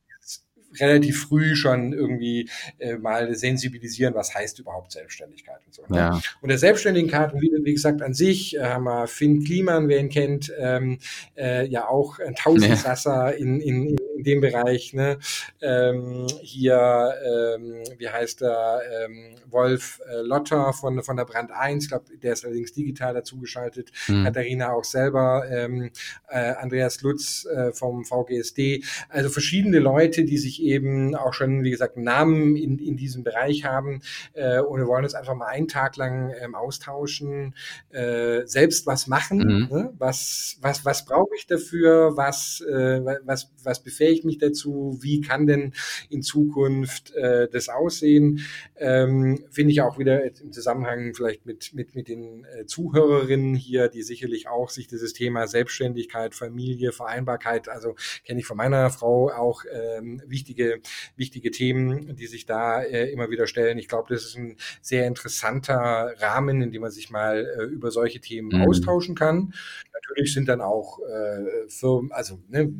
relativ 0.79 1.23
früh 1.23 1.55
schon 1.55 1.93
irgendwie 1.93 2.49
äh, 2.77 2.95
mal 2.95 3.33
sensibilisieren, 3.35 4.13
was 4.13 4.33
heißt 4.33 4.59
überhaupt 4.59 4.91
Selbstständigkeit 4.91 5.59
und 5.65 5.73
so. 5.73 5.83
Ne? 5.87 5.97
Ja. 5.97 6.21
Und 6.41 6.49
der 6.49 6.57
Selbstständigenkarten, 6.57 7.41
wie, 7.41 7.51
wie 7.63 7.73
gesagt, 7.73 8.01
an 8.01 8.13
sich 8.13 8.55
äh, 8.55 8.63
haben 8.63 8.83
wir 8.83 9.07
Finn 9.07 9.43
Kliman, 9.43 9.87
wer 9.87 9.99
ihn 9.99 10.09
kennt, 10.09 10.51
ähm, 10.59 10.99
äh, 11.37 11.65
ja 11.67 11.87
auch 11.87 12.19
ein 12.19 12.35
Tausendsasser 12.35 13.31
ja. 13.31 13.37
in, 13.37 13.59
in, 13.59 13.87
in 13.87 13.97
dem 14.23 14.41
Bereich. 14.41 14.93
Ne? 14.93 15.19
Ähm, 15.61 16.27
hier, 16.41 17.13
ähm, 17.25 17.83
wie 17.97 18.09
heißt 18.09 18.41
er, 18.41 18.81
ähm, 19.05 19.35
Wolf 19.49 20.01
äh, 20.09 20.21
Lotter 20.21 20.73
von, 20.73 21.01
von 21.03 21.17
der 21.17 21.25
Brand 21.25 21.51
1, 21.51 21.85
ich 21.85 21.89
glaube, 21.89 22.05
der 22.17 22.33
ist 22.33 22.45
allerdings 22.45 22.73
digital 22.73 23.13
dazugeschaltet. 23.13 23.91
Mhm. 24.07 24.25
Katharina 24.25 24.71
auch 24.73 24.83
selber, 24.83 25.45
ähm, 25.49 25.91
äh, 26.29 26.53
Andreas 26.53 27.01
Lutz 27.01 27.45
äh, 27.45 27.71
vom 27.71 28.05
VGSD. 28.05 28.83
Also 29.09 29.29
verschiedene 29.29 29.79
Leute, 29.79 30.23
die 30.23 30.37
sich 30.37 30.61
eben 30.61 31.15
auch 31.15 31.33
schon, 31.33 31.63
wie 31.63 31.71
gesagt, 31.71 31.97
Namen 31.97 32.55
in, 32.55 32.77
in 32.79 32.97
diesem 32.97 33.23
Bereich 33.23 33.65
haben. 33.65 34.01
Äh, 34.33 34.59
und 34.59 34.79
wir 34.79 34.87
wollen 34.87 35.03
uns 35.03 35.15
einfach 35.15 35.35
mal 35.35 35.47
einen 35.47 35.67
Tag 35.67 35.97
lang 35.97 36.33
ähm, 36.41 36.55
austauschen, 36.55 37.55
äh, 37.91 38.45
selbst 38.45 38.85
was 38.87 39.07
machen. 39.07 39.39
Mhm. 39.39 39.67
Ne? 39.69 39.93
Was, 39.97 40.57
was, 40.61 40.85
was 40.85 41.05
brauche 41.05 41.35
ich 41.35 41.47
dafür? 41.47 42.15
Was, 42.15 42.61
äh, 42.61 43.01
was, 43.25 43.51
was 43.63 43.79
befähigt 43.81 44.08
mich 44.23 44.37
dazu? 44.37 44.97
Wie 45.01 45.21
kann 45.21 45.47
denn 45.47 45.73
in 46.09 46.21
Zukunft 46.21 47.15
äh, 47.15 47.47
das 47.49 47.69
aussehen? 47.69 48.45
Ähm, 48.77 49.45
Finde 49.49 49.71
ich 49.71 49.81
auch 49.81 49.97
wieder 49.97 50.23
im 50.23 50.51
Zusammenhang 50.51 51.13
vielleicht 51.13 51.45
mit, 51.45 51.73
mit, 51.73 51.95
mit 51.95 52.07
den 52.07 52.45
äh, 52.45 52.65
Zuhörerinnen 52.65 53.55
hier, 53.55 53.87
die 53.87 54.03
sicherlich 54.03 54.47
auch 54.47 54.69
sich 54.69 54.87
dieses 54.87 55.13
Thema 55.13 55.47
Selbstständigkeit, 55.47 56.35
Familie, 56.35 56.91
Vereinbarkeit, 56.91 57.69
also 57.69 57.95
kenne 58.25 58.39
ich 58.39 58.45
von 58.45 58.57
meiner 58.57 58.89
Frau 58.89 59.29
auch 59.29 59.63
ähm, 59.71 60.21
wichtig 60.27 60.49
wichtige, 60.49 60.81
wichtige 61.15 61.51
Themen, 61.51 62.15
die 62.15 62.27
sich 62.27 62.45
da 62.45 62.81
äh, 62.81 63.11
immer 63.11 63.29
wieder 63.29 63.47
stellen. 63.47 63.77
Ich 63.77 63.87
glaube, 63.87 64.13
das 64.13 64.25
ist 64.25 64.37
ein 64.37 64.57
sehr 64.81 65.05
interessanter 65.07 66.13
Rahmen, 66.17 66.61
in 66.61 66.71
dem 66.71 66.81
man 66.81 66.91
sich 66.91 67.09
mal 67.09 67.45
äh, 67.45 67.63
über 67.63 67.91
solche 67.91 68.19
Themen 68.19 68.57
mhm. 68.57 68.67
austauschen 68.67 69.15
kann. 69.15 69.53
Natürlich 69.93 70.33
sind 70.33 70.47
dann 70.47 70.61
auch 70.61 70.99
äh, 70.99 71.67
Firmen, 71.67 72.11
also 72.11 72.39
ne, 72.47 72.73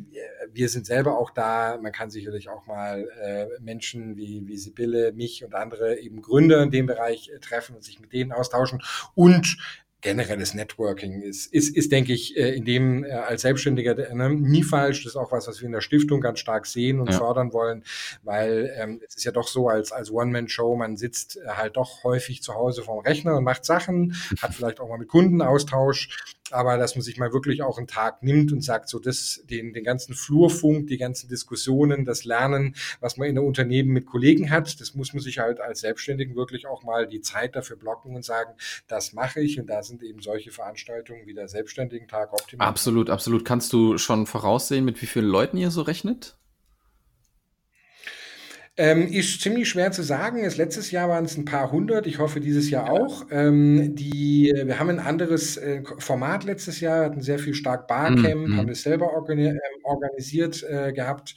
wir 0.52 0.68
sind 0.68 0.86
selber 0.86 1.18
auch 1.18 1.19
da. 1.28 1.78
Man 1.82 1.92
kann 1.92 2.08
sicherlich 2.08 2.48
auch 2.48 2.66
mal 2.66 3.06
äh, 3.20 3.60
Menschen 3.60 4.16
wie, 4.16 4.46
wie 4.46 4.56
Sibylle, 4.56 5.12
mich 5.12 5.44
und 5.44 5.54
andere 5.54 5.98
eben 5.98 6.22
Gründer 6.22 6.62
in 6.62 6.70
dem 6.70 6.86
Bereich 6.86 7.28
äh, 7.28 7.38
treffen 7.38 7.76
und 7.76 7.84
sich 7.84 8.00
mit 8.00 8.14
denen 8.14 8.32
austauschen. 8.32 8.80
Und 9.14 9.58
generelles 10.00 10.54
Networking 10.54 11.22
ist, 11.22 11.52
ist, 11.52 11.76
ist 11.76 11.92
denke 11.92 12.12
ich, 12.12 12.36
äh, 12.36 12.54
in 12.54 12.64
dem 12.64 13.04
äh, 13.04 13.12
als 13.12 13.42
Selbstständiger 13.42 13.94
ne, 14.14 14.30
nie 14.30 14.62
falsch. 14.62 15.04
Das 15.04 15.12
ist 15.12 15.16
auch 15.16 15.32
was, 15.32 15.46
was 15.46 15.60
wir 15.60 15.66
in 15.66 15.72
der 15.72 15.80
Stiftung 15.80 16.20
ganz 16.20 16.40
stark 16.40 16.66
sehen 16.66 17.00
und 17.00 17.10
ja. 17.10 17.18
fördern 17.18 17.52
wollen, 17.52 17.84
weil 18.22 18.74
ähm, 18.78 19.00
es 19.06 19.16
ist 19.16 19.24
ja 19.24 19.32
doch 19.32 19.48
so, 19.48 19.68
als, 19.68 19.92
als 19.92 20.10
One-Man-Show, 20.10 20.76
man 20.76 20.96
sitzt 20.96 21.36
äh, 21.36 21.48
halt 21.48 21.76
doch 21.76 22.04
häufig 22.04 22.42
zu 22.42 22.54
Hause 22.54 22.82
vorm 22.82 23.00
Rechner 23.00 23.36
und 23.36 23.44
macht 23.44 23.64
Sachen, 23.64 24.14
hat 24.42 24.54
vielleicht 24.54 24.80
auch 24.80 24.88
mal 24.88 24.98
mit 24.98 25.08
Kunden 25.08 25.42
Austausch 25.42 26.36
aber 26.50 26.76
dass 26.76 26.94
man 26.94 27.02
sich 27.02 27.16
mal 27.18 27.32
wirklich 27.32 27.62
auch 27.62 27.78
einen 27.78 27.86
Tag 27.86 28.22
nimmt 28.22 28.52
und 28.52 28.62
sagt, 28.62 28.88
so 28.88 28.98
das, 28.98 29.42
den, 29.48 29.72
den 29.72 29.84
ganzen 29.84 30.14
Flurfunk, 30.14 30.88
die 30.88 30.98
ganzen 30.98 31.28
Diskussionen, 31.28 32.04
das 32.04 32.24
Lernen, 32.24 32.74
was 33.00 33.16
man 33.16 33.28
in 33.28 33.36
der 33.36 33.44
Unternehmen 33.44 33.90
mit 33.90 34.06
Kollegen 34.06 34.50
hat, 34.50 34.80
das 34.80 34.94
muss 34.94 35.12
man 35.12 35.22
sich 35.22 35.38
halt 35.38 35.60
als 35.60 35.80
Selbstständigen 35.80 36.36
wirklich 36.36 36.66
auch 36.66 36.82
mal 36.82 37.06
die 37.06 37.20
Zeit 37.20 37.56
dafür 37.56 37.76
blocken 37.76 38.14
und 38.14 38.24
sagen, 38.24 38.52
das 38.88 39.12
mache 39.12 39.40
ich 39.40 39.58
und 39.60 39.68
da 39.68 39.82
sind 39.90 40.02
eben 40.02 40.20
solche 40.20 40.50
Veranstaltungen 40.50 41.26
wie 41.26 41.34
der 41.34 41.48
Selbstständigen-Tag 41.48 42.32
optimal. 42.32 42.66
Absolut, 42.66 43.10
absolut. 43.10 43.44
Kannst 43.44 43.72
du 43.72 43.98
schon 43.98 44.26
voraussehen, 44.26 44.84
mit 44.84 45.00
wie 45.02 45.06
vielen 45.06 45.26
Leuten 45.26 45.58
ihr 45.58 45.70
so 45.70 45.82
rechnet? 45.82 46.36
Ähm, 48.76 49.08
ist 49.08 49.42
ziemlich 49.42 49.68
schwer 49.68 49.92
zu 49.92 50.02
sagen. 50.02 50.42
Das 50.42 50.56
letztes 50.56 50.90
Jahr 50.90 51.10
waren 51.10 51.26
es 51.26 51.36
ein 51.36 51.44
paar 51.44 51.70
hundert. 51.70 52.06
Ich 52.06 52.18
hoffe 52.18 52.40
dieses 52.40 52.70
Jahr 52.70 52.88
auch. 52.88 53.26
Ähm, 53.30 53.94
die, 53.94 54.50
wir 54.64 54.78
haben 54.78 54.88
ein 54.88 55.00
anderes 55.00 55.58
äh, 55.58 55.82
Format 55.98 56.44
letztes 56.44 56.80
Jahr, 56.80 57.04
hatten 57.04 57.20
sehr 57.20 57.38
viel 57.38 57.52
stark 57.52 57.88
Barcamp, 57.88 58.48
mhm. 58.48 58.56
haben 58.56 58.68
es 58.70 58.82
selber 58.82 59.12
organi 59.12 59.48
ähm, 59.48 59.58
organisiert 59.82 60.62
äh, 60.62 60.92
gehabt. 60.94 61.34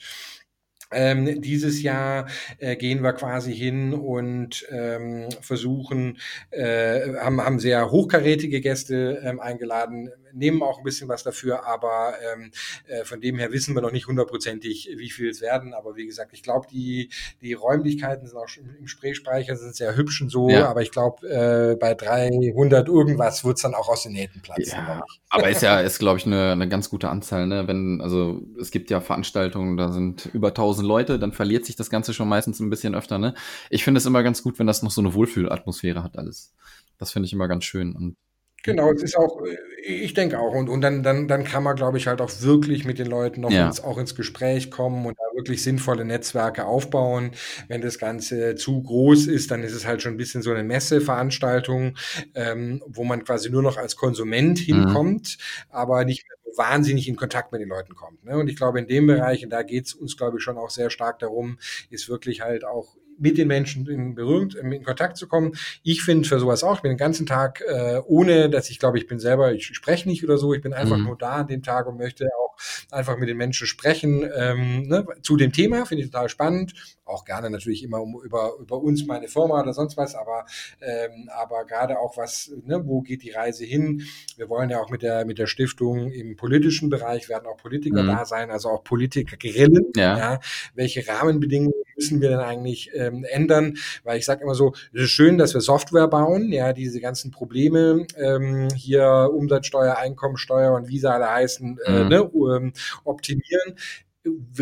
Ähm, 0.90 1.40
dieses 1.40 1.82
Jahr 1.82 2.26
äh, 2.58 2.76
gehen 2.76 3.02
wir 3.02 3.12
quasi 3.14 3.54
hin 3.54 3.94
und 3.94 4.66
ähm, 4.70 5.28
versuchen, 5.40 6.18
äh, 6.50 7.14
haben, 7.16 7.40
haben 7.40 7.58
sehr 7.58 7.90
hochkarätige 7.90 8.60
Gäste 8.60 9.20
ähm, 9.24 9.40
eingeladen, 9.40 10.10
nehmen 10.34 10.62
auch 10.62 10.78
ein 10.78 10.84
bisschen 10.84 11.08
was 11.08 11.22
dafür, 11.22 11.66
aber 11.66 12.14
ähm, 12.32 12.50
äh, 12.86 13.04
von 13.04 13.20
dem 13.20 13.38
her 13.38 13.52
wissen 13.52 13.74
wir 13.74 13.82
noch 13.82 13.92
nicht 13.92 14.06
hundertprozentig, 14.06 14.90
wie 14.96 15.10
viel 15.10 15.30
es 15.30 15.40
werden. 15.40 15.74
Aber 15.74 15.96
wie 15.96 16.06
gesagt, 16.06 16.32
ich 16.32 16.42
glaube, 16.42 16.66
die, 16.70 17.10
die 17.40 17.52
Räumlichkeiten 17.52 18.26
sind 18.26 18.36
auch 18.36 18.48
schon 18.48 18.68
im 18.78 18.86
Spreespeicher, 18.86 19.56
sind 19.56 19.74
sehr 19.74 19.96
hübsch 19.96 20.20
und 20.20 20.30
so, 20.30 20.48
ja. 20.48 20.68
aber 20.68 20.82
ich 20.82 20.90
glaube, 20.90 21.26
äh, 21.28 21.76
bei 21.76 21.94
300 21.94 22.88
irgendwas 22.88 23.44
wird 23.44 23.56
es 23.56 23.62
dann 23.62 23.74
auch 23.74 23.88
aus 23.88 24.02
den 24.02 24.12
Nähten 24.12 24.42
platzen. 24.42 24.78
Ja, 24.78 25.04
aber 25.30 25.48
ist 25.48 25.62
ja, 25.62 25.80
ist 25.80 25.98
glaube 25.98 26.18
ich 26.18 26.26
eine, 26.26 26.52
eine 26.52 26.68
ganz 26.68 26.90
gute 26.90 27.08
Anzahl, 27.08 27.46
ne? 27.46 27.66
Wenn, 27.66 28.00
also 28.00 28.42
es 28.60 28.70
gibt 28.70 28.90
ja 28.90 29.00
Veranstaltungen, 29.00 29.76
da 29.76 29.92
sind 29.92 30.26
über 30.32 30.48
1000 30.48 30.86
Leute, 30.86 31.18
dann 31.18 31.32
verliert 31.32 31.64
sich 31.64 31.76
das 31.76 31.90
Ganze 31.90 32.14
schon 32.14 32.28
meistens 32.28 32.60
ein 32.60 32.70
bisschen 32.70 32.94
öfter, 32.94 33.18
ne? 33.18 33.34
Ich 33.70 33.84
finde 33.84 33.98
es 33.98 34.06
immer 34.06 34.22
ganz 34.22 34.42
gut, 34.42 34.58
wenn 34.58 34.66
das 34.66 34.82
noch 34.82 34.90
so 34.90 35.00
eine 35.00 35.14
Wohlfühlatmosphäre 35.14 36.02
hat 36.02 36.18
alles. 36.18 36.54
Das 36.98 37.12
finde 37.12 37.26
ich 37.26 37.32
immer 37.32 37.48
ganz 37.48 37.64
schön 37.64 37.94
und 37.94 38.16
Genau, 38.64 38.90
es 38.92 39.02
ist 39.02 39.16
auch, 39.16 39.42
äh, 39.44 39.56
ich 39.82 40.14
denke 40.14 40.38
auch. 40.38 40.54
Und, 40.54 40.68
und 40.68 40.80
dann, 40.80 41.02
dann, 41.02 41.28
dann 41.28 41.44
kann 41.44 41.62
man, 41.62 41.76
glaube 41.76 41.98
ich, 41.98 42.06
halt 42.06 42.20
auch 42.20 42.30
wirklich 42.40 42.84
mit 42.84 42.98
den 42.98 43.06
Leuten 43.06 43.42
noch 43.42 43.50
ja. 43.50 43.66
ins, 43.66 43.84
auch 43.84 43.98
ins 43.98 44.14
Gespräch 44.14 44.70
kommen 44.70 45.04
und 45.04 45.18
da 45.18 45.24
wirklich 45.36 45.62
sinnvolle 45.62 46.04
Netzwerke 46.04 46.64
aufbauen. 46.64 47.32
Wenn 47.68 47.82
das 47.82 47.98
Ganze 47.98 48.56
zu 48.56 48.82
groß 48.82 49.26
ist, 49.26 49.50
dann 49.50 49.62
ist 49.62 49.74
es 49.74 49.86
halt 49.86 50.00
schon 50.00 50.14
ein 50.14 50.16
bisschen 50.16 50.42
so 50.42 50.50
eine 50.50 50.64
Messeveranstaltung, 50.64 51.96
ähm, 52.34 52.82
wo 52.86 53.04
man 53.04 53.22
quasi 53.22 53.50
nur 53.50 53.62
noch 53.62 53.76
als 53.76 53.96
Konsument 53.96 54.60
mhm. 54.60 54.64
hinkommt, 54.64 55.36
mhm. 55.38 55.64
aber 55.68 56.04
nicht 56.06 56.24
mehr 56.26 56.38
wahnsinnig 56.56 57.08
in 57.08 57.16
Kontakt 57.16 57.52
mit 57.52 57.60
den 57.60 57.68
Leuten 57.68 57.94
kommt. 57.94 58.24
Ne? 58.24 58.38
Und 58.38 58.48
ich 58.48 58.56
glaube, 58.56 58.78
in 58.78 58.86
dem 58.86 59.06
Bereich, 59.06 59.44
und 59.44 59.50
da 59.50 59.62
geht 59.62 59.86
es 59.86 59.94
uns, 59.94 60.16
glaube 60.16 60.38
ich, 60.38 60.44
schon 60.44 60.56
auch 60.56 60.70
sehr 60.70 60.88
stark 60.88 61.18
darum, 61.18 61.58
ist 61.90 62.08
wirklich 62.08 62.40
halt 62.40 62.64
auch 62.64 62.96
mit 63.18 63.38
den 63.38 63.48
Menschen 63.48 63.86
in 63.86 64.14
Berührung, 64.14 64.50
in 64.50 64.82
Kontakt 64.82 65.16
zu 65.16 65.28
kommen. 65.28 65.52
Ich 65.82 66.02
finde 66.02 66.28
für 66.28 66.38
sowas 66.38 66.64
auch, 66.64 66.76
ich 66.76 66.82
bin 66.82 66.90
den 66.90 66.98
ganzen 66.98 67.26
Tag, 67.26 67.62
äh, 67.66 68.00
ohne 68.06 68.50
dass 68.50 68.70
ich 68.70 68.78
glaube, 68.78 68.98
ich 68.98 69.06
bin 69.06 69.18
selber, 69.18 69.52
ich 69.52 69.66
spreche 69.66 70.08
nicht 70.08 70.24
oder 70.24 70.38
so, 70.38 70.54
ich 70.54 70.62
bin 70.62 70.72
einfach 70.72 70.96
mhm. 70.96 71.04
nur 71.04 71.18
da 71.18 71.32
an 71.36 71.48
dem 71.48 71.62
Tag 71.62 71.86
und 71.86 71.98
möchte 71.98 72.28
auch 72.38 72.56
einfach 72.90 73.16
mit 73.16 73.28
den 73.28 73.36
Menschen 73.36 73.66
sprechen 73.66 74.28
ähm, 74.34 74.88
ne, 74.88 75.06
zu 75.22 75.36
dem 75.36 75.52
Thema, 75.52 75.86
finde 75.86 76.04
ich 76.04 76.10
total 76.10 76.28
spannend. 76.28 76.74
Auch 77.06 77.24
gerne 77.24 77.50
natürlich 77.50 77.82
immer 77.82 78.00
um, 78.00 78.20
über, 78.24 78.54
über 78.58 78.80
uns, 78.80 79.04
meine 79.06 79.28
Firma 79.28 79.60
oder 79.60 79.74
sonst 79.74 79.96
was, 79.96 80.14
aber, 80.14 80.46
ähm, 80.80 81.28
aber 81.34 81.64
gerade 81.66 81.98
auch 81.98 82.16
was, 82.16 82.50
ne, 82.64 82.80
wo 82.86 83.02
geht 83.02 83.22
die 83.22 83.30
Reise 83.30 83.64
hin? 83.64 84.02
Wir 84.36 84.48
wollen 84.48 84.70
ja 84.70 84.80
auch 84.80 84.88
mit 84.88 85.02
der, 85.02 85.24
mit 85.26 85.38
der 85.38 85.46
Stiftung 85.46 86.10
im 86.10 86.36
politischen 86.36 86.88
Bereich, 86.88 87.28
werden 87.28 87.46
auch 87.46 87.58
Politiker 87.58 88.02
mhm. 88.02 88.08
da 88.08 88.24
sein, 88.24 88.50
also 88.50 88.70
auch 88.70 88.84
Politiker 88.84 89.36
grillen. 89.36 89.92
Ja. 89.96 90.18
ja. 90.18 90.40
Welche 90.74 91.06
Rahmenbedingungen 91.06 91.74
müssen 91.96 92.20
wir 92.20 92.30
denn 92.30 92.40
eigentlich 92.40 92.90
ähm, 92.94 93.24
ändern? 93.24 93.76
Weil 94.02 94.18
ich 94.18 94.24
sage 94.24 94.42
immer 94.42 94.54
so, 94.54 94.72
es 94.92 95.02
ist 95.02 95.10
schön, 95.10 95.36
dass 95.36 95.52
wir 95.52 95.60
Software 95.60 96.08
bauen, 96.08 96.52
ja, 96.52 96.72
diese 96.72 97.00
ganzen 97.00 97.30
Probleme 97.30 98.06
ähm, 98.16 98.68
hier 98.74 99.30
Umsatzsteuer, 99.32 99.98
Einkommensteuer 99.98 100.72
und 100.74 100.88
wie 100.88 100.98
sie 100.98 101.10
alle 101.10 101.30
heißen, 101.30 101.78
äh, 101.84 102.02
mhm. 102.02 102.08
ne, 102.08 102.30
ähm, 102.34 102.72
optimieren 103.04 103.76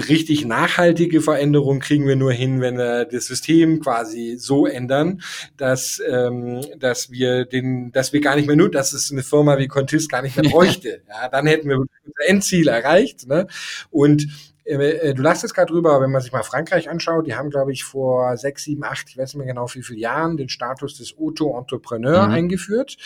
richtig 0.09 0.45
nachhaltige 0.45 1.21
Veränderung 1.21 1.79
kriegen 1.79 2.07
wir 2.07 2.17
nur 2.17 2.33
hin, 2.33 2.61
wenn 2.61 2.79
wir 2.79 3.05
das 3.05 3.27
System 3.27 3.81
quasi 3.81 4.37
so 4.39 4.67
ändern, 4.67 5.23
dass, 5.57 6.03
ähm, 6.09 6.65
dass 6.79 7.11
wir 7.11 7.45
den, 7.45 7.93
dass 7.93 8.13
wir 8.13 8.21
gar 8.21 8.37
nicht 8.37 8.47
mehr 8.47 8.57
nur, 8.57 8.71
dass 8.71 8.93
es 8.93 9.13
eine 9.13 9.23
Firma 9.23 9.59
wie 9.59 9.69
Contis 9.69 10.09
gar 10.09 10.23
nicht 10.23 10.37
mehr 10.37 10.43
bräuchte. 10.51 11.03
ja, 11.09 11.29
dann 11.29 11.47
hätten 11.47 11.69
wir 11.69 11.79
unser 11.79 11.91
Endziel 12.27 12.69
erreicht. 12.69 13.29
Ne? 13.29 13.47
Und 13.91 14.27
äh, 14.65 14.75
äh, 14.75 15.15
du 15.15 15.23
lachst 15.23 15.43
jetzt 15.43 15.55
gerade 15.55 15.73
drüber, 15.73 16.01
wenn 16.01 16.11
man 16.11 16.21
sich 16.21 16.33
mal 16.33 16.43
Frankreich 16.43 16.89
anschaut, 16.89 17.27
die 17.27 17.35
haben, 17.35 17.51
glaube 17.51 17.73
ich, 17.73 17.85
vor 17.85 18.37
sechs, 18.37 18.65
sieben, 18.65 18.85
acht, 18.85 19.09
ich 19.09 19.19
weiß 19.19 19.35
nicht 19.35 19.39
mehr 19.39 19.47
genau, 19.47 19.67
wie 19.75 19.83
viele 19.83 19.99
Jahren 19.99 20.37
den 20.37 20.49
Status 20.49 20.97
des 20.99 21.17
Auto-Entrepreneur 21.19 22.27
mhm. 22.27 22.33
eingeführt. 22.33 22.97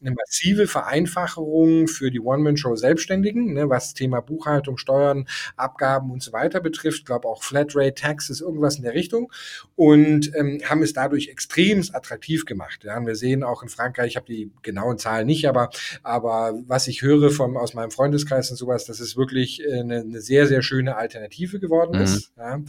Eine 0.00 0.12
massive 0.12 0.66
Vereinfachung 0.66 1.88
für 1.88 2.10
die 2.10 2.20
One-Man-Show 2.20 2.76
Selbstständigen, 2.76 3.54
ne, 3.54 3.70
was 3.70 3.94
Thema 3.94 4.20
Buchhaltung, 4.20 4.76
Steuern, 4.76 5.26
Abgaben 5.56 6.10
und 6.10 6.22
so 6.22 6.32
weiter 6.32 6.60
betrifft. 6.60 6.98
Ich 7.00 7.04
glaube 7.04 7.28
auch 7.28 7.42
Flatrate 7.42 7.94
Taxes, 7.94 8.40
irgendwas 8.40 8.76
in 8.76 8.82
der 8.82 8.94
Richtung. 8.94 9.32
Und 9.74 10.34
ähm, 10.34 10.60
haben 10.64 10.82
es 10.82 10.92
dadurch 10.92 11.28
extremst 11.28 11.94
attraktiv 11.94 12.44
gemacht. 12.44 12.84
Ja, 12.84 12.96
und 12.98 13.06
wir 13.06 13.16
sehen 13.16 13.42
auch 13.42 13.62
in 13.62 13.68
Frankreich, 13.68 14.08
ich 14.08 14.16
habe 14.16 14.26
die 14.26 14.50
genauen 14.62 14.98
Zahlen 14.98 15.26
nicht, 15.26 15.48
aber, 15.48 15.70
aber 16.02 16.54
was 16.66 16.88
ich 16.88 17.02
höre 17.02 17.30
vom, 17.30 17.56
aus 17.56 17.74
meinem 17.74 17.90
Freundeskreis 17.90 18.50
und 18.50 18.56
sowas, 18.56 18.84
das 18.84 19.00
ist 19.00 19.16
wirklich 19.16 19.64
äh, 19.64 19.80
eine, 19.80 20.00
eine 20.00 20.20
sehr, 20.20 20.46
sehr 20.46 20.62
schöne 20.62 20.96
Alternative 21.06 21.60
geworden 21.60 21.96
mhm. 21.96 22.04
ist. 22.04 22.32
Ja. 22.36 22.60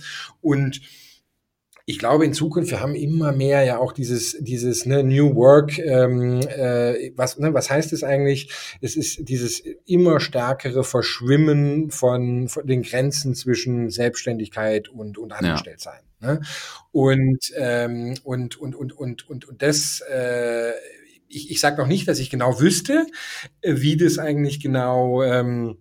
Und 0.41 0.81
ich 1.89 1.99
glaube 1.99 2.25
in 2.25 2.33
Zukunft, 2.33 2.69
wir 2.69 2.81
haben 2.81 2.95
immer 2.95 3.31
mehr 3.31 3.63
ja 3.63 3.77
auch 3.77 3.93
dieses, 3.93 4.38
dieses 4.41 4.85
ne, 4.85 5.03
New 5.03 5.35
Work, 5.35 5.79
ähm, 5.79 6.41
äh, 6.41 7.13
was, 7.15 7.39
ne, 7.39 7.53
was 7.53 7.69
heißt 7.69 7.93
es 7.93 8.03
eigentlich? 8.03 8.51
Es 8.81 8.97
ist 8.97 9.29
dieses 9.29 9.63
immer 9.85 10.19
stärkere 10.19 10.83
Verschwimmen 10.83 11.89
von, 11.89 12.49
von 12.49 12.67
den 12.67 12.83
Grenzen 12.83 13.35
zwischen 13.35 13.89
Selbstständigkeit 13.89 14.89
und, 14.89 15.17
und 15.17 15.31
Angestelltsein. 15.31 16.01
Ja. 16.21 16.33
Ne? 16.33 16.41
Und, 16.91 17.53
ähm, 17.55 18.15
und, 18.25 18.59
und, 18.59 18.75
und, 18.75 18.91
und, 18.91 19.29
und, 19.29 19.45
und 19.47 19.61
das 19.61 20.01
äh, 20.11 20.73
ich, 21.29 21.51
ich 21.51 21.59
sage 21.59 21.77
noch 21.77 21.88
nicht, 21.88 22.07
dass 22.07 22.19
ich 22.19 22.29
genau 22.29 22.59
wüsste, 22.59 23.05
wie 23.61 23.97
das 23.97 24.19
eigentlich 24.19 24.59
genau 24.59 25.23
ähm, 25.23 25.77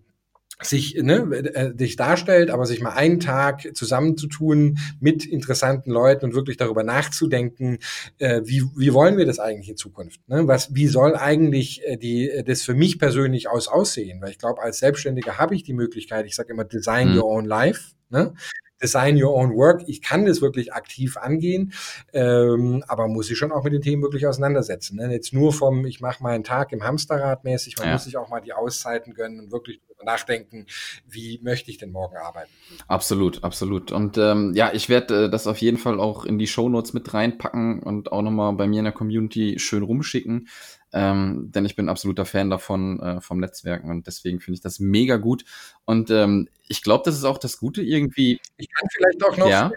sich, 0.61 0.95
ne, 0.95 1.17
äh, 1.53 1.77
sich 1.77 1.95
darstellt, 1.95 2.49
aber 2.49 2.65
sich 2.65 2.81
mal 2.81 2.93
einen 2.93 3.19
Tag 3.19 3.75
zusammenzutun 3.75 4.79
mit 4.99 5.25
interessanten 5.25 5.91
Leuten 5.91 6.25
und 6.25 6.33
wirklich 6.33 6.57
darüber 6.57 6.83
nachzudenken, 6.83 7.79
äh, 8.17 8.41
wie, 8.43 8.63
wie 8.75 8.93
wollen 8.93 9.17
wir 9.17 9.25
das 9.25 9.39
eigentlich 9.39 9.69
in 9.69 9.77
Zukunft? 9.77 10.19
Ne? 10.27 10.47
Was, 10.47 10.73
wie 10.73 10.87
soll 10.87 11.15
eigentlich 11.15 11.85
äh, 11.85 11.97
die, 11.97 12.29
äh, 12.29 12.43
das 12.43 12.63
für 12.63 12.73
mich 12.73 12.97
persönlich 12.97 13.49
aus 13.49 13.67
aussehen? 13.67 14.21
Weil 14.21 14.31
ich 14.31 14.39
glaube, 14.39 14.61
als 14.61 14.79
Selbstständiger 14.79 15.37
habe 15.37 15.55
ich 15.55 15.63
die 15.63 15.73
Möglichkeit, 15.73 16.25
ich 16.25 16.35
sage 16.35 16.53
immer, 16.53 16.65
design 16.65 17.11
mhm. 17.11 17.17
your 17.17 17.25
own 17.25 17.45
life. 17.45 17.91
Ne? 18.09 18.33
Design 18.81 19.21
Your 19.21 19.33
Own 19.33 19.55
Work. 19.55 19.83
Ich 19.87 20.01
kann 20.01 20.25
das 20.25 20.41
wirklich 20.41 20.73
aktiv 20.73 21.17
angehen, 21.17 21.73
ähm, 22.13 22.83
aber 22.87 23.07
muss 23.07 23.29
ich 23.29 23.37
schon 23.37 23.51
auch 23.51 23.63
mit 23.63 23.73
den 23.73 23.81
Themen 23.81 24.03
wirklich 24.03 24.27
auseinandersetzen. 24.27 24.97
Ne? 24.97 25.11
Jetzt 25.11 25.33
nur 25.33 25.53
vom, 25.53 25.85
ich 25.85 25.99
mache 25.99 26.23
meinen 26.23 26.43
Tag 26.43 26.71
im 26.71 26.83
Hamsterrad 26.83 27.43
mäßig, 27.43 27.77
man 27.77 27.87
ja. 27.87 27.93
muss 27.93 28.03
sich 28.03 28.17
auch 28.17 28.29
mal 28.29 28.41
die 28.41 28.53
Auszeiten 28.53 29.13
gönnen 29.13 29.39
und 29.39 29.51
wirklich 29.51 29.81
nachdenken, 30.03 30.65
wie 31.07 31.39
möchte 31.43 31.71
ich 31.71 31.77
denn 31.77 31.91
morgen 31.91 32.17
arbeiten. 32.17 32.51
Absolut, 32.87 33.43
absolut. 33.43 33.91
Und 33.91 34.17
ähm, 34.17 34.53
ja, 34.55 34.71
ich 34.73 34.89
werde 34.89 35.25
äh, 35.25 35.29
das 35.29 35.47
auf 35.47 35.57
jeden 35.57 35.77
Fall 35.77 35.99
auch 35.99 36.25
in 36.25 36.37
die 36.37 36.47
Show 36.47 36.69
Notes 36.69 36.93
mit 36.93 37.13
reinpacken 37.13 37.81
und 37.81 38.11
auch 38.11 38.21
nochmal 38.21 38.53
bei 38.53 38.67
mir 38.67 38.79
in 38.79 38.85
der 38.85 38.93
Community 38.93 39.59
schön 39.59 39.83
rumschicken. 39.83 40.47
Ähm, 40.93 41.51
denn 41.51 41.65
ich 41.65 41.75
bin 41.75 41.89
absoluter 41.89 42.25
Fan 42.25 42.49
davon, 42.49 42.99
äh, 42.99 43.21
vom 43.21 43.39
Netzwerken 43.39 43.89
und 43.89 44.07
deswegen 44.07 44.39
finde 44.39 44.55
ich 44.55 44.61
das 44.61 44.79
mega 44.79 45.17
gut. 45.17 45.43
Und 45.85 46.09
ähm, 46.09 46.47
ich 46.67 46.81
glaube, 46.81 47.03
das 47.05 47.15
ist 47.15 47.25
auch 47.25 47.37
das 47.37 47.59
Gute 47.59 47.81
irgendwie. 47.81 48.39
Ich 48.57 48.69
kann 48.71 48.87
vielleicht 48.91 49.23
auch 49.23 49.37
noch. 49.37 49.49
Ja. 49.49 49.71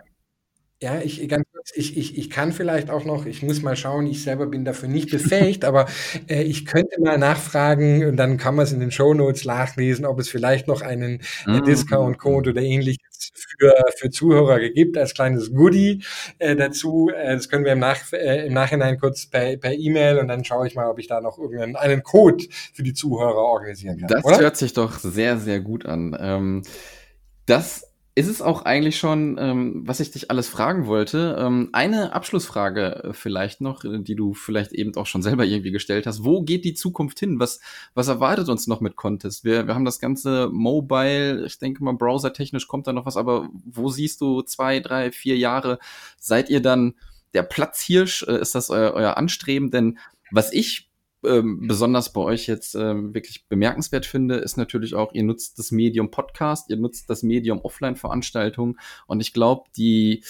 Ja, 0.83 0.99
ich 1.03 1.29
ganz 1.29 1.45
kurz, 1.53 1.73
ich, 1.75 1.99
ich, 1.99 2.17
ich 2.17 2.31
kann 2.31 2.53
vielleicht 2.53 2.89
auch 2.89 3.05
noch, 3.05 3.27
ich 3.27 3.43
muss 3.43 3.61
mal 3.61 3.77
schauen, 3.77 4.07
ich 4.07 4.23
selber 4.23 4.47
bin 4.47 4.65
dafür 4.65 4.89
nicht 4.89 5.11
befähigt, 5.11 5.67
aber 5.67 5.87
äh, 6.27 6.43
ich 6.43 6.65
könnte 6.65 6.99
mal 7.03 7.19
nachfragen 7.19 8.07
und 8.07 8.17
dann 8.17 8.39
kann 8.39 8.55
man 8.55 8.65
es 8.65 8.73
in 8.73 8.81
den 8.81 8.91
Show 8.91 9.13
Notes 9.13 9.45
nachlesen, 9.45 10.07
ob 10.07 10.19
es 10.19 10.31
vielleicht 10.31 10.69
noch 10.69 10.81
einen 10.81 11.21
äh, 11.47 11.61
Discount-Code 11.61 12.51
oder 12.51 12.63
ähnliches 12.63 13.31
für, 13.35 13.75
für 13.99 14.09
Zuhörer 14.09 14.59
gibt, 14.71 14.97
als 14.97 15.13
kleines 15.13 15.53
Goodie 15.53 16.03
äh, 16.39 16.57
dazu. 16.57 17.11
Äh, 17.15 17.35
das 17.35 17.51
können 17.51 17.67
wir 17.67 17.73
im, 17.73 17.79
Nach, 17.79 18.01
äh, 18.15 18.47
im 18.47 18.55
Nachhinein 18.55 18.99
kurz 18.99 19.27
per, 19.27 19.59
per 19.59 19.75
E-Mail 19.75 20.19
und 20.19 20.29
dann 20.29 20.45
schaue 20.45 20.67
ich 20.67 20.75
mal, 20.75 20.89
ob 20.89 20.99
ich 20.99 21.09
da 21.09 21.21
noch 21.21 21.39
irgendeinen 21.39 21.77
einen 21.77 22.03
Code 22.03 22.45
für 22.73 22.83
die 22.83 22.95
Zuhörer 22.95 23.37
organisieren 23.37 23.99
kann. 23.99 24.09
Das 24.09 24.25
oder? 24.25 24.39
hört 24.39 24.57
sich 24.57 24.73
doch 24.73 24.99
sehr, 24.99 25.37
sehr 25.37 25.61
gut 25.61 25.85
an. 25.85 26.17
Ähm, 26.19 26.63
das 27.45 27.90
ist 28.17 28.27
es 28.27 28.43
auch 28.43 28.63
eigentlich 28.63 28.99
schon, 28.99 29.37
ähm, 29.39 29.83
was 29.87 30.01
ich 30.01 30.11
dich 30.11 30.31
alles 30.31 30.49
fragen 30.49 30.87
wollte. 30.87 31.37
Ähm, 31.39 31.71
eine 31.73 32.13
Abschlussfrage 32.13 33.05
äh, 33.05 33.13
vielleicht 33.13 33.61
noch, 33.61 33.85
äh, 33.85 34.01
die 34.01 34.17
du 34.17 34.35
vielleicht 34.35 34.73
eben 34.73 34.95
auch 34.97 35.07
schon 35.07 35.23
selber 35.23 35.45
irgendwie 35.45 35.71
gestellt 35.71 36.07
hast. 36.07 36.25
Wo 36.25 36.43
geht 36.43 36.65
die 36.65 36.75
Zukunft 36.75 37.21
hin? 37.21 37.39
Was, 37.39 37.61
was 37.95 38.09
erwartet 38.09 38.49
uns 38.49 38.67
noch 38.67 38.81
mit 38.81 38.97
Contest? 38.97 39.45
Wir, 39.45 39.69
wir 39.69 39.75
haben 39.75 39.85
das 39.85 40.01
ganze 40.01 40.49
Mobile, 40.53 41.47
ich 41.47 41.59
denke 41.59 41.85
mal, 41.85 41.95
browsertechnisch 41.95 42.67
kommt 42.67 42.89
da 42.89 42.93
noch 42.93 43.07
was, 43.07 43.17
aber 43.17 43.49
wo 43.65 43.89
siehst 43.91 44.21
du 44.21 44.43
zwei, 44.43 44.81
drei, 44.81 45.13
vier 45.13 45.37
Jahre? 45.37 45.79
Seid 46.19 46.51
ihr 46.51 46.61
dann 46.61 46.95
der 47.33 47.45
Platzhirsch? 47.45 48.25
Äh, 48.25 48.41
ist 48.41 48.57
das 48.57 48.71
euer, 48.71 48.93
euer 48.93 49.17
Anstreben? 49.17 49.71
Denn 49.71 49.99
was 50.33 50.53
ich 50.53 50.90
ähm, 51.25 51.67
besonders 51.67 52.13
bei 52.13 52.21
euch 52.21 52.47
jetzt 52.47 52.75
ähm, 52.75 53.15
wirklich 53.15 53.47
bemerkenswert 53.49 54.07
finde, 54.07 54.37
ist 54.37 54.57
natürlich 54.57 54.95
auch, 54.95 55.13
ihr 55.13 55.23
nutzt 55.23 55.59
das 55.59 55.71
Medium 55.71 56.11
Podcast, 56.11 56.71
ihr 56.71 56.77
nutzt 56.77 57.11
das 57.11 57.23
Medium 57.23 57.61
Offline-Veranstaltungen 57.61 58.79
und 59.07 59.21
ich 59.21 59.33
glaube, 59.33 59.65
die, 59.77 60.25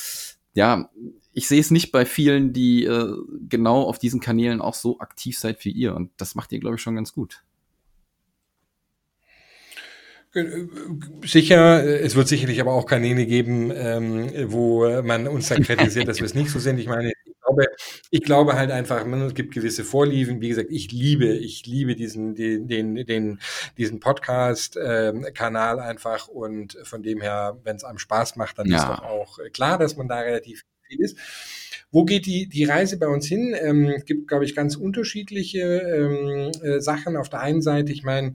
ja, 0.52 0.90
ich 1.32 1.46
sehe 1.46 1.60
es 1.60 1.70
nicht 1.70 1.92
bei 1.92 2.04
vielen, 2.04 2.52
die 2.52 2.84
äh, 2.84 3.14
genau 3.48 3.82
auf 3.82 3.98
diesen 3.98 4.20
Kanälen 4.20 4.60
auch 4.60 4.74
so 4.74 4.98
aktiv 4.98 5.38
seid 5.38 5.64
wie 5.64 5.70
ihr 5.70 5.94
und 5.94 6.10
das 6.16 6.34
macht 6.34 6.52
ihr, 6.52 6.60
glaube 6.60 6.76
ich, 6.76 6.82
schon 6.82 6.96
ganz 6.96 7.12
gut. 7.12 7.44
Sicher, 11.24 11.82
es 11.84 12.14
wird 12.14 12.28
sicherlich 12.28 12.60
aber 12.60 12.72
auch 12.72 12.86
Kanäle 12.86 13.26
geben, 13.26 13.72
ähm, 13.74 14.30
wo 14.46 14.88
man 15.02 15.26
uns 15.26 15.48
dann 15.48 15.64
kritisiert, 15.64 16.06
dass 16.06 16.18
wir 16.18 16.24
es 16.24 16.34
nicht 16.34 16.50
so 16.50 16.60
sind. 16.60 16.78
Ich 16.78 16.86
meine, 16.86 17.12
glaube, 17.50 17.66
ich 18.10 18.22
glaube 18.22 18.54
halt 18.54 18.70
einfach, 18.70 19.06
es 19.06 19.34
gibt 19.34 19.54
gewisse 19.54 19.84
Vorlieben. 19.84 20.40
Wie 20.40 20.48
gesagt, 20.48 20.68
ich 20.70 20.92
liebe, 20.92 21.26
ich 21.26 21.66
liebe 21.66 21.94
diesen, 21.96 22.34
den, 22.34 22.68
den, 22.68 22.94
den 22.94 23.40
diesen 23.76 24.00
Podcast-Kanal 24.00 25.78
ähm, 25.78 25.82
einfach 25.82 26.28
und 26.28 26.78
von 26.82 27.02
dem 27.02 27.20
her, 27.20 27.58
wenn 27.64 27.76
es 27.76 27.84
einem 27.84 27.98
Spaß 27.98 28.36
macht, 28.36 28.58
dann 28.58 28.66
ja. 28.66 28.76
ist 28.78 28.88
doch 28.88 29.02
auch 29.02 29.38
klar, 29.52 29.78
dass 29.78 29.96
man 29.96 30.08
da 30.08 30.20
relativ 30.20 30.64
viel 30.82 31.00
ist. 31.00 31.18
Wo 31.92 32.04
geht 32.04 32.26
die, 32.26 32.48
die 32.48 32.64
Reise 32.64 32.98
bei 32.98 33.08
uns 33.08 33.26
hin? 33.26 33.54
Ähm, 33.60 34.02
gibt, 34.06 34.28
glaube 34.28 34.44
ich, 34.44 34.54
ganz 34.54 34.76
unterschiedliche 34.76 35.60
ähm, 35.60 36.52
äh, 36.62 36.80
Sachen. 36.80 37.16
Auf 37.16 37.28
der 37.28 37.40
einen 37.40 37.62
Seite, 37.62 37.92
ich 37.92 38.04
meine, 38.04 38.34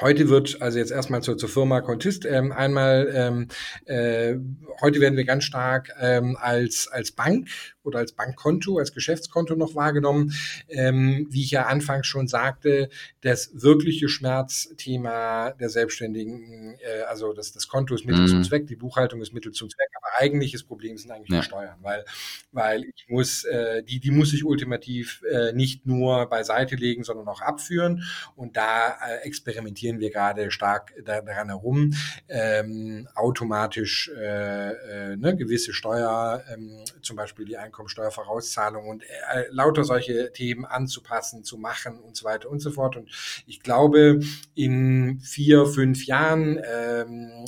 Heute 0.00 0.28
wird, 0.28 0.62
also 0.62 0.78
jetzt 0.78 0.92
erstmal 0.92 1.22
zur, 1.22 1.36
zur 1.36 1.48
Firma 1.48 1.80
Contist, 1.80 2.24
ähm, 2.24 2.52
einmal, 2.52 3.10
ähm, 3.12 3.48
äh, 3.84 4.36
heute 4.80 5.00
werden 5.00 5.16
wir 5.16 5.24
ganz 5.24 5.42
stark 5.42 5.92
ähm, 6.00 6.36
als, 6.40 6.86
als 6.86 7.10
Bank 7.10 7.48
oder 7.88 7.98
als 7.98 8.12
Bankkonto, 8.12 8.78
als 8.78 8.92
Geschäftskonto 8.92 9.56
noch 9.56 9.74
wahrgenommen. 9.74 10.32
Ähm, 10.68 11.26
wie 11.30 11.42
ich 11.42 11.50
ja 11.50 11.66
anfangs 11.66 12.06
schon 12.06 12.28
sagte, 12.28 12.88
das 13.22 13.50
wirkliche 13.54 14.08
Schmerzthema 14.08 15.50
der 15.52 15.68
Selbstständigen, 15.68 16.76
äh, 16.80 17.02
also 17.08 17.32
das, 17.32 17.52
das 17.52 17.68
Konto 17.68 17.94
ist 17.94 18.04
Mittel 18.04 18.22
mhm. 18.22 18.28
zum 18.28 18.44
Zweck, 18.44 18.66
die 18.66 18.76
Buchhaltung 18.76 19.20
ist 19.20 19.32
Mittel 19.32 19.52
zum 19.52 19.68
Zweck, 19.68 19.88
aber 19.96 20.08
eigentliches 20.20 20.62
Problem 20.62 20.96
sind 20.96 21.10
eigentlich 21.10 21.30
ja. 21.30 21.40
die 21.40 21.46
Steuern, 21.46 21.78
weil, 21.82 22.04
weil 22.52 22.84
ich 22.84 23.06
muss, 23.08 23.44
äh, 23.44 23.82
die, 23.82 24.00
die 24.00 24.10
muss 24.10 24.32
ich 24.32 24.44
ultimativ 24.44 25.22
äh, 25.30 25.52
nicht 25.52 25.86
nur 25.86 26.26
beiseite 26.26 26.76
legen, 26.76 27.04
sondern 27.04 27.28
auch 27.28 27.40
abführen 27.40 28.04
und 28.36 28.56
da 28.56 28.90
äh, 28.90 29.22
experimentieren 29.22 30.00
wir 30.00 30.10
gerade 30.10 30.50
stark 30.50 30.92
daran 31.04 31.48
herum, 31.48 31.94
ähm, 32.28 33.08
automatisch 33.14 34.10
äh, 34.16 35.12
äh, 35.12 35.16
ne, 35.16 35.36
gewisse 35.36 35.72
Steuer, 35.72 36.44
ähm, 36.52 36.84
zum 37.02 37.16
Beispiel 37.16 37.44
die 37.44 37.56
Einkommen 37.56 37.77
Einkommensteuervorauszahlung 37.78 38.88
und 38.88 39.02
äh, 39.02 39.44
lauter 39.50 39.84
solche 39.84 40.32
Themen 40.32 40.64
anzupassen, 40.64 41.44
zu 41.44 41.56
machen 41.56 42.00
und 42.00 42.16
so 42.16 42.24
weiter 42.24 42.50
und 42.50 42.60
so 42.60 42.70
fort. 42.70 42.96
Und 42.96 43.10
ich 43.46 43.60
glaube, 43.62 44.20
in 44.54 45.20
vier, 45.20 45.66
fünf 45.66 46.06
Jahren 46.06 46.60
ähm, 46.64 47.44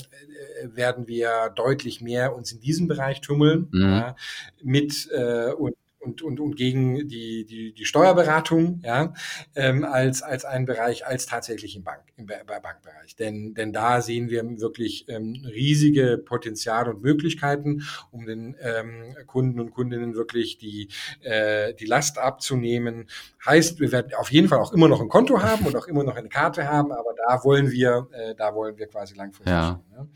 äh, 0.61 0.77
werden 0.77 1.09
wir 1.09 1.51
deutlich 1.55 2.01
mehr 2.01 2.35
uns 2.35 2.53
in 2.53 2.61
diesem 2.61 2.87
Bereich 2.87 3.21
tummeln 3.21 3.69
mhm. 3.73 3.81
ja, 3.83 4.17
mit 4.63 5.09
äh, 5.13 5.53
und 5.53 5.75
und, 6.01 6.23
und, 6.23 6.41
und 6.41 6.57
gegen 6.57 7.09
die, 7.09 7.45
die, 7.45 7.73
die 7.73 7.85
Steuerberatung 7.85 8.81
ja, 8.85 9.13
ähm, 9.55 9.85
als, 9.85 10.23
als 10.23 10.45
einen 10.45 10.65
Bereich, 10.65 11.07
als 11.07 11.27
tatsächlich 11.27 11.77
im, 11.77 11.85
Bank, 11.85 12.03
im 12.17 12.27
Bankbereich. 12.27 13.17
Denn, 13.17 13.55
denn 13.55 13.73
da 13.73 14.01
sehen 14.01 14.31
wir 14.31 14.43
wirklich 14.61 15.09
ähm, 15.09 15.45
riesige 15.47 16.19
Potenziale 16.19 16.91
und 16.91 17.03
Möglichkeiten, 17.03 17.83
um 18.11 18.25
den 18.25 18.57
ähm, 18.61 19.15
Kunden 19.27 19.61
und 19.61 19.73
Kundinnen 19.73 20.15
wirklich 20.15 20.59
die, 20.59 20.89
äh, 21.21 21.75
die 21.75 21.87
Last 21.87 22.19
abzunehmen. 22.19 23.09
Heißt, 23.45 23.81
wir 23.81 23.93
werden 23.93 24.15
auf 24.15 24.33
jeden 24.33 24.49
Fall 24.49 24.59
auch 24.59 24.73
immer 24.73 24.89
noch 24.89 25.01
ein 25.01 25.09
Konto 25.09 25.43
haben 25.43 25.67
und 25.67 25.77
auch 25.77 25.87
immer 25.87 26.05
noch 26.05 26.17
eine 26.17 26.29
Karte 26.29 26.67
haben, 26.67 26.93
aber 26.93 27.15
da 27.27 27.45
wollen 27.45 27.71
wir, 27.71 28.09
äh, 28.13 28.35
da 28.35 28.55
wollen 28.55 28.77
wir 28.79 28.87
quasi 28.87 29.15
langfristig. 29.15 29.53
Ja. 29.53 29.83
Hin, 29.91 29.97
ja. 29.97 30.07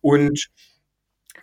Und 0.00 0.48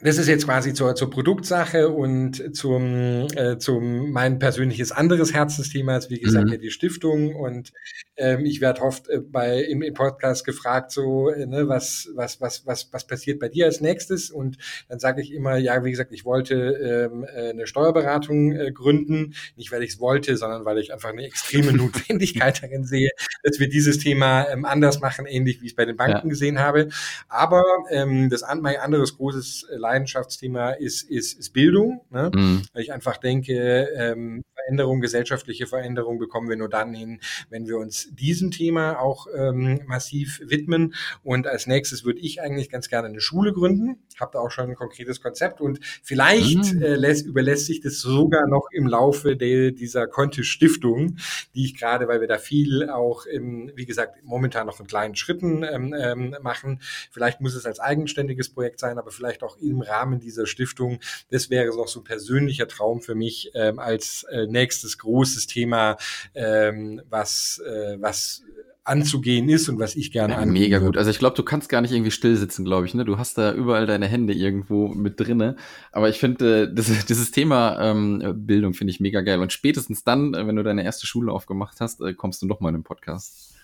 das 0.03 0.17
ist 0.17 0.27
jetzt 0.27 0.45
quasi 0.45 0.73
zur, 0.73 0.95
zur 0.95 1.09
Produktsache 1.09 1.89
und 1.89 2.55
zum, 2.55 3.27
äh, 3.35 3.57
zum 3.59 4.11
mein 4.11 4.39
persönliches 4.39 4.91
anderes 4.91 5.33
Herzensthema 5.33 5.97
ist, 5.97 6.09
wie 6.09 6.19
gesagt, 6.19 6.47
mhm. 6.47 6.53
ja 6.53 6.57
die 6.57 6.71
Stiftung. 6.71 7.35
Und 7.35 7.71
ähm, 8.17 8.45
ich 8.45 8.61
werde 8.61 8.81
oft 8.81 9.09
äh, 9.09 9.19
bei 9.19 9.61
im, 9.61 9.83
im 9.83 9.93
Podcast 9.93 10.43
gefragt, 10.43 10.91
so, 10.91 11.29
äh, 11.29 11.45
ne, 11.45 11.67
was, 11.67 12.09
was, 12.15 12.41
was, 12.41 12.65
was, 12.65 12.91
was 12.91 13.05
passiert 13.05 13.39
bei 13.39 13.49
dir 13.49 13.65
als 13.65 13.79
nächstes? 13.79 14.31
Und 14.31 14.57
dann 14.89 14.99
sage 14.99 15.21
ich 15.21 15.31
immer, 15.31 15.57
ja, 15.57 15.83
wie 15.83 15.91
gesagt, 15.91 16.11
ich 16.11 16.25
wollte 16.25 16.55
ähm, 16.55 17.23
äh, 17.23 17.51
eine 17.51 17.67
Steuerberatung 17.67 18.53
äh, 18.53 18.71
gründen. 18.71 19.35
Nicht, 19.55 19.71
weil 19.71 19.83
ich 19.83 19.91
es 19.91 19.99
wollte, 19.99 20.35
sondern 20.35 20.65
weil 20.65 20.79
ich 20.79 20.93
einfach 20.93 21.09
eine 21.09 21.25
extreme 21.25 21.73
Notwendigkeit 21.77 22.63
darin 22.63 22.85
sehe, 22.85 23.11
dass 23.43 23.59
wir 23.59 23.69
dieses 23.69 23.99
Thema 23.99 24.47
ähm, 24.49 24.65
anders 24.65 24.99
machen, 24.99 25.27
ähnlich 25.27 25.61
wie 25.61 25.65
ich 25.65 25.73
es 25.73 25.75
bei 25.75 25.85
den 25.85 25.97
Banken 25.97 26.27
ja. 26.27 26.29
gesehen 26.29 26.59
habe. 26.59 26.89
Aber 27.29 27.63
ähm, 27.91 28.31
das 28.31 28.41
an, 28.41 28.61
mein 28.61 28.77
anderes 28.77 29.17
großes 29.17 29.67
äh, 29.71 29.77
Leidenschaftsthema 29.81 30.71
ist, 30.71 31.03
ist, 31.09 31.37
ist 31.37 31.51
Bildung. 31.51 32.01
Ne? 32.09 32.31
Mhm. 32.33 32.61
Weil 32.73 32.83
ich 32.83 32.93
einfach 32.93 33.17
denke, 33.17 33.89
ähm, 33.95 34.43
Veränderung, 34.53 35.01
gesellschaftliche 35.01 35.67
Veränderung 35.67 36.19
bekommen 36.19 36.49
wir 36.49 36.55
nur 36.55 36.69
dann 36.69 36.93
hin, 36.93 37.19
wenn 37.49 37.67
wir 37.67 37.77
uns 37.77 38.09
diesem 38.13 38.51
Thema 38.51 38.99
auch 38.99 39.27
ähm, 39.35 39.81
massiv 39.87 40.39
widmen. 40.45 40.93
Und 41.23 41.47
als 41.47 41.67
nächstes 41.67 42.05
würde 42.05 42.19
ich 42.19 42.41
eigentlich 42.41 42.69
ganz 42.69 42.89
gerne 42.89 43.07
eine 43.07 43.21
Schule 43.21 43.53
gründen. 43.53 43.97
Habe 44.19 44.31
da 44.33 44.39
auch 44.39 44.51
schon 44.51 44.69
ein 44.69 44.75
konkretes 44.75 45.21
Konzept 45.21 45.61
und 45.61 45.79
vielleicht 46.03 46.73
mhm. 46.73 46.81
äh, 46.81 46.95
lässt, 46.95 47.25
überlässt 47.25 47.65
sich 47.65 47.81
das 47.81 47.99
sogar 47.99 48.47
noch 48.47 48.67
im 48.71 48.87
Laufe 48.87 49.35
der, 49.35 49.71
dieser 49.71 50.07
Conte 50.07 50.43
Stiftung, 50.43 51.17
die 51.55 51.65
ich 51.65 51.77
gerade, 51.77 52.07
weil 52.07 52.21
wir 52.21 52.27
da 52.27 52.37
viel 52.37 52.89
auch, 52.89 53.25
im, 53.25 53.71
wie 53.75 53.85
gesagt, 53.85 54.23
momentan 54.23 54.67
noch 54.67 54.79
in 54.79 54.87
kleinen 54.87 55.15
Schritten 55.15 55.63
ähm, 55.63 55.93
ähm, 55.97 56.35
machen. 56.41 56.81
Vielleicht 57.11 57.41
muss 57.41 57.55
es 57.55 57.65
als 57.65 57.79
eigenständiges 57.79 58.49
Projekt 58.49 58.79
sein, 58.79 58.97
aber 58.97 59.11
vielleicht 59.11 59.43
auch 59.43 59.57
im 59.71 59.81
Rahmen 59.81 60.19
dieser 60.19 60.45
Stiftung. 60.45 60.99
Das 61.29 61.49
wäre 61.49 61.75
noch 61.75 61.87
so 61.87 62.01
ein 62.01 62.03
persönlicher 62.03 62.67
Traum 62.67 63.01
für 63.01 63.15
mich 63.15 63.51
ähm, 63.55 63.79
als 63.79 64.23
äh, 64.31 64.47
nächstes 64.47 64.97
großes 64.97 65.47
Thema, 65.47 65.97
ähm, 66.35 67.01
was, 67.09 67.61
äh, 67.65 67.97
was 67.99 68.43
anzugehen 68.83 69.47
ist 69.47 69.69
und 69.69 69.79
was 69.79 69.95
ich 69.95 70.11
gerne 70.11 70.33
ja, 70.33 70.45
Mega 70.45 70.79
gut. 70.79 70.97
Also 70.97 71.11
ich 71.11 71.19
glaube, 71.19 71.35
du 71.35 71.43
kannst 71.43 71.69
gar 71.69 71.81
nicht 71.81 71.91
irgendwie 71.91 72.11
still 72.11 72.35
sitzen, 72.35 72.65
glaube 72.65 72.87
ich. 72.87 72.93
Ne? 72.93 73.05
Du 73.05 73.17
hast 73.17 73.37
da 73.37 73.53
überall 73.53 73.85
deine 73.85 74.07
Hände 74.07 74.33
irgendwo 74.33 74.87
mit 74.87 75.19
drinne. 75.19 75.55
Aber 75.91 76.09
ich 76.09 76.19
finde, 76.19 76.63
äh, 76.63 76.73
das, 76.73 76.87
dieses 77.05 77.31
Thema 77.31 77.79
ähm, 77.79 78.45
Bildung 78.45 78.73
finde 78.73 78.91
ich 78.91 78.99
mega 78.99 79.21
geil. 79.21 79.39
Und 79.39 79.53
spätestens 79.53 80.03
dann, 80.03 80.33
äh, 80.33 80.47
wenn 80.47 80.55
du 80.55 80.63
deine 80.63 80.83
erste 80.83 81.05
Schule 81.05 81.31
aufgemacht 81.31 81.79
hast, 81.79 82.01
äh, 82.01 82.13
kommst 82.13 82.41
du 82.41 82.47
noch 82.47 82.59
mal 82.59 82.69
in 82.69 82.75
den 82.75 82.83
Podcast. 82.83 83.55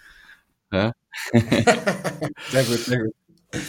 Ja? 0.71 0.93
sehr 1.31 2.63
gut, 2.63 2.79
sehr 2.79 3.03
gut. 3.03 3.13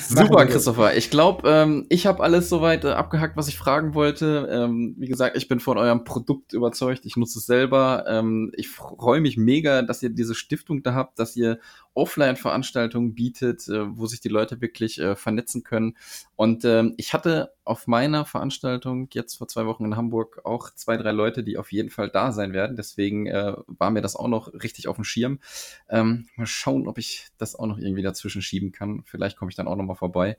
Super, 0.09 0.47
Christopher. 0.47 0.97
Ich 0.97 1.11
glaube, 1.11 1.49
ähm, 1.49 1.87
ich 1.89 2.07
habe 2.07 2.23
alles 2.23 2.49
soweit 2.49 2.85
äh, 2.85 2.91
abgehackt, 2.91 3.37
was 3.37 3.49
ich 3.49 3.59
fragen 3.59 3.95
wollte. 3.95 4.49
Ähm, 4.51 4.95
wie 4.99 5.09
gesagt, 5.09 5.37
ich 5.37 5.49
bin 5.49 5.61
von 5.61 5.79
eurem 5.79 6.05
Produkt 6.05 6.53
überzeugt. 6.53 7.05
Ich 7.05 7.17
nutze 7.17 7.39
es 7.39 7.47
selber. 7.47 8.05
Ähm, 8.09 8.53
ich 8.57 8.69
freue 8.69 9.21
mich 9.21 9.37
mega, 9.37 9.83
dass 9.83 10.03
ihr 10.03 10.11
diese 10.11 10.35
Stiftung 10.35 10.83
da 10.83 10.95
habt, 10.95 11.19
dass 11.19 11.37
ihr 11.37 11.59
Offline-Veranstaltungen 11.95 13.15
bietet, 13.15 13.69
äh, 13.69 13.97
wo 13.97 14.07
sich 14.07 14.21
die 14.21 14.29
Leute 14.29 14.61
wirklich 14.61 15.01
äh, 15.01 15.17
vernetzen 15.17 15.65
können. 15.65 15.97
Und 16.37 16.65
ähm, 16.65 16.95
ich 16.97 17.13
hatte 17.13 17.53
auf 17.69 17.87
meiner 17.87 18.25
Veranstaltung 18.25 19.09
jetzt 19.13 19.37
vor 19.37 19.49
zwei 19.49 19.67
Wochen 19.67 19.85
in 19.85 19.97
Hamburg 19.97 20.41
auch 20.45 20.71
zwei, 20.75 20.97
drei 20.97 21.13
Leute, 21.13 21.45
die 21.45 21.59
auf 21.59 21.71
jeden 21.73 21.91
Fall 21.91 22.09
da 22.09 22.33
sein 22.33 22.53
werden. 22.53 22.77
Deswegen 22.77 23.27
äh, 23.27 23.55
war 23.67 23.91
mir 23.91 24.01
das 24.03 24.17
auch 24.17 24.29
noch 24.29 24.53
richtig 24.53 24.89
auf 24.89 24.97
dem 24.97 25.05
Schirm. 25.05 25.41
Ähm, 25.89 26.29
mal 26.37 26.47
schauen, 26.47 26.89
ob 26.89 26.99
ich 26.99 27.29
das 27.39 27.55
auch 27.55 27.67
noch 27.67 27.79
irgendwie 27.79 28.03
dazwischen 28.03 28.43
schieben 28.43 28.73
kann. 28.73 29.03
Vielleicht 29.05 29.37
komme 29.37 29.51
ich 29.51 29.57
dann 29.57 29.69
auch 29.69 29.77
noch 29.77 29.85
mal 29.85 29.95
vorbei. 29.95 30.39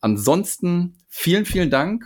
Ansonsten 0.00 0.96
vielen, 1.08 1.46
vielen 1.46 1.70
Dank 1.70 2.04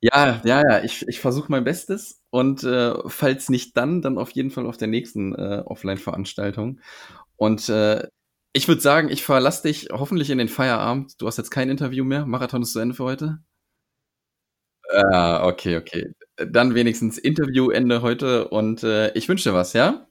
ja, 0.00 0.42
ja, 0.44 0.60
ja, 0.68 0.84
ich, 0.84 1.08
ich 1.08 1.18
versuche 1.20 1.50
mein 1.50 1.64
Bestes 1.64 2.20
und 2.28 2.62
äh, 2.62 2.92
falls 3.06 3.48
nicht 3.48 3.74
dann, 3.78 4.02
dann 4.02 4.18
auf 4.18 4.32
jeden 4.32 4.50
Fall 4.50 4.66
auf 4.66 4.76
der 4.76 4.88
nächsten 4.88 5.34
äh, 5.34 5.62
Offline-Veranstaltung. 5.64 6.80
Und 7.36 7.70
äh, 7.70 8.06
ich 8.54 8.68
würde 8.68 8.80
sagen, 8.80 9.10
ich 9.10 9.24
verlasse 9.24 9.64
dich 9.64 9.88
hoffentlich 9.92 10.30
in 10.30 10.38
den 10.38 10.48
Feierabend. 10.48 11.20
Du 11.20 11.26
hast 11.26 11.36
jetzt 11.36 11.50
kein 11.50 11.68
Interview 11.68 12.04
mehr. 12.04 12.24
Marathon 12.24 12.62
ist 12.62 12.72
zu 12.72 12.78
Ende 12.78 12.94
für 12.94 13.04
heute. 13.04 13.40
Ah, 14.92 15.46
okay, 15.46 15.76
okay. 15.76 16.14
Dann 16.36 16.74
wenigstens 16.74 17.18
Interviewende 17.18 18.00
heute 18.00 18.48
und 18.48 18.84
äh, 18.84 19.12
ich 19.14 19.28
wünsche 19.28 19.50
dir 19.50 19.54
was, 19.54 19.72
ja? 19.72 20.06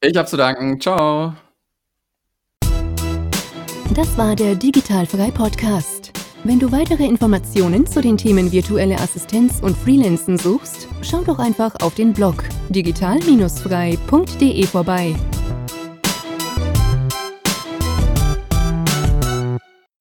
Ich 0.00 0.16
habe 0.16 0.26
zu 0.26 0.38
danken. 0.38 0.80
Ciao. 0.80 1.34
Das 3.94 4.16
war 4.16 4.34
der 4.34 4.54
Digitalfrei 4.54 5.30
Podcast. 5.30 6.12
Wenn 6.44 6.58
du 6.58 6.72
weitere 6.72 7.04
Informationen 7.04 7.86
zu 7.86 8.00
den 8.00 8.16
Themen 8.16 8.50
virtuelle 8.52 8.98
Assistenz 8.98 9.60
und 9.60 9.76
Freelancen 9.76 10.38
suchst, 10.38 10.88
schau 11.02 11.22
doch 11.24 11.38
einfach 11.38 11.74
auf 11.82 11.94
den 11.94 12.14
Blog 12.14 12.42
digital-frei.de 12.70 14.66
vorbei. 14.66 15.14